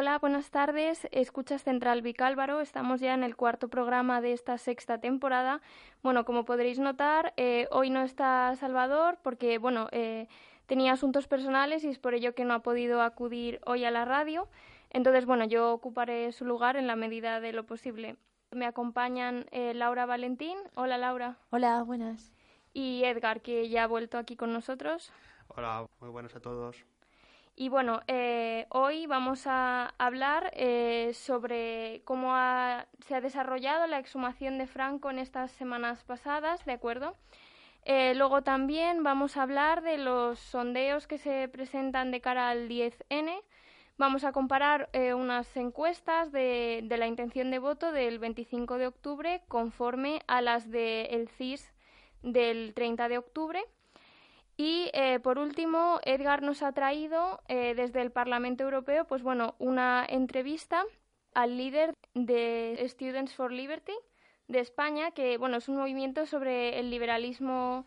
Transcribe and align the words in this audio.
Hola, 0.00 0.16
buenas 0.20 0.52
tardes. 0.52 1.08
Escuchas 1.10 1.64
Central 1.64 2.02
Vicálvaro. 2.02 2.60
Estamos 2.60 3.00
ya 3.00 3.14
en 3.14 3.24
el 3.24 3.34
cuarto 3.34 3.66
programa 3.66 4.20
de 4.20 4.32
esta 4.32 4.56
sexta 4.56 5.00
temporada. 5.00 5.60
Bueno, 6.04 6.24
como 6.24 6.44
podréis 6.44 6.78
notar, 6.78 7.34
eh, 7.36 7.66
hoy 7.72 7.90
no 7.90 8.02
está 8.02 8.54
Salvador 8.54 9.18
porque, 9.24 9.58
bueno, 9.58 9.88
eh, 9.90 10.28
tenía 10.66 10.92
asuntos 10.92 11.26
personales 11.26 11.82
y 11.82 11.88
es 11.88 11.98
por 11.98 12.14
ello 12.14 12.32
que 12.36 12.44
no 12.44 12.54
ha 12.54 12.60
podido 12.60 13.02
acudir 13.02 13.60
hoy 13.66 13.84
a 13.84 13.90
la 13.90 14.04
radio. 14.04 14.48
Entonces, 14.90 15.26
bueno, 15.26 15.46
yo 15.46 15.72
ocuparé 15.72 16.30
su 16.30 16.44
lugar 16.44 16.76
en 16.76 16.86
la 16.86 16.94
medida 16.94 17.40
de 17.40 17.52
lo 17.52 17.66
posible. 17.66 18.14
Me 18.52 18.66
acompañan 18.66 19.46
eh, 19.50 19.74
Laura 19.74 20.06
Valentín. 20.06 20.58
Hola, 20.76 20.96
Laura. 20.96 21.38
Hola, 21.50 21.82
buenas. 21.82 22.32
Y 22.72 23.02
Edgar, 23.02 23.40
que 23.40 23.68
ya 23.68 23.82
ha 23.82 23.88
vuelto 23.88 24.16
aquí 24.16 24.36
con 24.36 24.52
nosotros. 24.52 25.12
Hola, 25.48 25.88
muy 25.98 26.10
buenas 26.10 26.36
a 26.36 26.40
todos. 26.40 26.86
Y 27.60 27.70
bueno, 27.70 28.02
eh, 28.06 28.66
hoy 28.68 29.08
vamos 29.08 29.48
a 29.48 29.92
hablar 29.98 30.52
eh, 30.54 31.10
sobre 31.12 32.02
cómo 32.04 32.32
se 33.04 33.16
ha 33.16 33.20
desarrollado 33.20 33.88
la 33.88 33.98
exhumación 33.98 34.58
de 34.58 34.68
Franco 34.68 35.10
en 35.10 35.18
estas 35.18 35.50
semanas 35.50 36.04
pasadas, 36.04 36.64
¿de 36.66 36.74
acuerdo? 36.74 37.16
Eh, 37.84 38.14
luego 38.14 38.42
también 38.42 39.02
vamos 39.02 39.36
a 39.36 39.42
hablar 39.42 39.82
de 39.82 39.98
los 39.98 40.38
sondeos 40.38 41.08
que 41.08 41.18
se 41.18 41.48
presentan 41.48 42.12
de 42.12 42.20
cara 42.20 42.48
al 42.48 42.68
10N. 42.68 43.42
Vamos 43.96 44.22
a 44.22 44.30
comparar 44.30 44.88
unas 45.16 45.56
encuestas 45.56 46.30
de, 46.30 46.82
de, 46.84 46.96
la 46.96 47.08
intención 47.08 47.50
de 47.50 47.58
voto 47.58 47.90
del 47.90 48.20
25 48.20 48.78
de 48.78 48.86
octubre 48.86 49.42
conforme 49.48 50.22
a 50.28 50.42
las 50.42 50.70
del 50.70 51.28
CIS 51.28 51.72
del 52.22 52.72
30 52.74 53.08
de 53.08 53.18
octubre. 53.18 53.64
Y 54.60 54.90
eh, 54.92 55.20
por 55.20 55.38
último, 55.38 56.00
Edgar 56.04 56.42
nos 56.42 56.64
ha 56.64 56.72
traído 56.72 57.40
eh, 57.46 57.74
desde 57.76 58.02
el 58.02 58.10
Parlamento 58.10 58.64
Europeo, 58.64 59.04
pues 59.04 59.22
bueno, 59.22 59.54
una 59.60 60.04
entrevista 60.04 60.84
al 61.32 61.56
líder 61.56 61.94
de 62.14 62.84
Students 62.88 63.32
for 63.34 63.52
Liberty 63.52 63.92
de 64.48 64.58
España, 64.58 65.12
que 65.12 65.38
bueno, 65.38 65.58
es 65.58 65.68
un 65.68 65.76
movimiento 65.76 66.26
sobre 66.26 66.80
el 66.80 66.90
liberalismo 66.90 67.86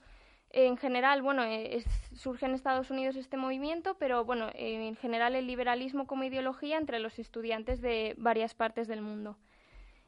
en 0.49 0.77
general, 0.77 1.21
bueno, 1.21 1.43
eh, 1.43 1.83
surge 2.15 2.45
en 2.45 2.53
Estados 2.53 2.89
Unidos 2.89 3.17
este 3.17 3.35
movimiento, 3.35 3.97
pero 3.97 4.23
bueno, 4.23 4.49
en 4.53 4.95
general 4.95 5.35
el 5.35 5.47
liberalismo 5.47 6.07
como 6.07 6.23
ideología 6.23 6.77
entre 6.77 6.99
los 6.99 7.19
estudiantes 7.19 7.81
de 7.81 8.15
varias 8.17 8.55
partes 8.55 8.87
del 8.87 9.01
mundo. 9.01 9.37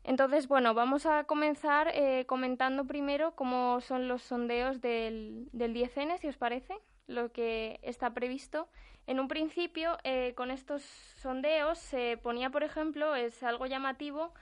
Entonces, 0.04 0.48
bueno, 0.48 0.74
vamos 0.74 1.06
a 1.06 1.24
comenzar 1.24 1.90
eh, 1.94 2.26
comentando 2.26 2.86
primero 2.86 3.36
cómo 3.36 3.80
son 3.80 4.08
los 4.10 4.22
sondeos 4.22 4.82
del, 4.82 5.48
del 5.54 5.74
10N, 5.74 6.18
si 6.18 6.28
os 6.28 6.38
parece, 6.38 6.76
lo 7.08 7.32
que 7.32 7.80
está 7.84 8.14
previsto. 8.14 8.68
En 9.08 9.20
un 9.22 9.30
principio, 9.30 9.98
eh, 10.04 10.34
con 10.36 10.52
estos 10.52 10.84
sondeos 10.84 11.80
se 11.80 12.18
ponía, 12.22 12.50
por 12.50 12.64
ejemplo, 12.64 13.16
es 13.16 13.44
algo 13.44 13.66
llamativo, 13.66 14.34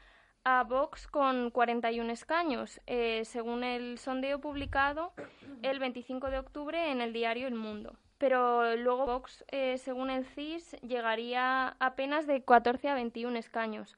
a 0.44 0.64
Vox 0.64 1.08
con 1.08 1.52
41 1.52 2.12
escaños, 2.12 2.82
eh, 2.88 3.22
según 3.26 3.64
el 3.64 4.00
sondeo 4.00 4.42
publicado 4.42 5.14
el 5.62 5.78
25 5.78 6.32
de 6.32 6.40
octubre 6.40 6.92
en 6.92 7.02
el 7.02 7.14
diario 7.14 7.48
El 7.48 7.54
Mundo. 7.54 7.96
Pero 8.18 8.76
luego 8.76 9.06
Vox, 9.06 9.46
según 9.78 10.10
el 10.10 10.26
CIS, 10.26 10.78
llegaría 10.82 11.76
apenas 11.80 12.26
de 12.26 12.44
14 12.44 12.90
a 12.90 12.96
21 12.96 13.38
escaños. 13.38 13.96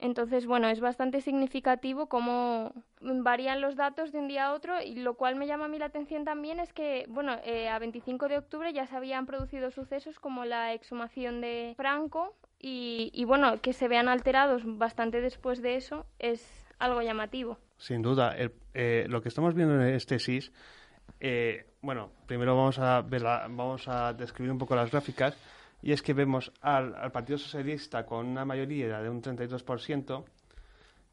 Entonces, 0.00 0.46
bueno, 0.46 0.68
es 0.68 0.80
bastante 0.80 1.20
significativo 1.20 2.08
cómo 2.08 2.72
varían 3.00 3.60
los 3.60 3.76
datos 3.76 4.12
de 4.12 4.18
un 4.18 4.28
día 4.28 4.46
a 4.46 4.54
otro 4.54 4.80
y 4.80 4.94
lo 4.94 5.14
cual 5.14 5.36
me 5.36 5.46
llama 5.46 5.64
a 5.64 5.68
mí 5.68 5.78
la 5.78 5.86
atención 5.86 6.24
también 6.24 6.60
es 6.60 6.72
que, 6.72 7.04
bueno, 7.08 7.36
eh, 7.44 7.68
a 7.68 7.78
25 7.78 8.28
de 8.28 8.38
octubre 8.38 8.72
ya 8.72 8.86
se 8.86 8.96
habían 8.96 9.26
producido 9.26 9.70
sucesos 9.70 10.20
como 10.20 10.44
la 10.44 10.72
exhumación 10.72 11.40
de 11.40 11.74
Franco 11.76 12.36
y, 12.60 13.10
y, 13.12 13.24
bueno, 13.24 13.60
que 13.60 13.72
se 13.72 13.88
vean 13.88 14.08
alterados 14.08 14.62
bastante 14.64 15.20
después 15.20 15.62
de 15.62 15.76
eso 15.76 16.06
es 16.18 16.66
algo 16.78 17.02
llamativo. 17.02 17.58
Sin 17.76 18.02
duda, 18.02 18.34
eh, 18.74 19.06
lo 19.08 19.22
que 19.22 19.28
estamos 19.28 19.54
viendo 19.54 19.74
en 19.80 19.94
este 19.94 20.18
SIS, 20.18 20.52
eh, 21.20 21.66
bueno, 21.80 22.10
primero 22.26 22.56
vamos 22.56 22.78
a, 22.78 23.02
ver 23.02 23.22
vamos 23.22 23.88
a 23.88 24.12
describir 24.12 24.52
un 24.52 24.58
poco 24.58 24.76
las 24.76 24.90
gráficas 24.90 25.36
y 25.82 25.92
es 25.92 26.02
que 26.02 26.12
vemos 26.12 26.52
al, 26.60 27.12
Partido 27.12 27.38
Socialista 27.38 28.04
con 28.04 28.26
una 28.26 28.44
mayoría 28.44 29.00
de 29.00 29.08
un 29.08 29.22
32%, 29.22 30.24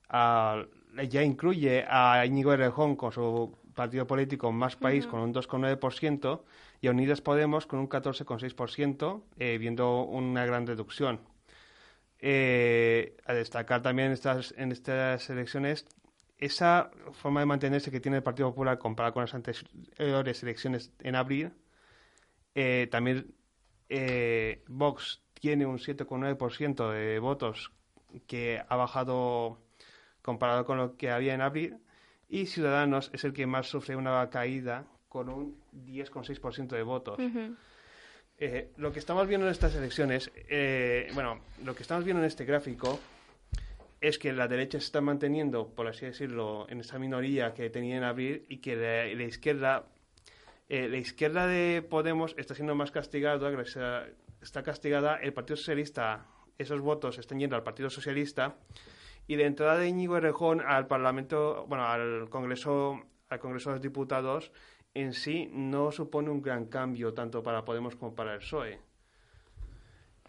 al, 0.09 0.69
ya 1.09 1.23
incluye 1.23 1.85
a 1.87 2.25
Íñigo 2.25 2.53
Errejón 2.53 2.95
con 2.95 3.11
su 3.11 3.57
partido 3.73 4.07
político 4.07 4.51
Más 4.51 4.75
País 4.75 5.05
con 5.05 5.19
un 5.19 5.33
2,9% 5.33 6.41
y 6.81 6.87
a 6.87 6.91
Unidas 6.91 7.21
Podemos 7.21 7.67
con 7.67 7.79
un 7.79 7.89
14,6%, 7.89 9.23
eh, 9.37 9.57
viendo 9.57 10.03
una 10.03 10.45
gran 10.45 10.65
reducción. 10.65 11.19
Eh, 12.19 13.17
a 13.25 13.33
destacar 13.33 13.81
también 13.81 14.11
estas, 14.11 14.53
en 14.57 14.71
estas 14.71 15.29
elecciones 15.29 15.85
esa 16.37 16.91
forma 17.13 17.39
de 17.41 17.45
mantenerse 17.45 17.91
que 17.91 17.99
tiene 17.99 18.17
el 18.17 18.23
Partido 18.23 18.49
Popular 18.49 18.77
comparada 18.77 19.13
con 19.13 19.21
las 19.21 19.33
anteriores 19.33 20.43
elecciones 20.43 20.91
en 20.99 21.15
abril, 21.15 21.53
eh, 22.55 22.87
también 22.91 23.33
eh, 23.89 24.63
Vox 24.67 25.21
tiene 25.33 25.65
un 25.65 25.77
7,9% 25.77 26.91
de 26.91 27.19
votos 27.19 27.71
que 28.27 28.61
ha 28.67 28.75
bajado 28.75 29.59
comparado 30.21 30.65
con 30.65 30.77
lo 30.77 30.97
que 30.97 31.11
había 31.11 31.33
en 31.33 31.41
abril 31.41 31.77
y 32.27 32.47
Ciudadanos 32.47 33.11
es 33.13 33.23
el 33.23 33.33
que 33.33 33.45
más 33.45 33.67
sufre 33.67 33.95
una 33.95 34.29
caída 34.29 34.85
con 35.07 35.29
un 35.29 35.57
10,6% 35.85 36.69
de 36.69 36.83
votos. 36.83 37.19
Eh, 38.37 38.71
lo 38.77 38.91
que 38.91 38.99
estamos 38.99 39.27
viendo 39.27 39.45
en 39.45 39.51
estas 39.51 39.75
elecciones, 39.75 40.29
eh, 40.49 41.09
bueno, 41.13 41.39
lo 41.63 41.73
que 41.75 41.83
estamos 41.83 42.03
viendo 42.03 42.21
en 42.21 42.27
este 42.27 42.43
gráfico 42.43 42.99
es 44.01 44.17
que 44.17 44.33
la 44.33 44.47
derecha 44.47 44.79
se 44.79 44.85
está 44.85 44.99
manteniendo, 44.99 45.69
por 45.69 45.87
así 45.87 46.05
decirlo, 46.05 46.67
en 46.69 46.81
esa 46.81 46.99
minoría 46.99 47.53
que 47.53 47.69
tenía 47.69 47.95
en 47.95 48.03
abril 48.03 48.45
y 48.49 48.57
que 48.57 48.75
la 48.75 49.23
izquierda 49.23 49.85
eh, 50.67 50.87
la 50.89 50.97
izquierda 50.97 51.47
de 51.47 51.81
Podemos 51.81 52.33
está 52.37 52.55
siendo 52.55 52.75
más 52.75 52.91
castigada, 52.91 53.49
está 54.41 54.63
castigada, 54.63 55.17
el 55.17 55.33
Partido 55.33 55.57
Socialista, 55.57 56.25
esos 56.57 56.81
votos 56.81 57.17
están 57.17 57.39
yendo 57.39 57.55
al 57.55 57.63
Partido 57.63 57.89
Socialista, 57.89 58.57
y 59.27 59.35
de 59.35 59.45
entrada 59.45 59.77
de 59.77 59.87
Íñigo 59.87 60.17
Errejón 60.17 60.61
al 60.61 60.87
Parlamento, 60.87 61.65
bueno, 61.67 61.85
al 61.85 62.29
Congreso, 62.29 63.01
al 63.29 63.39
Congreso 63.39 63.69
de 63.69 63.75
los 63.75 63.81
Diputados, 63.81 64.51
en 64.93 65.13
sí 65.13 65.49
no 65.51 65.91
supone 65.91 66.29
un 66.29 66.41
gran 66.41 66.65
cambio 66.65 67.13
tanto 67.13 67.43
para 67.43 67.65
Podemos 67.65 67.95
como 67.95 68.15
para 68.15 68.33
el 68.33 68.39
PSOE. 68.39 68.79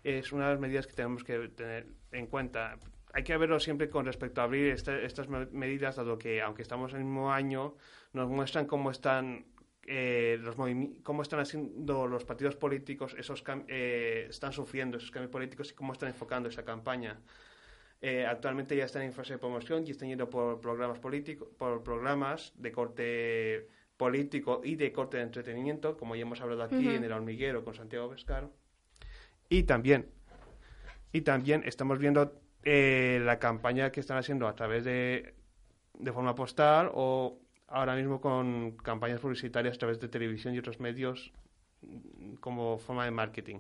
Es 0.03 0.33
una 0.33 0.47
de 0.47 0.51
las 0.53 0.61
medidas 0.61 0.87
que 0.87 0.93
tenemos 0.93 1.25
que 1.25 1.49
tener 1.49 1.87
en 2.13 2.27
cuenta. 2.27 2.79
Hay 3.13 3.23
que 3.23 3.37
verlo 3.37 3.59
siempre 3.61 3.89
con 3.89 4.05
respecto 4.05 4.41
a 4.41 4.45
abrir 4.45 4.73
estas 4.73 5.29
medidas, 5.29 5.97
dado 5.97 6.19
que, 6.19 6.43
aunque 6.43 6.63
estamos 6.63 6.93
en 6.93 6.99
el 6.99 7.05
mismo 7.05 7.33
año, 7.33 7.75
nos 8.13 8.29
muestran 8.29 8.67
cómo 8.67 8.91
están 8.91 9.47
eh, 9.89 10.39
los 10.41 10.57
cómo 11.05 11.23
están 11.23 11.39
haciendo 11.39 12.09
los 12.09 12.25
partidos 12.25 12.57
políticos, 12.57 13.15
esos 13.17 13.45
eh, 13.69 14.27
están 14.29 14.53
sufriendo 14.53 14.97
esos 14.97 15.13
cambios 15.13 15.31
políticos 15.31 15.71
y 15.71 15.75
cómo 15.75 15.93
están 15.93 16.09
enfocando 16.09 16.49
esa 16.49 16.65
campaña. 16.65 17.21
Eh, 18.01 18.27
actualmente 18.27 18.77
ya 18.77 18.85
están 18.85 19.03
en 19.03 19.13
fase 19.13 19.35
de 19.35 19.39
promoción 19.39 19.87
y 19.87 19.93
están 19.93 20.09
yendo 20.09 20.29
por 20.29 20.61
programas 20.61 20.99
políticos, 20.99 21.49
por 21.57 21.85
programas 21.85 22.53
de 22.57 22.73
corte 22.73 23.69
político 23.97 24.61
y 24.65 24.75
de 24.75 24.93
corte 24.93 25.19
de 25.19 25.23
entretenimiento, 25.23 25.97
como 25.97 26.17
ya 26.17 26.23
hemos 26.23 26.41
hablado 26.41 26.65
aquí 26.65 26.89
en 26.89 27.05
el 27.05 27.13
hormiguero 27.13 27.65
con 27.65 27.75
Santiago 27.75 28.09
Vescaro. 28.09 28.53
Y 29.49 29.63
también, 29.63 30.11
y 31.13 31.21
también 31.21 31.63
estamos 31.65 31.99
viendo 31.99 32.41
la 32.65 33.39
campaña 33.39 33.93
que 33.93 34.01
están 34.01 34.19
haciendo 34.19 34.49
a 34.49 34.57
través 34.57 34.85
de, 34.85 35.35
de 35.95 36.13
forma 36.13 36.35
postal 36.35 36.91
o 36.93 37.39
ahora 37.69 37.95
mismo 37.95 38.21
con 38.21 38.73
campañas 38.79 39.21
publicitarias 39.21 39.77
a 39.77 39.79
través 39.79 40.01
de 40.01 40.09
televisión 40.09 40.55
y 40.55 40.59
otros 40.59 40.81
medios 40.81 41.33
mm, 41.83 42.35
como 42.37 42.79
forma 42.79 43.05
de 43.05 43.11
marketing. 43.11 43.59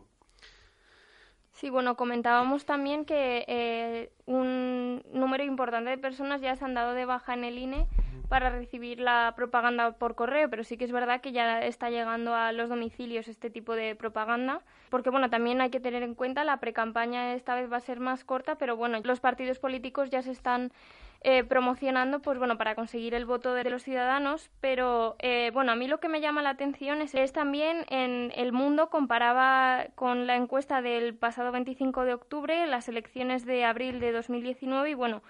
Sí, 1.52 1.70
bueno, 1.70 1.96
comentábamos 1.96 2.66
también 2.66 3.06
que 3.06 3.44
eh, 3.48 4.12
un 4.26 5.02
número 5.10 5.42
importante 5.42 5.88
de 5.88 5.96
personas 5.96 6.42
ya 6.42 6.54
se 6.54 6.64
han 6.66 6.74
dado 6.74 6.92
de 6.92 7.06
baja 7.06 7.32
en 7.32 7.44
el 7.44 7.56
INE 7.56 7.86
para 8.28 8.50
recibir 8.50 9.00
la 9.00 9.32
propaganda 9.36 9.92
por 9.92 10.14
correo, 10.14 10.50
pero 10.50 10.64
sí 10.64 10.76
que 10.76 10.84
es 10.84 10.92
verdad 10.92 11.22
que 11.22 11.32
ya 11.32 11.62
está 11.62 11.88
llegando 11.88 12.34
a 12.34 12.52
los 12.52 12.68
domicilios 12.68 13.28
este 13.28 13.48
tipo 13.48 13.74
de 13.74 13.94
propaganda, 13.94 14.60
porque 14.90 15.08
bueno, 15.08 15.30
también 15.30 15.62
hay 15.62 15.70
que 15.70 15.80
tener 15.80 16.02
en 16.02 16.14
cuenta 16.14 16.44
la 16.44 16.58
precampaña 16.58 17.32
esta 17.32 17.54
vez 17.54 17.72
va 17.72 17.78
a 17.78 17.80
ser 17.80 18.00
más 18.00 18.24
corta, 18.24 18.56
pero 18.56 18.76
bueno, 18.76 19.00
los 19.02 19.20
partidos 19.20 19.58
políticos 19.58 20.10
ya 20.10 20.20
se 20.20 20.32
están 20.32 20.72
eh, 21.22 21.44
promocionando 21.44 22.20
pues 22.20 22.38
bueno 22.38 22.56
para 22.58 22.74
conseguir 22.74 23.14
el 23.14 23.24
voto 23.24 23.54
de 23.54 23.64
los 23.64 23.82
ciudadanos 23.82 24.50
pero 24.60 25.16
eh, 25.18 25.50
bueno 25.52 25.72
a 25.72 25.76
mí 25.76 25.88
lo 25.88 25.98
que 25.98 26.08
me 26.08 26.20
llama 26.20 26.42
la 26.42 26.50
atención 26.50 27.02
es, 27.02 27.14
es, 27.14 27.32
también 27.32 27.84
en 27.88 28.32
el 28.36 28.52
mundo 28.52 28.90
comparaba 28.90 29.86
con 29.94 30.26
la 30.26 30.36
encuesta 30.36 30.82
del 30.82 31.14
pasado 31.14 31.52
25 31.52 32.04
de 32.04 32.14
octubre 32.14 32.66
las 32.66 32.88
elecciones 32.88 33.44
de 33.44 33.64
abril 33.64 33.98
de 33.98 34.12
2019 34.12 34.90
y 34.90 34.94
bueno 34.94 35.22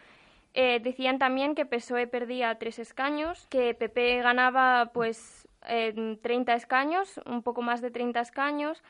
eh, 0.55 0.81
decían 0.83 1.19
también 1.19 1.55
que 1.55 1.67
PSOE 1.67 2.07
perdía 2.07 2.59
tres 2.59 2.79
escaños 2.79 3.47
que 3.49 3.75
PP 3.75 4.23
ganaba 4.23 4.91
pues 4.93 5.49
30 5.61 6.55
escaños 6.55 7.21
un 7.27 7.43
poco 7.43 7.61
más 7.61 7.81
de 7.81 7.91
30 7.91 8.21
escaños 8.21 8.83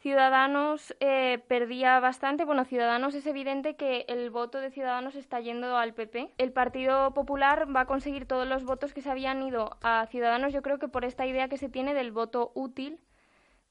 Ciudadanos 0.00 0.96
eh, 1.00 1.42
perdía 1.46 2.00
bastante. 2.00 2.46
Bueno, 2.46 2.64
Ciudadanos 2.64 3.14
es 3.14 3.26
evidente 3.26 3.76
que 3.76 4.06
el 4.08 4.30
voto 4.30 4.58
de 4.58 4.70
Ciudadanos 4.70 5.14
está 5.14 5.40
yendo 5.40 5.76
al 5.76 5.92
PP. 5.92 6.32
El 6.38 6.52
Partido 6.52 7.12
Popular 7.12 7.68
va 7.74 7.82
a 7.82 7.86
conseguir 7.86 8.24
todos 8.24 8.48
los 8.48 8.64
votos 8.64 8.94
que 8.94 9.02
se 9.02 9.10
habían 9.10 9.42
ido 9.42 9.76
a 9.82 10.06
Ciudadanos, 10.06 10.54
yo 10.54 10.62
creo 10.62 10.78
que 10.78 10.88
por 10.88 11.04
esta 11.04 11.26
idea 11.26 11.48
que 11.48 11.58
se 11.58 11.68
tiene 11.68 11.92
del 11.92 12.12
voto 12.12 12.50
útil, 12.54 12.98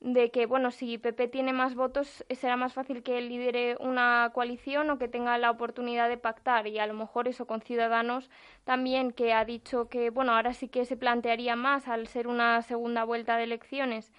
de 0.02 0.30
que, 0.30 0.46
bueno, 0.46 0.70
si 0.70 1.00
PP 1.00 1.30
tiene 1.30 1.52
más 1.52 1.74
votos, 1.74 2.24
será 2.30 2.56
más 2.58 2.74
fácil 2.74 3.02
que 3.02 3.20
lidere 3.22 3.76
una 3.80 4.30
coalición 4.32 4.92
o 4.92 5.00
que 5.00 5.08
tenga 5.08 5.36
la 5.40 5.50
oportunidad 5.50 6.10
de 6.10 6.18
pactar. 6.18 6.68
Y 6.68 6.78
a 6.78 6.86
lo 6.86 6.94
mejor 6.94 7.28
eso 7.28 7.48
con 7.48 7.62
Ciudadanos 7.62 8.30
también, 8.66 9.14
que 9.14 9.34
ha 9.34 9.46
dicho 9.46 9.90
que, 9.90 10.12
bueno, 10.12 10.34
ahora 10.34 10.54
sí 10.54 10.68
que 10.68 10.86
se 10.86 10.96
plantearía 10.96 11.56
más 11.56 11.88
al 11.88 12.06
ser 12.06 12.28
una 12.28 12.62
segunda 12.62 13.04
vuelta 13.04 13.36
de 13.36 13.46
elecciones 13.46 14.14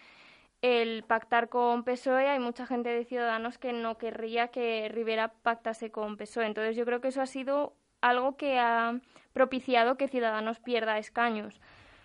el 0.63 1.05
pactar 1.05 1.49
con 1.49 1.85
PSOE, 1.85 2.29
hay 2.29 2.39
mucha 2.39 2.67
gente 2.67 2.91
de 2.91 3.05
Ciudadanos 3.05 3.59
que 3.59 3.73
no 3.73 3.97
querría 3.99 4.49
que 4.49 4.89
Rivera 4.93 5.33
pactase 5.43 5.91
con 5.91 6.17
PSOE. 6.17 6.47
Entonces 6.47 6.77
yo 6.77 6.85
creo 6.85 7.01
que 7.01 7.09
eso 7.09 7.23
ha 7.23 7.27
sido 7.27 7.75
algo 8.01 8.37
que 8.37 8.59
ha 8.59 9.01
propiciado 9.33 9.97
que 9.97 10.09
Ciudadanos 10.09 10.61
pierda 10.61 10.99
escaños. 10.99 11.61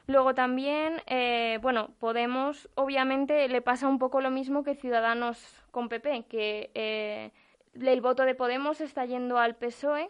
Luego 0.08 0.36
también, 0.36 1.02
eh, 1.08 1.60
bueno, 1.62 1.90
Podemos 2.00 2.70
obviamente 2.76 3.48
le 3.50 3.62
pasa 3.62 3.88
un 3.88 3.98
poco 3.98 4.22
lo 4.22 4.30
mismo 4.30 4.64
que 4.64 4.76
Ciudadanos 4.76 5.64
con 5.72 5.90
PP, 5.90 6.26
que 6.30 6.72
eh, 6.76 7.32
el 7.74 8.02
voto 8.02 8.24
de 8.24 8.36
Podemos 8.36 8.82
está 8.82 9.06
yendo 9.06 9.40
al 9.40 9.56
PSOE 9.56 10.10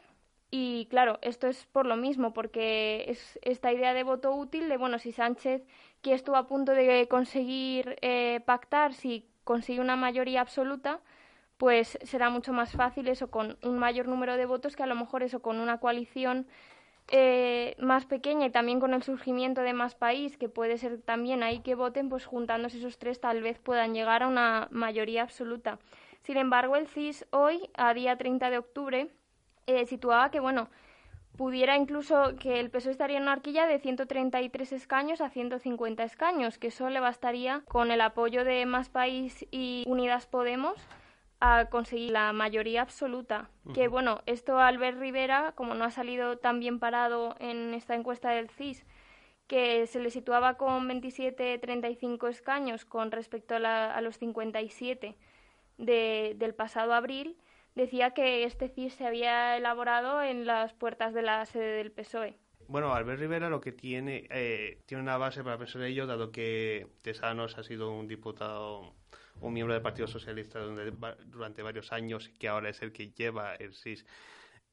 y 0.51 0.85
claro, 0.89 1.17
esto 1.21 1.47
es 1.47 1.65
por 1.65 1.85
lo 1.85 1.95
mismo, 1.95 2.33
porque 2.33 3.05
es 3.07 3.39
esta 3.41 3.73
idea 3.73 3.93
de 3.93 4.03
voto 4.03 4.33
útil 4.33 4.69
de, 4.69 4.77
bueno, 4.77 4.99
si 4.99 5.11
Sánchez, 5.11 5.65
que 6.05 6.13
estuvo 6.13 6.35
a 6.35 6.45
punto 6.45 6.73
de 6.73 7.07
conseguir 7.07 7.97
eh, 8.03 8.39
pactar, 8.45 8.93
si 8.93 9.25
consigue 9.43 9.81
una 9.81 9.95
mayoría 9.95 10.39
absoluta, 10.39 10.99
pues 11.57 11.97
será 12.03 12.29
mucho 12.29 12.53
más 12.53 12.73
fácil 12.73 13.07
eso 13.07 13.31
con 13.31 13.57
un 13.63 13.79
mayor 13.79 14.07
número 14.07 14.37
de 14.37 14.45
votos 14.45 14.75
que 14.75 14.83
a 14.83 14.85
lo 14.85 14.93
mejor 14.93 15.23
eso 15.23 15.41
con 15.41 15.59
una 15.59 15.79
coalición 15.79 16.45
eh, 17.07 17.75
más 17.79 18.05
pequeña 18.05 18.45
y 18.45 18.51
también 18.51 18.79
con 18.79 18.93
el 18.93 19.01
surgimiento 19.01 19.61
de 19.61 19.73
más 19.73 19.95
país, 19.95 20.37
que 20.37 20.47
puede 20.47 20.77
ser 20.77 21.01
también 21.01 21.41
ahí 21.41 21.61
que 21.61 21.73
voten, 21.73 22.07
pues 22.07 22.27
juntándose 22.27 22.77
esos 22.77 22.99
tres 22.99 23.19
tal 23.19 23.41
vez 23.41 23.57
puedan 23.57 23.95
llegar 23.95 24.21
a 24.21 24.27
una 24.27 24.67
mayoría 24.69 25.23
absoluta. 25.23 25.79
Sin 26.21 26.37
embargo, 26.37 26.75
el 26.75 26.87
CIS 26.87 27.25
hoy, 27.31 27.67
a 27.73 27.95
día 27.95 28.15
30 28.15 28.51
de 28.51 28.59
octubre, 28.59 29.09
eh, 29.65 29.87
situaba 29.87 30.29
que, 30.29 30.39
bueno, 30.39 30.69
pudiera 31.37 31.77
incluso 31.77 32.35
que 32.39 32.59
el 32.59 32.69
PSOE 32.69 32.91
estaría 32.91 33.17
en 33.17 33.23
una 33.23 33.33
arquilla 33.33 33.67
de 33.67 33.79
133 33.79 34.71
escaños 34.71 35.21
a 35.21 35.29
150 35.29 36.03
escaños, 36.03 36.57
que 36.57 36.67
eso 36.67 36.89
le 36.89 36.99
bastaría 36.99 37.63
con 37.67 37.91
el 37.91 38.01
apoyo 38.01 38.43
de 38.43 38.65
Más 38.65 38.89
País 38.89 39.45
y 39.51 39.83
Unidas 39.87 40.25
Podemos 40.25 40.75
a 41.39 41.65
conseguir 41.65 42.11
la 42.11 42.33
mayoría 42.33 42.81
absoluta. 42.81 43.49
Que 43.73 43.87
bueno, 43.87 44.21
esto 44.25 44.59
Albert 44.59 44.99
Rivera, 44.99 45.53
como 45.55 45.75
no 45.75 45.85
ha 45.85 45.91
salido 45.91 46.37
tan 46.37 46.59
bien 46.59 46.79
parado 46.79 47.35
en 47.39 47.73
esta 47.73 47.93
encuesta 47.93 48.29
del 48.29 48.49
CIS, 48.49 48.85
que 49.47 49.85
se 49.87 49.99
le 49.99 50.09
situaba 50.09 50.55
con 50.55 50.87
27-35 50.89 52.29
escaños 52.29 52.85
con 52.85 53.11
respecto 53.11 53.55
a, 53.55 54.01
los 54.01 54.17
57 54.17 55.15
de, 55.77 56.35
del 56.37 56.55
pasado 56.55 56.93
abril, 56.93 57.37
decía 57.75 58.11
que 58.11 58.45
este 58.45 58.69
CIS 58.69 58.93
se 58.93 59.05
había 59.05 59.57
elaborado 59.57 60.21
en 60.21 60.45
las 60.45 60.73
puertas 60.73 61.13
de 61.13 61.21
la 61.21 61.45
sede 61.45 61.77
del 61.77 61.91
PSOE. 61.91 62.39
Bueno, 62.67 62.93
Albert 62.93 63.19
Rivera 63.19 63.49
lo 63.49 63.61
que 63.61 63.71
tiene, 63.71 64.27
eh, 64.31 64.81
tiene 64.87 65.03
una 65.03 65.17
base 65.17 65.43
para 65.43 65.57
pensar 65.57 65.83
ello, 65.83 66.07
dado 66.07 66.31
que 66.31 66.87
Tesanos 67.03 67.57
ha 67.59 67.63
sido 67.63 67.91
un 67.91 68.07
diputado, 68.07 68.95
un 69.39 69.53
miembro 69.53 69.73
del 69.73 69.83
Partido 69.83 70.07
Socialista 70.07 70.59
durante 70.59 71.61
varios 71.61 71.91
años 71.91 72.27
y 72.27 72.37
que 72.37 72.47
ahora 72.47 72.69
es 72.69 72.81
el 72.81 72.91
que 72.91 73.11
lleva 73.11 73.53
el 73.55 73.75
CIS. 73.75 74.05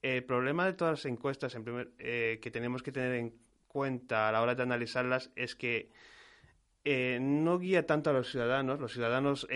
El 0.01 0.23
problema 0.23 0.65
de 0.65 0.73
todas 0.73 0.99
las 0.99 1.05
encuestas 1.05 1.53
en 1.53 1.63
primer, 1.63 1.91
eh, 1.99 2.39
que 2.41 2.49
tenemos 2.49 2.81
que 2.81 2.91
tener 2.91 3.13
en 3.13 3.35
cuenta 3.67 4.27
a 4.27 4.31
la 4.31 4.41
hora 4.41 4.55
de 4.55 4.63
analizarlas 4.63 5.31
es 5.35 5.55
que 5.55 5.91
eh, 6.83 7.19
no 7.21 7.59
guía 7.59 7.85
tanto 7.85 8.09
a 8.09 8.13
los 8.13 8.29
ciudadanos. 8.31 8.79
Los 8.79 8.93
ciudadanos 8.93 9.47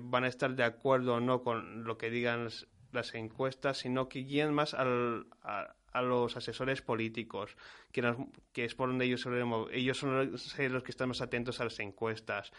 van 0.00 0.24
a 0.24 0.28
estar 0.28 0.54
de 0.54 0.64
acuerdo 0.64 1.14
o 1.14 1.20
no 1.20 1.42
con 1.42 1.84
lo 1.84 1.96
que 1.96 2.10
digan 2.10 2.50
las 2.96 3.14
encuestas, 3.14 3.78
sino 3.78 4.08
que 4.08 4.20
guían 4.20 4.52
más 4.52 4.74
al, 4.74 5.26
a, 5.42 6.02
los 6.02 6.36
asesores 6.36 6.82
políticos, 6.82 7.56
que, 7.92 8.14
que, 8.52 8.64
es 8.64 8.74
por 8.74 8.88
donde 8.88 9.06
ellos 9.06 9.26
Ellos 9.72 9.98
son 9.98 10.32
los, 10.32 10.82
que 10.82 10.90
están 10.90 11.08
más 11.08 11.20
atentos 11.20 11.60
a 11.60 11.64
las 11.64 11.78
encuestas, 11.80 12.52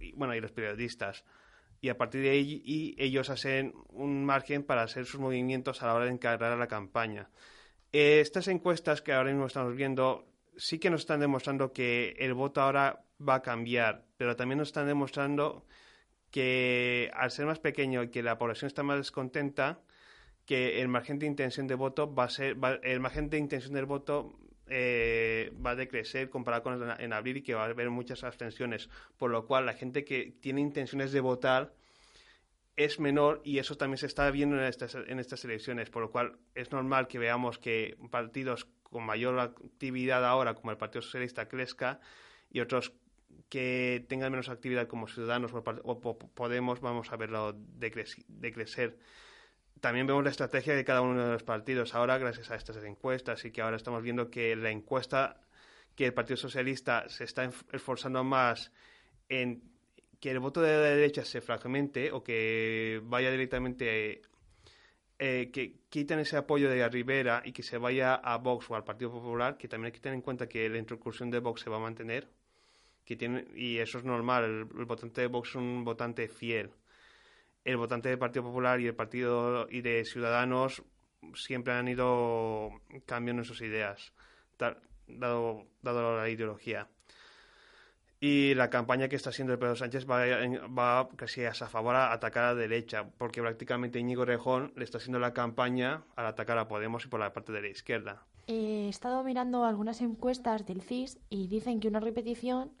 y, 0.00 0.12
bueno, 0.12 0.34
y 0.34 0.40
los 0.40 0.52
periodistas. 0.52 1.24
Y 1.80 1.90
a 1.90 1.96
partir 1.96 2.22
de 2.22 2.30
ahí 2.30 2.62
y 2.64 2.96
ellos 2.98 3.30
hacen 3.30 3.74
un 3.90 4.24
margen 4.24 4.64
para 4.64 4.82
hacer 4.82 5.06
sus 5.06 5.20
movimientos 5.20 5.82
a 5.82 5.86
la 5.86 5.94
hora 5.94 6.06
de 6.06 6.10
encargar 6.10 6.52
a 6.52 6.56
la 6.56 6.66
campaña. 6.66 7.30
estas 7.92 8.48
encuestas 8.48 9.02
que 9.02 9.12
ahora 9.12 9.30
mismo 9.30 9.46
estamos 9.46 9.76
viendo 9.76 10.26
sí 10.58 10.78
que 10.78 10.90
nos 10.90 11.02
están 11.02 11.20
demostrando 11.20 11.72
que 11.72 12.16
el 12.18 12.34
voto 12.34 12.60
ahora 12.60 13.04
va 13.26 13.36
a 13.36 13.42
cambiar, 13.42 14.04
pero 14.16 14.36
también 14.36 14.58
nos 14.58 14.68
están 14.68 14.86
demostrando 14.86 15.64
que 16.30 17.10
al 17.14 17.30
ser 17.30 17.46
más 17.46 17.58
pequeño 17.58 18.02
y 18.02 18.08
que 18.10 18.22
la 18.22 18.38
población 18.38 18.66
está 18.66 18.82
más 18.82 18.98
descontenta, 18.98 19.80
que 20.46 20.80
el 20.80 20.88
margen 20.88 21.18
de 21.18 21.26
intención 21.26 21.66
de 21.66 21.74
voto 21.74 22.14
va 22.14 22.24
a 22.24 22.30
ser, 22.30 22.56
el 22.82 23.00
margen 23.00 23.28
de 23.30 23.38
intención 23.38 23.74
del 23.74 23.86
voto 23.86 24.38
eh, 24.66 25.52
va 25.64 25.70
a 25.70 25.74
decrecer 25.76 26.30
comparado 26.30 26.62
con 26.62 27.00
en 27.00 27.12
abril 27.12 27.38
y 27.38 27.42
que 27.42 27.54
va 27.54 27.62
a 27.62 27.66
haber 27.66 27.90
muchas 27.90 28.24
abstenciones, 28.24 28.88
por 29.16 29.30
lo 29.30 29.46
cual 29.46 29.66
la 29.66 29.74
gente 29.74 30.04
que 30.04 30.34
tiene 30.40 30.60
intenciones 30.60 31.12
de 31.12 31.20
votar 31.20 31.74
es 32.76 33.00
menor 33.00 33.40
y 33.44 33.58
eso 33.58 33.76
también 33.76 33.98
se 33.98 34.06
está 34.06 34.30
viendo 34.30 34.56
en 34.56 34.64
estas, 34.64 34.94
en 34.94 35.18
estas 35.18 35.44
elecciones, 35.44 35.90
por 35.90 36.02
lo 36.02 36.10
cual 36.10 36.38
es 36.54 36.70
normal 36.70 37.08
que 37.08 37.18
veamos 37.18 37.58
que 37.58 37.96
partidos 38.10 38.68
con 38.84 39.04
mayor 39.04 39.38
actividad 39.40 40.24
ahora, 40.24 40.54
como 40.54 40.70
el 40.70 40.76
Partido 40.76 41.02
Socialista, 41.02 41.48
crezca 41.48 42.00
y 42.50 42.60
otros 42.60 42.92
que 43.48 44.04
tengan 44.08 44.30
menos 44.30 44.48
actividad 44.48 44.86
como 44.86 45.08
ciudadanos 45.08 45.52
o, 45.54 46.18
Podemos, 46.34 46.80
vamos 46.80 47.12
a 47.12 47.16
verlo 47.16 47.54
decrecer. 47.54 48.98
También 49.80 50.06
vemos 50.06 50.24
la 50.24 50.30
estrategia 50.30 50.74
de 50.74 50.84
cada 50.84 51.00
uno 51.02 51.24
de 51.24 51.32
los 51.32 51.42
partidos. 51.44 51.94
Ahora, 51.94 52.18
gracias 52.18 52.50
a 52.50 52.56
estas 52.56 52.76
encuestas, 52.84 53.44
y 53.44 53.50
que 53.50 53.62
ahora 53.62 53.76
estamos 53.76 54.02
viendo 54.02 54.30
que 54.30 54.56
la 54.56 54.70
encuesta 54.70 55.40
que 55.94 56.06
el 56.06 56.14
Partido 56.14 56.36
Socialista 56.36 57.08
se 57.08 57.24
está 57.24 57.50
esforzando 57.72 58.22
más 58.22 58.70
en 59.28 59.62
que 60.20 60.30
el 60.30 60.38
voto 60.38 60.60
de 60.60 60.72
la 60.72 60.82
derecha 60.82 61.24
se 61.24 61.40
fragmente 61.40 62.12
o 62.12 62.22
que 62.22 63.00
vaya 63.04 63.30
directamente 63.30 64.22
eh, 65.18 65.50
que 65.52 65.80
quiten 65.88 66.20
ese 66.20 66.36
apoyo 66.36 66.70
de 66.70 66.88
Rivera 66.88 67.42
y 67.44 67.52
que 67.52 67.64
se 67.64 67.78
vaya 67.78 68.14
a 68.14 68.36
Vox 68.38 68.70
o 68.70 68.76
al 68.76 68.84
Partido 68.84 69.10
Popular, 69.10 69.58
que 69.58 69.66
también 69.66 69.86
hay 69.86 69.92
que 69.92 70.00
tener 70.00 70.14
en 70.14 70.22
cuenta 70.22 70.48
que 70.48 70.68
la 70.68 70.78
incursión 70.78 71.30
de 71.30 71.40
Vox 71.40 71.62
se 71.62 71.70
va 71.70 71.76
a 71.76 71.80
mantener 71.80 72.28
tiene, 73.16 73.46
y 73.54 73.78
eso 73.78 73.98
es 73.98 74.04
normal, 74.04 74.44
el, 74.44 74.84
votante 74.84 75.22
de 75.22 75.26
Vox 75.26 75.50
es 75.50 75.54
un 75.56 75.84
votante 75.84 76.28
fiel. 76.28 76.70
El 77.64 77.76
votante 77.76 78.08
del 78.08 78.18
Partido 78.18 78.44
Popular 78.44 78.80
y 78.80 78.86
el 78.86 78.94
Partido 78.94 79.66
y 79.70 79.80
de 79.80 80.04
Ciudadanos 80.04 80.82
siempre 81.34 81.74
han 81.74 81.88
ido 81.88 82.70
cambiando 83.06 83.44
sus 83.44 83.60
ideas, 83.60 84.12
dado, 85.06 85.66
dado 85.82 86.16
la 86.16 86.28
ideología. 86.28 86.88
Y 88.20 88.54
la 88.54 88.68
campaña 88.68 89.08
que 89.08 89.14
está 89.14 89.30
haciendo 89.30 89.52
el 89.52 89.60
Pedro 89.60 89.76
Sánchez 89.76 90.04
va, 90.04 90.24
va 90.66 91.08
casi 91.16 91.44
a 91.44 91.52
favor 91.52 91.94
a 91.94 92.12
atacar 92.12 92.44
a 92.44 92.54
la 92.54 92.60
derecha, 92.60 93.08
porque 93.16 93.40
prácticamente 93.40 94.00
Íñigo 94.00 94.24
Rejón 94.24 94.72
le 94.74 94.84
está 94.84 94.98
haciendo 94.98 95.20
la 95.20 95.32
campaña 95.32 96.02
al 96.16 96.26
atacar 96.26 96.58
a 96.58 96.66
Podemos 96.66 97.04
y 97.04 97.08
por 97.08 97.20
la 97.20 97.32
parte 97.32 97.52
de 97.52 97.62
la 97.62 97.68
izquierda. 97.68 98.26
He 98.48 98.88
estado 98.88 99.22
mirando 99.22 99.64
algunas 99.64 100.00
encuestas 100.00 100.66
del 100.66 100.82
CIS 100.82 101.18
y 101.28 101.46
dicen 101.46 101.80
que 101.80 101.88
una 101.88 102.00
repetición 102.00 102.72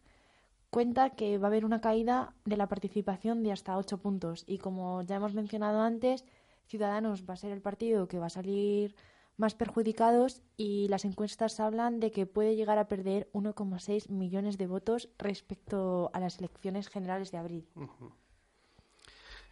cuenta 0.70 1.10
que 1.10 1.38
va 1.38 1.48
a 1.48 1.50
haber 1.50 1.64
una 1.64 1.80
caída 1.80 2.34
de 2.44 2.56
la 2.56 2.68
participación 2.68 3.42
de 3.42 3.52
hasta 3.52 3.76
ocho 3.76 3.98
puntos. 3.98 4.44
Y 4.46 4.58
como 4.58 5.02
ya 5.02 5.16
hemos 5.16 5.34
mencionado 5.34 5.80
antes, 5.80 6.24
Ciudadanos 6.66 7.24
va 7.28 7.34
a 7.34 7.38
ser 7.38 7.52
el 7.52 7.62
partido 7.62 8.08
que 8.08 8.18
va 8.18 8.26
a 8.26 8.30
salir 8.30 8.94
más 9.38 9.54
perjudicados 9.54 10.42
y 10.56 10.88
las 10.88 11.04
encuestas 11.04 11.60
hablan 11.60 12.00
de 12.00 12.10
que 12.10 12.26
puede 12.26 12.56
llegar 12.56 12.76
a 12.76 12.88
perder 12.88 13.30
1,6 13.32 14.10
millones 14.10 14.58
de 14.58 14.66
votos 14.66 15.08
respecto 15.16 16.10
a 16.12 16.20
las 16.20 16.38
elecciones 16.38 16.88
generales 16.88 17.30
de 17.30 17.38
abril. 17.38 17.68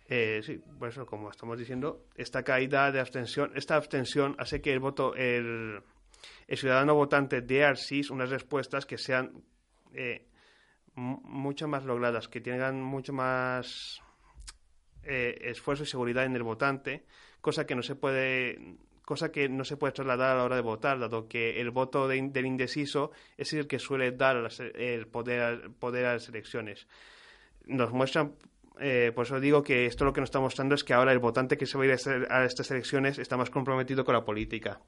Eh, 0.09 0.41
sí, 0.45 0.61
por 0.79 0.89
eso, 0.89 1.07
como 1.07 1.31
estamos 1.31 1.59
diciendo, 1.59 2.05
esta 2.17 2.43
caída 2.43 2.91
de 2.93 3.01
abstención, 3.01 3.53
esta 3.55 3.77
abstención 3.77 4.37
hace 4.39 4.61
que 4.61 4.73
el 4.73 4.81
voto, 4.81 5.15
el, 5.15 5.83
ciudadano 6.49 6.95
votante 6.95 7.41
dé 7.41 7.65
al 7.65 7.79
unas 8.11 8.31
respuestas 8.31 8.87
que 8.87 8.99
sean 8.99 9.45
eh, 9.93 10.27
mucho 10.97 11.69
más 11.69 11.85
logradas, 11.85 12.29
que 12.29 12.41
tengan 12.41 12.83
mucho 12.83 13.13
más 13.13 14.03
eh, 15.05 15.39
esfuerzo 15.43 15.85
y 15.85 15.87
seguridad 15.87 16.25
en 16.25 16.35
el 16.35 16.43
votante, 16.43 17.05
cosa 17.41 17.67
que 17.67 17.75
no 17.75 17.83
se 17.83 17.95
puede 17.95 18.77
cosa 19.05 19.31
que 19.31 19.49
no 19.49 19.65
se 19.65 19.77
puede 19.77 19.93
trasladar 19.93 20.33
a 20.33 20.39
la 20.39 20.45
hora 20.45 20.57
de 20.57 20.63
votar, 20.63 20.99
dado 20.99 21.29
que 21.29 21.61
el 21.61 21.71
voto 21.71 22.09
del 22.09 22.45
indeciso 22.45 23.13
es 23.37 23.53
el 23.53 23.69
que 23.69 23.79
suele 23.79 24.11
dar 24.11 24.49
el 24.75 25.07
poder, 25.07 25.71
poder 25.79 26.07
a 26.07 26.15
las 26.15 26.29
elecciones. 26.29 26.89
Nos 27.67 27.93
muestran 27.93 28.35
eh, 28.79 29.13
por 29.15 29.25
eso 29.25 29.41
digo 29.41 29.63
que 29.63 29.87
esto 29.87 30.05
lo 30.05 30.13
que 30.13 30.21
nos 30.21 30.29
está 30.29 30.41
mostrando 30.41 30.75
es 30.75 30.85
que 30.85 30.93
ahora 30.93 31.13
el 31.13 31.19
votante 31.19 31.57
que 31.57 31.67
se 31.67 31.79
va 31.79 31.85
a 31.85 31.87
ir 31.87 31.93
a 32.29 32.45
estas 32.45 32.71
elecciones 32.71 33.19
está 33.19 33.37
más 33.37 33.49
comprometido 33.49 34.05
con 34.05 34.15
la 34.15 34.25
política. 34.25 34.81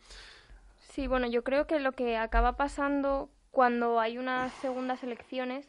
Sí, 0.78 1.06
bueno, 1.06 1.26
yo 1.28 1.42
creo 1.44 1.66
que 1.66 1.78
lo 1.78 1.92
que 1.92 2.16
acaba 2.16 2.56
pasando 2.56 3.30
cuando 3.58 3.98
hay 3.98 4.18
unas 4.18 4.52
segundas 4.60 5.02
elecciones 5.02 5.68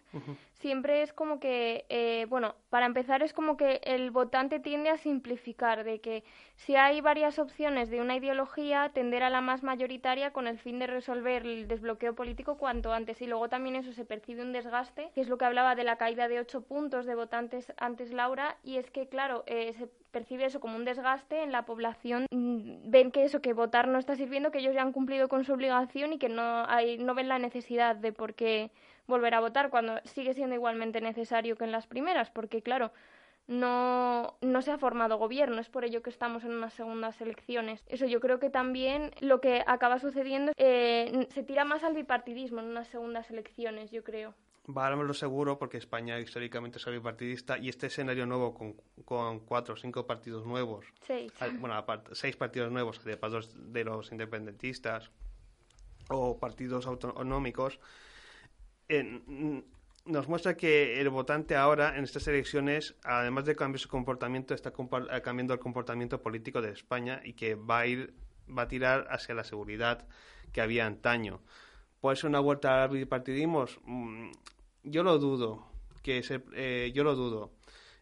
siempre 0.60 1.02
es 1.02 1.14
como 1.14 1.40
que, 1.40 1.86
eh, 1.90 2.26
bueno, 2.30 2.56
para 2.70 2.86
empezar 2.86 3.24
es 3.24 3.34
como 3.34 3.56
que 3.58 3.80
el 3.84 4.12
votante 4.12 4.60
tiende 4.60 4.90
a 4.90 4.98
simplificar, 4.98 5.84
de 5.84 6.00
que 6.00 6.24
si 6.56 6.76
hay 6.76 7.02
varias 7.02 7.40
opciones 7.40 7.90
de 7.90 8.02
una 8.02 8.18
ideología, 8.18 8.92
tender 8.94 9.24
a 9.24 9.30
la 9.30 9.42
más 9.42 9.64
mayoritaria 9.64 10.32
con 10.32 10.48
el 10.48 10.60
fin 10.60 10.78
de 10.80 10.88
resolver 10.88 11.46
el 11.46 11.68
desbloqueo 11.68 12.14
político 12.14 12.58
cuanto 12.58 12.92
antes. 12.92 13.22
Y 13.22 13.28
luego 13.28 13.48
también 13.48 13.78
eso 13.78 13.94
se 13.94 14.06
percibe 14.06 14.42
un 14.42 14.52
desgaste, 14.52 15.12
que 15.16 15.22
es 15.22 15.30
lo 15.30 15.38
que 15.38 15.46
hablaba 15.46 15.76
de 15.76 15.86
la 15.86 15.98
caída 15.98 16.28
de 16.28 16.40
ocho 16.40 16.62
puntos 16.62 17.06
de 17.06 17.16
votantes 17.16 17.74
antes 17.78 18.12
Laura, 18.12 18.58
y 18.64 18.78
es 18.78 18.92
que, 18.92 19.08
claro, 19.08 19.44
eh, 19.48 19.74
se 19.74 19.88
percibe 20.12 20.46
eso 20.46 20.60
como 20.60 20.76
un 20.76 20.86
desgaste 20.86 21.42
en 21.44 21.54
la 21.54 21.66
población. 21.66 22.26
Mm, 22.32 22.90
ven 22.90 23.12
que 23.12 23.24
eso, 23.24 23.42
que 23.42 23.54
votar 23.54 23.88
no 23.88 23.98
está 23.98 24.16
sirviendo, 24.16 24.52
que 24.52 24.60
ellos 24.60 24.74
ya 24.74 24.82
han 24.82 24.92
cumplido 24.92 25.30
con 25.30 25.46
su 25.46 25.54
obligación 25.54 26.12
y 26.14 26.20
que 26.20 26.28
no, 26.28 26.66
hay, 26.68 26.98
no 26.98 27.16
ven 27.16 27.30
la 27.30 27.40
necesidad 27.40 27.96
de 27.96 28.12
por 28.12 28.34
qué 28.34 28.72
volver 29.10 29.34
a 29.34 29.42
votar 29.42 29.70
cuando 29.70 30.00
sigue 30.06 30.34
siendo 30.34 30.56
igualmente 30.56 31.02
necesario 31.02 31.58
que 31.58 31.66
en 31.66 31.74
las 31.74 31.88
primeras, 31.88 32.30
porque 32.32 32.62
claro, 32.62 32.92
no, 33.48 34.38
no 34.42 34.62
se 34.62 34.72
ha 34.72 34.78
formado 34.78 35.18
gobierno, 35.18 35.60
es 35.60 35.70
por 35.70 35.84
ello 35.84 36.04
que 36.04 36.12
estamos 36.12 36.44
en 36.44 36.52
unas 36.52 36.74
segundas 36.74 37.20
elecciones. 37.20 37.84
Eso 37.88 38.06
yo 38.06 38.20
creo 38.20 38.40
que 38.40 38.50
también 38.50 39.12
lo 39.22 39.42
que 39.42 39.64
acaba 39.66 40.00
sucediendo 40.00 40.54
eh, 40.56 41.28
se 41.34 41.44
tira 41.44 41.66
más 41.66 41.84
al 41.84 41.96
bipartidismo 41.96 42.60
en 42.60 42.68
unas 42.68 42.88
segundas 42.88 43.30
elecciones, 43.32 43.92
yo 43.92 44.04
creo. 44.04 44.36
lo 45.08 45.16
seguro 45.16 45.58
porque 45.58 45.78
España 45.78 46.20
históricamente 46.20 46.78
es 46.78 46.86
bipartidista 46.86 47.58
y 47.58 47.70
este 47.70 47.88
escenario 47.88 48.28
nuevo 48.28 48.54
con, 48.54 48.76
con 49.04 49.40
cuatro 49.40 49.74
o 49.74 49.78
cinco 49.78 50.06
partidos 50.06 50.46
nuevos, 50.46 50.86
seis, 51.02 51.34
bueno, 51.58 51.74
aparte, 51.74 52.14
seis 52.14 52.36
partidos 52.36 52.72
nuevos, 52.72 53.04
de, 53.04 53.18
de 53.56 53.84
los 53.84 54.12
independentistas 54.12 55.10
o 56.10 56.38
partidos 56.38 56.86
autonómicos, 56.86 57.80
nos 60.06 60.28
muestra 60.28 60.58
que 60.58 61.00
el 61.00 61.10
votante 61.10 61.56
ahora 61.56 61.98
en 61.98 62.04
estas 62.04 62.28
elecciones, 62.28 62.96
además 63.04 63.46
de 63.46 63.56
cambiar 63.56 63.80
su 63.80 63.90
comportamiento, 63.90 64.54
está 64.54 64.70
eh, 64.70 65.22
cambiando 65.22 65.54
el 65.54 65.60
comportamiento 65.60 66.22
político 66.22 66.62
de 66.62 66.72
España 66.72 67.22
y 67.24 67.34
que 67.34 67.56
va 67.56 67.80
a 67.80 67.88
ir, 67.88 68.14
va 68.48 68.64
a 68.64 68.68
tirar 68.68 69.08
hacia 69.12 69.36
la 69.36 69.44
seguridad 69.44 70.08
que 70.52 70.62
había 70.62 70.86
antaño. 70.86 71.42
¿Puede 72.02 72.16
ser 72.16 72.30
una 72.30 72.40
vuelta 72.40 72.84
al 72.84 72.90
bipartidismo? 72.90 73.66
Mm, 73.86 74.32
yo 74.84 75.04
lo 75.04 75.20
dudo, 75.20 75.68
que 76.02 76.24
eh, 76.54 76.92
yo 76.94 77.04
lo 77.04 77.16
dudo. 77.16 77.52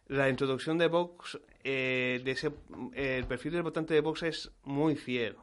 La 0.06 0.30
introducción 0.30 0.78
de 0.78 0.88
Vox, 0.88 1.38
eh, 1.64 2.22
de 2.24 2.30
ese, 2.30 2.50
el 2.94 3.26
perfil 3.26 3.52
del 3.52 3.62
votante 3.62 3.92
de 3.92 4.00
Vox 4.00 4.22
es 4.22 4.50
muy 4.62 4.96
fiel. 4.96 5.36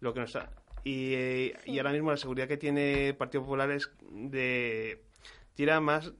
Lo 0.00 0.12
que 0.12 0.20
nos 0.20 0.36
y, 0.84 1.52
y, 1.64 1.78
ahora 1.78 1.92
mismo 1.92 2.10
la 2.10 2.16
seguridad 2.16 2.48
que 2.48 2.56
tiene 2.56 3.08
el 3.08 3.16
Partido 3.16 3.42
Popular 3.42 3.70
es 3.70 3.90
de 4.10 5.02
tira 5.54 5.80
más 5.80 6.12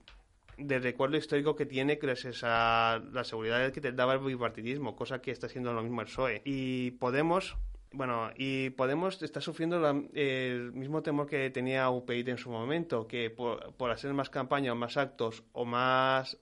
del 0.59 0.83
recuerdo 0.83 1.16
histórico 1.16 1.57
que 1.57 1.66
tiene 1.66 1.97
gracias 1.97 2.42
a 2.45 3.02
la 3.12 3.25
seguridad 3.25 3.73
que 3.73 3.81
te 3.81 3.92
daba 3.92 4.14
el 4.14 4.21
bipartidismo, 4.21 4.97
cosa 4.97 5.21
que 5.21 5.31
está 5.31 5.47
haciendo 5.47 5.73
lo 5.73 5.83
mismo 5.83 6.00
el 6.00 6.07
PSOE. 6.07 6.42
Y 6.45 6.92
Podemos, 6.92 7.57
bueno, 7.92 8.31
y 8.37 8.71
Podemos 8.71 9.23
está 9.23 9.40
sufriendo 9.40 10.04
el 10.14 10.73
mismo 10.73 11.02
temor 11.02 11.26
que 11.26 11.50
tenía 11.50 11.90
UPyD 11.90 12.28
en 12.28 12.38
su 12.38 12.50
momento, 12.50 13.07
que 13.07 13.31
por, 13.31 13.75
por 13.75 13.90
hacer 13.90 14.12
más 14.14 14.31
campaña 14.31 14.73
o 14.73 14.76
más 14.76 14.97
actos 14.97 15.42
o 15.52 15.64
más, 15.64 16.38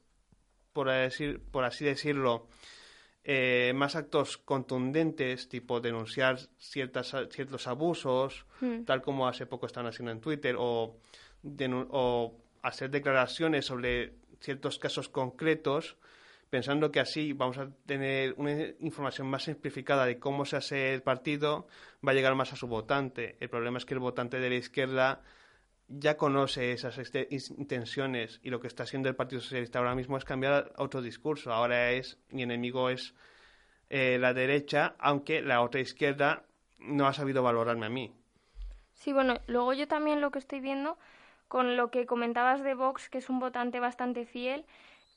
por, 0.72 0.90
decir, 0.90 1.40
por 1.50 1.64
así 1.64 1.84
decirlo, 1.84 2.48
eh, 3.32 3.72
más 3.75 3.94
actos 3.94 4.38
contundentes, 4.38 5.49
tipo 5.49 5.80
denunciar 5.80 6.40
ciertas, 6.58 7.14
ciertos 7.30 7.68
abusos, 7.68 8.44
hmm. 8.60 8.82
tal 8.82 9.02
como 9.02 9.28
hace 9.28 9.46
poco 9.46 9.66
están 9.66 9.87
haciendo 9.87 10.10
en 10.10 10.20
Twitter, 10.20 10.56
o, 10.58 10.96
o 11.90 12.34
hacer 12.62 12.90
declaraciones 12.90 13.66
sobre 13.66 14.14
ciertos 14.40 14.80
casos 14.80 15.08
concretos, 15.08 15.96
pensando 16.50 16.90
que 16.90 16.99
así 16.99 17.32
vamos 17.32 17.58
a 17.58 17.70
tener 17.87 18.34
una 18.37 18.50
información 18.80 19.28
más 19.28 19.44
simplificada 19.44 20.06
de 20.06 20.18
cómo 20.18 20.44
se 20.44 20.56
hace 20.56 20.92
el 20.92 21.02
partido, 21.02 21.68
va 22.04 22.10
a 22.10 22.14
llegar 22.16 22.34
más 22.34 22.52
a 22.52 22.56
su 22.56 22.66
votante. 22.66 23.37
El 23.38 23.49
problema 23.49 23.78
es 23.78 23.84
que 23.84 23.94
el 23.94 24.00
votante 24.00 24.40
de 24.40 24.50
la 24.50 24.56
izquierda 24.56 25.22
ya 25.90 26.16
conoce 26.16 26.73
esas 26.73 26.99
este, 26.99 27.26
intenciones 27.30 28.40
y 28.42 28.50
lo 28.50 28.61
que 28.61 28.68
está 28.68 28.85
haciendo 28.85 29.09
el 29.09 29.16
Partido 29.16 29.40
Socialista 29.40 29.80
ahora 29.80 29.97
mismo 29.97 30.16
es 30.16 30.25
cambiar 30.25 30.73
otro 30.76 31.02
discurso. 31.02 31.52
Ahora 31.52 31.90
es, 31.90 32.18
mi 32.30 32.42
enemigo 32.42 32.90
es 32.90 33.14
eh, 33.88 34.16
la 34.18 34.32
derecha, 34.32 34.94
aunque 34.99 35.42
la 35.42 35.62
otra 35.62 35.80
izquierda 35.80 36.44
no 36.78 37.09
ha 37.09 37.12
sabido 37.12 37.42
valorarme 37.42 37.87
a 37.87 37.90
mí. 37.90 38.14
Sí, 38.94 39.12
bueno, 39.12 39.35
luego 39.47 39.73
yo 39.73 39.88
también 39.88 40.20
lo 40.20 40.30
que 40.30 40.38
estoy 40.38 40.61
viendo 40.61 40.97
con 41.49 41.76
lo 41.76 41.90
que 41.90 42.06
comentabas 42.06 42.62
de 42.62 42.75
Vox, 42.75 43.09
que 43.09 43.18
es 43.18 43.28
un 43.28 43.40
votante 43.40 43.80
bastante 43.80 44.25
fiel, 44.25 44.64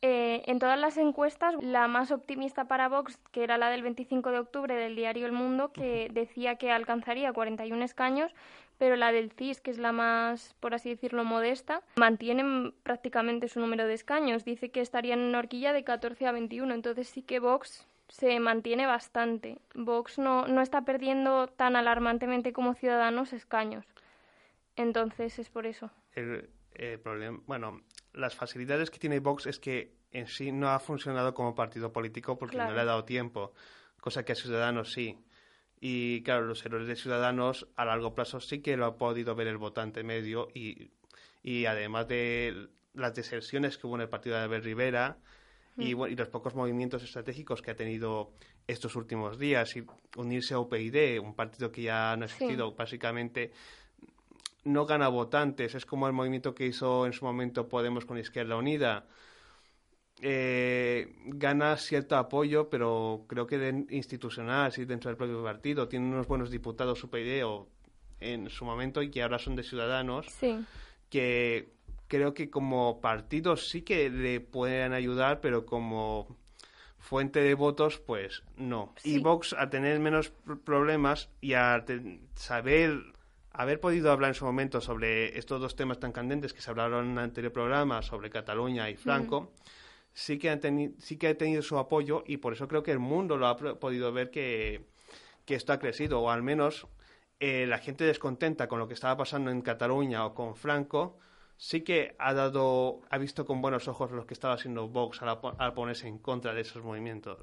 eh, 0.01 0.43
en 0.47 0.59
todas 0.59 0.77
las 0.77 0.97
encuestas, 0.97 1.55
la 1.61 1.87
más 1.87 2.11
optimista 2.11 2.65
para 2.65 2.89
Vox, 2.89 3.17
que 3.31 3.43
era 3.43 3.57
la 3.57 3.69
del 3.69 3.83
25 3.83 4.31
de 4.31 4.39
octubre 4.39 4.75
del 4.75 4.95
diario 4.95 5.25
El 5.25 5.31
Mundo, 5.31 5.71
que 5.71 6.09
decía 6.11 6.55
que 6.55 6.71
alcanzaría 6.71 7.31
41 7.31 7.85
escaños, 7.85 8.33
pero 8.77 8.95
la 8.95 9.11
del 9.11 9.31
CIS, 9.31 9.61
que 9.61 9.71
es 9.71 9.77
la 9.77 9.91
más, 9.91 10.55
por 10.59 10.73
así 10.73 10.89
decirlo, 10.89 11.23
modesta, 11.23 11.81
mantiene 11.95 12.73
prácticamente 12.83 13.47
su 13.47 13.59
número 13.59 13.87
de 13.87 13.93
escaños. 13.93 14.45
Dice 14.45 14.71
que 14.71 14.81
estaría 14.81 15.13
en 15.13 15.21
una 15.21 15.39
horquilla 15.39 15.73
de 15.73 15.83
14 15.83 16.27
a 16.27 16.31
21, 16.31 16.73
entonces 16.73 17.07
sí 17.07 17.21
que 17.21 17.39
Vox 17.39 17.87
se 18.09 18.39
mantiene 18.39 18.85
bastante. 18.85 19.57
Vox 19.73 20.19
no, 20.19 20.47
no 20.47 20.61
está 20.61 20.85
perdiendo 20.85 21.47
tan 21.47 21.75
alarmantemente 21.75 22.53
como 22.53 22.73
Ciudadanos 22.73 23.33
escaños. 23.33 23.85
Entonces 24.75 25.39
es 25.39 25.49
por 25.49 25.65
eso. 25.65 25.91
El, 26.13 26.49
problema, 26.99 27.39
bueno, 27.45 27.81
las 28.13 28.35
facilidades 28.35 28.89
que 28.89 28.99
tiene 28.99 29.19
Vox 29.19 29.45
es 29.47 29.59
que 29.59 29.93
en 30.11 30.27
sí 30.27 30.51
no 30.51 30.69
ha 30.69 30.79
funcionado 30.79 31.33
como 31.33 31.55
partido 31.55 31.91
político 31.91 32.37
porque 32.37 32.57
no 32.57 32.71
le 32.71 32.81
ha 32.81 32.85
dado 32.85 33.05
tiempo, 33.05 33.53
cosa 33.99 34.23
que 34.23 34.33
a 34.33 34.35
Ciudadanos 34.35 34.91
sí. 34.93 35.17
Y 35.85 36.23
claro, 36.23 36.45
los 36.45 36.65
errores 36.65 36.87
de 36.87 36.95
Ciudadanos 36.95 37.67
a 37.75 37.83
largo 37.83 38.15
plazo 38.15 38.39
sí 38.39 38.61
que 38.61 38.77
lo 38.77 38.85
ha 38.85 38.95
podido 38.95 39.35
ver 39.35 39.47
el 39.47 39.57
votante 39.57 40.01
medio 40.01 40.47
y, 40.53 40.91
y 41.43 41.65
además 41.65 42.07
de 42.07 42.69
las 42.93 43.13
deserciones 43.13 43.77
que 43.77 43.87
hubo 43.87 43.95
en 43.95 44.03
el 44.03 44.07
partido 44.07 44.37
de 44.37 44.43
Albert 44.43 44.63
Rivera 44.63 45.17
y, 45.75 45.93
mm. 45.93 46.05
y, 46.07 46.15
los 46.15 46.29
pocos 46.29 46.55
movimientos 46.55 47.03
estratégicos 47.03 47.61
que 47.61 47.71
ha 47.71 47.75
tenido 47.75 48.31
estos 48.65 48.95
últimos 48.95 49.37
días 49.37 49.75
y 49.75 49.85
unirse 50.15 50.53
a 50.53 50.59
UPyD, 50.59 51.19
un 51.19 51.35
partido 51.35 51.69
que 51.69 51.81
ya 51.81 52.15
no 52.15 52.23
ha 52.23 52.27
existido, 52.27 52.73
básicamente 52.73 53.51
no 54.63 54.85
gana 54.85 55.09
votantes, 55.09 55.75
es 55.75 55.85
como 55.85 56.07
el 56.07 56.13
movimiento 56.13 56.55
que 56.55 56.65
hizo 56.65 57.05
en 57.05 57.11
su 57.11 57.25
momento 57.25 57.67
Podemos 57.67 58.05
con 58.05 58.17
Izquierda 58.17 58.55
Unida 58.55 59.05
eh, 60.25 61.15
gana 61.25 61.75
cierto 61.75 62.15
apoyo, 62.15 62.69
pero 62.69 63.25
creo 63.27 63.45
que 63.45 63.57
de 63.57 63.85
institucional, 63.89 64.71
sí, 64.71 64.85
dentro 64.85 65.09
del 65.09 65.17
propio 65.17 65.43
partido. 65.43 65.89
Tiene 65.89 66.07
unos 66.07 66.27
buenos 66.27 66.49
diputados 66.49 67.03
UPyD 67.03 67.43
en 68.21 68.49
su 68.49 68.63
momento 68.63 69.01
y 69.01 69.11
que 69.11 69.21
ahora 69.21 69.37
son 69.37 69.57
de 69.57 69.63
Ciudadanos, 69.63 70.27
que 71.09 71.73
creo 72.07 72.33
que 72.33 72.49
como 72.49 73.01
partido 73.01 73.57
sí 73.57 73.81
que 73.81 74.09
le 74.09 74.39
pueden 74.39 74.93
ayudar, 74.93 75.41
pero 75.41 75.65
como 75.65 76.37
fuente 76.99 77.41
de 77.41 77.53
votos, 77.53 77.99
pues 77.99 78.43
no. 78.55 78.95
Y 79.03 79.19
Vox, 79.19 79.53
a 79.59 79.69
tener 79.69 79.99
menos 79.99 80.31
problemas 80.63 81.29
y 81.41 81.53
a 81.53 81.83
saber 82.35 83.13
haber 83.51 83.81
podido 83.81 84.09
hablar 84.09 84.29
en 84.29 84.35
su 84.35 84.45
momento 84.45 84.79
sobre 84.79 85.37
estos 85.37 85.59
dos 85.59 85.75
temas 85.75 85.99
tan 85.99 86.13
candentes 86.13 86.53
que 86.53 86.61
se 86.61 86.69
hablaron 86.69 87.07
en 87.07 87.11
el 87.11 87.19
anterior 87.25 87.51
programa 87.51 88.01
sobre 88.01 88.29
Cataluña 88.29 88.89
y 88.89 88.95
Franco, 88.95 89.51
sí 90.13 90.37
que, 90.39 90.49
han 90.49 90.61
sí 90.99 91.17
que 91.17 91.27
ha 91.27 91.37
tenido 91.37 91.61
su 91.61 91.77
apoyo 91.77 92.23
y 92.25 92.37
por 92.37 92.53
eso 92.53 92.67
creo 92.67 92.83
que 92.83 92.91
el 92.91 92.99
mundo 92.99 93.37
lo 93.37 93.47
ha 93.47 93.57
podido 93.57 94.11
ver 94.11 94.31
que, 94.31 94.85
esto 95.47 95.73
ha 95.73 95.79
crecido, 95.79 96.21
o 96.21 96.29
al 96.29 96.43
menos 96.43 96.87
eh, 97.39 97.65
la 97.67 97.77
gente 97.79 98.05
descontenta 98.05 98.67
con 98.67 98.79
lo 98.79 98.87
que 98.87 98.93
estaba 98.93 99.17
pasando 99.17 99.51
en 99.51 99.61
Cataluña 99.61 100.25
o 100.25 100.33
con 100.33 100.55
Franco, 100.55 101.19
sí 101.57 101.81
que 101.81 102.15
ha 102.19 102.33
dado, 102.33 103.01
ha 103.09 103.17
visto 103.17 103.45
con 103.45 103.61
buenos 103.61 103.87
ojos 103.87 104.11
lo 104.11 104.25
que 104.25 104.33
estaba 104.33 104.55
haciendo 104.55 104.87
Vox 104.87 105.21
al, 105.21 105.39
al 105.57 105.73
ponerse 105.73 106.07
en 106.07 106.17
contra 106.17 106.53
de 106.53 106.61
esos 106.61 106.83
movimientos. 106.83 107.39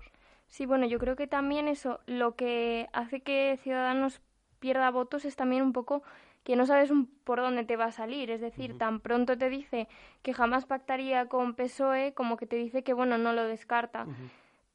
Sí, 0.49 0.67
bueno, 0.67 0.87
yo 0.87 0.99
creo 0.99 1.15
que 1.15 1.29
también 1.29 1.69
eso, 1.69 2.01
lo 2.07 2.35
que 2.35 2.89
hace 2.93 3.21
que 3.21 3.59
Ciudadanos 3.63 4.21
pierda 4.59 4.91
votos 4.91 5.25
es 5.25 5.37
también 5.37 5.63
un 5.63 5.73
poco 5.73 6.03
que 6.45 6.57
no 6.57 6.67
sabes 6.67 6.91
por 7.25 7.41
dónde 7.41 7.65
te 7.65 7.77
va 7.77 7.87
a 7.87 7.93
salir. 7.93 8.31
Es 8.31 8.41
decir, 8.41 8.79
tan 8.79 9.01
pronto 9.01 9.37
te 9.37 9.51
dice 9.51 9.89
que 10.23 10.33
jamás 10.33 10.67
pactaría 10.67 11.27
con 11.27 11.55
PSOE 11.55 12.15
como 12.15 12.37
que 12.37 12.47
te 12.47 12.57
dice 12.57 12.83
que, 12.83 12.93
bueno, 12.93 13.19
no 13.19 13.33
lo 13.33 13.45
descarta. 13.45 14.07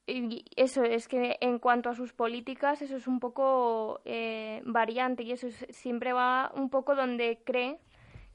Y 0.08 0.46
eso 0.56 0.84
es 0.84 1.08
que 1.08 1.38
en 1.42 1.58
cuanto 1.58 1.90
a 1.90 1.96
sus 1.96 2.14
políticas, 2.14 2.82
eso 2.84 2.96
es 2.96 3.08
un 3.08 3.20
poco 3.20 4.02
eh, 4.06 4.62
variante 4.66 5.24
y 5.24 5.32
eso 5.32 5.48
siempre 5.70 6.14
va 6.14 6.52
un 6.56 6.70
poco 6.70 6.94
donde 6.96 7.42
cree 7.44 7.80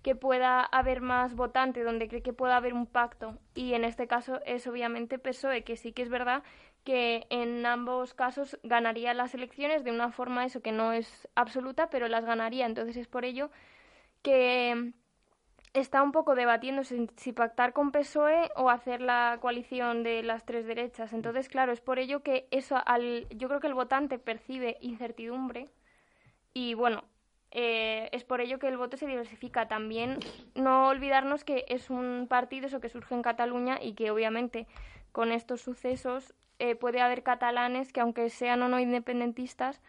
que 0.03 0.17
pueda 0.17 0.63
haber 0.65 1.01
más 1.01 1.37
votante, 1.37 1.85
donde 1.85 2.09
cree 2.09 2.23
que 2.23 2.33
pueda 2.33 2.57
haber 2.57 2.75
un 2.75 2.87
pacto. 2.87 3.39
Y 3.55 3.75
en 3.75 3.85
este 3.85 4.09
caso 4.09 4.41
es 4.47 4.67
obviamente 4.67 5.19
PSOE, 5.19 5.63
que 5.63 5.77
sí 5.77 5.93
que 5.93 6.03
es 6.03 6.09
verdad 6.09 6.43
que 6.85 7.27
en 7.31 7.65
ambos 7.67 8.15
casos 8.15 8.59
ganaría 8.63 9.15
las 9.15 9.35
elecciones 9.35 9.85
de 9.85 9.91
una 9.91 10.11
forma 10.11 10.45
eso 10.45 10.63
que 10.63 10.73
no 10.73 10.93
es 10.93 11.29
absoluta, 11.35 11.91
pero 11.91 12.09
las 12.09 12.25
ganaría. 12.25 12.67
Entonces 12.67 12.97
es 12.97 13.09
por 13.09 13.25
ello 13.25 13.51
que 14.23 14.93
está 15.73 16.03
un 16.03 16.13
poco 16.13 16.35
debatiendo 16.35 16.83
si 16.85 17.33
pactar 17.33 17.73
con 17.73 17.93
PSOE 17.93 18.51
o 18.57 18.71
hacer 18.71 19.01
la 19.01 19.39
coalición 19.41 20.03
de 20.03 20.23
las 20.23 20.45
tres 20.45 20.67
derechas. 20.67 21.13
Entonces, 21.13 21.49
claro, 21.49 21.73
es 21.73 21.81
por 21.81 21.99
ello 21.99 22.23
que 22.23 22.49
eso 22.51 22.81
al 22.87 23.27
yo 23.31 23.49
creo 23.49 23.61
que 23.61 23.69
el 23.69 23.75
votante 23.75 24.19
percibe 24.19 24.79
incertidumbre 24.81 25.69
y 26.53 26.75
bueno, 26.75 27.05
eh, 27.53 28.09
es 28.13 28.25
por 28.25 28.41
ello 28.41 28.59
que 28.59 28.69
el 28.69 28.77
voto 28.77 28.97
se 28.97 29.07
diversifica. 29.07 29.69
También 29.69 30.19
no 30.55 30.89
olvidarnos 30.89 31.45
que 31.45 31.65
es 31.69 31.91
un 31.91 32.27
partido 32.29 32.67
eso 32.67 32.81
que 32.81 32.89
surge 32.89 33.15
en 33.15 33.23
Cataluña 33.23 33.79
y 33.81 33.95
que 33.95 34.11
obviamente 34.11 34.67
con 35.13 35.33
estos 35.33 35.61
sucesos 35.61 36.35
eh, 36.61 36.77
puede 36.77 37.01
haber 37.01 37.23
catalanes 37.23 37.93
que 37.93 38.01
aunque 38.01 38.31
sean 38.31 38.63
o 38.63 38.69
no 38.69 38.79
independentistas 38.79 39.81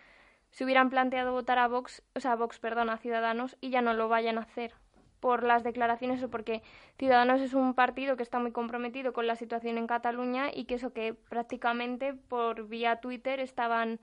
se 0.51 0.63
hubieran 0.63 0.89
planteado 0.89 1.31
votar 1.31 1.59
a 1.59 1.67
Vox, 1.67 2.01
o 2.15 2.19
sea, 2.19 2.33
a 2.33 2.35
Vox, 2.35 2.59
perdón, 2.59 2.89
a 2.89 2.97
Ciudadanos 2.97 3.57
y 3.61 3.69
ya 3.69 3.81
no 3.81 3.93
lo 3.93 4.09
vayan 4.09 4.37
a 4.37 4.41
hacer 4.41 4.73
por 5.19 5.43
las 5.43 5.63
declaraciones 5.63 6.23
o 6.23 6.29
porque 6.29 6.63
Ciudadanos 6.97 7.41
es 7.41 7.53
un 7.53 7.73
partido 7.73 8.17
que 8.17 8.23
está 8.23 8.39
muy 8.39 8.51
comprometido 8.51 9.13
con 9.13 9.27
la 9.27 9.35
situación 9.35 9.77
en 9.77 9.85
Cataluña 9.85 10.49
y 10.53 10.65
que 10.65 10.75
eso 10.75 10.93
que 10.93 11.13
prácticamente 11.13 12.13
por 12.13 12.67
vía 12.67 12.97
Twitter 12.97 13.39
estaban 13.39 13.99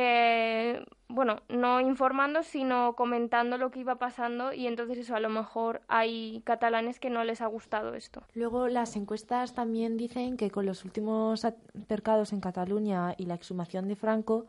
eh, 0.00 0.84
bueno, 1.08 1.42
no 1.48 1.80
informando, 1.80 2.42
sino 2.42 2.94
comentando 2.94 3.58
lo 3.58 3.70
que 3.70 3.80
iba 3.80 3.96
pasando 3.96 4.52
y 4.52 4.66
entonces 4.66 4.98
eso 4.98 5.14
a 5.14 5.20
lo 5.20 5.28
mejor 5.28 5.82
hay 5.88 6.42
catalanes 6.44 7.00
que 7.00 7.10
no 7.10 7.24
les 7.24 7.40
ha 7.40 7.46
gustado 7.46 7.94
esto. 7.94 8.22
Luego 8.34 8.68
las 8.68 8.96
encuestas 8.96 9.54
también 9.54 9.96
dicen 9.96 10.36
que 10.36 10.50
con 10.50 10.66
los 10.66 10.84
últimos 10.84 11.44
altercados 11.44 12.32
en 12.32 12.40
Cataluña 12.40 13.14
y 13.18 13.26
la 13.26 13.34
exhumación 13.34 13.88
de 13.88 13.96
Franco, 13.96 14.46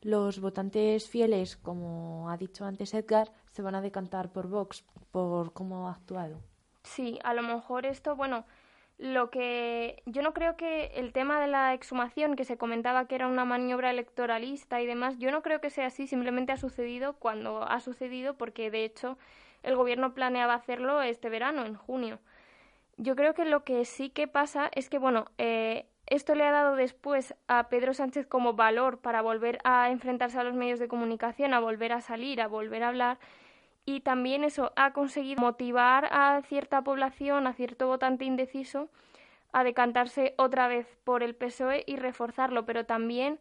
los 0.00 0.40
votantes 0.40 1.08
fieles, 1.08 1.56
como 1.56 2.30
ha 2.30 2.36
dicho 2.36 2.64
antes 2.64 2.94
Edgar, 2.94 3.30
se 3.50 3.62
van 3.62 3.74
a 3.74 3.80
decantar 3.80 4.30
por 4.32 4.48
Vox, 4.48 4.84
por 5.10 5.52
cómo 5.52 5.88
ha 5.88 5.92
actuado. 5.92 6.40
Sí, 6.84 7.18
a 7.22 7.34
lo 7.34 7.42
mejor 7.42 7.84
esto, 7.84 8.16
bueno, 8.16 8.44
lo 8.98 9.30
que 9.30 10.02
yo 10.06 10.22
no 10.22 10.34
creo 10.34 10.56
que 10.56 10.86
el 10.96 11.12
tema 11.12 11.40
de 11.40 11.46
la 11.46 11.72
exhumación 11.72 12.34
que 12.34 12.44
se 12.44 12.58
comentaba 12.58 13.06
que 13.06 13.14
era 13.14 13.28
una 13.28 13.44
maniobra 13.44 13.90
electoralista 13.90 14.80
y 14.80 14.86
demás, 14.86 15.18
yo 15.18 15.30
no 15.30 15.42
creo 15.42 15.60
que 15.60 15.70
sea 15.70 15.86
así, 15.86 16.08
simplemente 16.08 16.52
ha 16.52 16.56
sucedido 16.56 17.14
cuando 17.14 17.62
ha 17.62 17.78
sucedido 17.80 18.34
porque 18.34 18.70
de 18.72 18.84
hecho 18.84 19.16
el 19.62 19.76
gobierno 19.76 20.14
planeaba 20.14 20.54
hacerlo 20.54 21.00
este 21.00 21.28
verano, 21.28 21.64
en 21.64 21.74
junio. 21.74 22.18
Yo 22.96 23.14
creo 23.14 23.34
que 23.34 23.44
lo 23.44 23.62
que 23.62 23.84
sí 23.84 24.10
que 24.10 24.26
pasa 24.26 24.70
es 24.74 24.90
que, 24.90 24.98
bueno, 24.98 25.26
eh, 25.38 25.86
esto 26.06 26.34
le 26.34 26.44
ha 26.44 26.50
dado 26.50 26.74
después 26.74 27.34
a 27.46 27.68
Pedro 27.68 27.94
Sánchez 27.94 28.26
como 28.26 28.54
valor 28.54 28.98
para 28.98 29.22
volver 29.22 29.58
a 29.62 29.90
enfrentarse 29.90 30.38
a 30.38 30.42
los 30.42 30.54
medios 30.54 30.80
de 30.80 30.88
comunicación, 30.88 31.54
a 31.54 31.60
volver 31.60 31.92
a 31.92 32.00
salir, 32.00 32.40
a 32.40 32.48
volver 32.48 32.82
a 32.82 32.88
hablar 32.88 33.18
y 33.88 34.00
también 34.00 34.44
eso 34.44 34.70
ha 34.76 34.92
conseguido 34.92 35.40
motivar 35.40 36.10
a 36.12 36.42
cierta 36.42 36.82
población, 36.82 37.46
a 37.46 37.54
cierto 37.54 37.86
votante 37.86 38.26
indeciso, 38.26 38.90
a 39.50 39.64
decantarse 39.64 40.34
otra 40.36 40.68
vez 40.68 40.86
por 41.04 41.22
el 41.22 41.34
PSOE 41.34 41.84
y 41.86 41.96
reforzarlo, 41.96 42.66
pero 42.66 42.84
también 42.84 43.38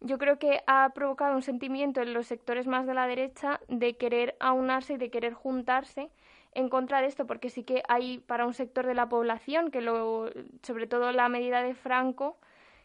yo 0.00 0.16
creo 0.16 0.38
que 0.38 0.62
ha 0.66 0.88
provocado 0.94 1.36
un 1.36 1.42
sentimiento 1.42 2.00
en 2.00 2.14
los 2.14 2.26
sectores 2.26 2.66
más 2.66 2.86
de 2.86 2.94
la 2.94 3.06
derecha 3.06 3.60
de 3.68 3.98
querer 3.98 4.36
aunarse 4.40 4.94
y 4.94 4.96
de 4.96 5.10
querer 5.10 5.34
juntarse 5.34 6.08
en 6.54 6.70
contra 6.70 7.02
de 7.02 7.08
esto, 7.08 7.26
porque 7.26 7.50
sí 7.50 7.62
que 7.62 7.82
hay 7.86 8.20
para 8.20 8.46
un 8.46 8.54
sector 8.54 8.86
de 8.86 8.94
la 8.94 9.10
población 9.10 9.70
que 9.70 9.82
lo, 9.82 10.30
sobre 10.62 10.86
todo 10.86 11.12
la 11.12 11.28
medida 11.28 11.62
de 11.62 11.74
Franco, 11.74 12.38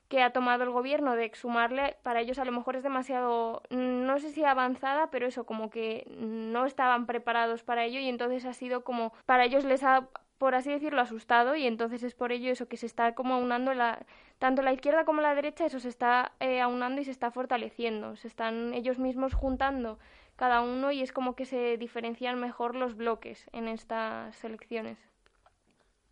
que 0.07 0.21
ha 0.21 0.31
tomado 0.31 0.63
el 0.63 0.69
gobierno 0.69 1.15
de 1.15 1.25
exhumarle, 1.25 1.97
para 2.03 2.21
ellos 2.21 2.37
a 2.39 2.45
lo 2.45 2.51
mejor 2.51 2.75
es 2.75 2.83
demasiado, 2.83 3.63
no 3.69 4.19
sé 4.19 4.29
si 4.31 4.43
avanzada, 4.43 5.09
pero 5.09 5.27
eso, 5.27 5.45
como 5.45 5.69
que 5.69 6.05
no 6.09 6.65
estaban 6.65 7.05
preparados 7.05 7.63
para 7.63 7.85
ello 7.85 7.99
y 7.99 8.07
entonces 8.07 8.45
ha 8.45 8.53
sido 8.53 8.83
como, 8.83 9.13
para 9.25 9.45
ellos 9.45 9.65
les 9.65 9.83
ha, 9.83 10.07
por 10.37 10.53
así 10.53 10.69
decirlo, 10.69 11.01
asustado 11.01 11.55
y 11.55 11.65
entonces 11.65 12.03
es 12.03 12.13
por 12.13 12.31
ello 12.31 12.51
eso 12.51 12.67
que 12.67 12.77
se 12.77 12.85
está 12.85 13.15
como 13.15 13.35
aunando 13.35 13.73
la, 13.73 14.05
tanto 14.37 14.61
la 14.61 14.73
izquierda 14.73 15.05
como 15.05 15.21
la 15.21 15.33
derecha, 15.33 15.65
eso 15.65 15.79
se 15.79 15.89
está 15.89 16.33
eh, 16.39 16.61
aunando 16.61 17.01
y 17.01 17.05
se 17.05 17.11
está 17.11 17.31
fortaleciendo, 17.31 18.15
se 18.15 18.27
están 18.27 18.73
ellos 18.73 18.99
mismos 18.99 19.33
juntando 19.33 19.97
cada 20.35 20.61
uno 20.61 20.91
y 20.91 21.01
es 21.01 21.13
como 21.13 21.35
que 21.35 21.45
se 21.45 21.77
diferencian 21.77 22.39
mejor 22.39 22.75
los 22.75 22.95
bloques 22.95 23.49
en 23.53 23.67
estas 23.67 24.43
elecciones. 24.43 24.99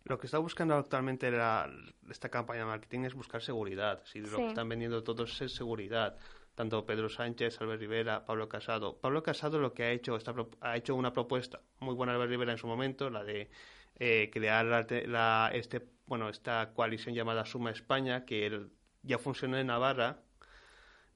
Lo 0.04 0.18
que 0.18 0.26
está 0.26 0.38
buscando 0.38 0.74
actualmente 0.74 1.30
la, 1.30 1.70
esta 2.10 2.28
campaña 2.28 2.60
de 2.60 2.66
marketing 2.66 3.00
es 3.04 3.14
buscar 3.14 3.40
seguridad. 3.40 4.02
Si 4.04 4.20
lo 4.20 4.36
que 4.36 4.48
están 4.48 4.68
vendiendo 4.68 5.02
todos 5.02 5.40
es 5.40 5.54
seguridad. 5.54 6.18
Tanto 6.54 6.84
Pedro 6.84 7.08
Sánchez, 7.08 7.60
Albert 7.60 7.80
Rivera, 7.80 8.24
Pablo 8.26 8.48
Casado. 8.48 8.98
Pablo 9.00 9.22
Casado 9.22 9.58
lo 9.58 9.72
que 9.72 9.82
ha 9.84 9.90
hecho, 9.90 10.16
está, 10.16 10.34
ha 10.60 10.76
hecho 10.76 10.94
una 10.94 11.12
propuesta 11.12 11.60
muy 11.80 11.94
buena 11.94 12.12
Albert 12.12 12.30
Rivera 12.30 12.52
en 12.52 12.58
su 12.58 12.66
momento, 12.66 13.08
la 13.10 13.24
de 13.24 13.50
eh, 13.98 14.30
crear 14.32 14.66
la, 14.66 15.50
este, 15.52 15.82
bueno, 16.06 16.28
esta 16.28 16.72
coalición 16.74 17.14
llamada 17.14 17.46
Suma 17.46 17.70
España, 17.70 18.24
que 18.24 18.66
ya 19.02 19.18
funcionó 19.18 19.56
en 19.56 19.68
Navarra, 19.68 20.18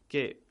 que 0.08 0.47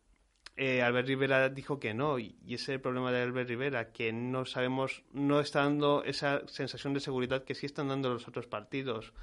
eh, 0.58 0.82
Albert 0.82 1.08
Rivera 1.08 1.50
dijo 1.50 1.80
que 1.80 1.94
no, 1.94 2.20
y, 2.20 2.36
ese 2.46 2.56
es 2.56 2.70
el 2.70 2.82
problema 2.82 3.12
de 3.12 3.22
Albert 3.22 3.48
Rivera, 3.48 3.92
que 3.92 4.12
no 4.12 4.46
sabemos, 4.46 5.04
no 5.14 5.40
está 5.40 5.64
dando 5.64 6.04
esa 6.04 6.42
sensación 6.48 6.94
de 6.94 7.00
seguridad 7.00 7.44
que 7.44 7.56
sí 7.56 7.66
están 7.66 7.88
dando 7.88 8.10
los 8.10 8.28
otros 8.28 8.48
partidos. 8.48 9.14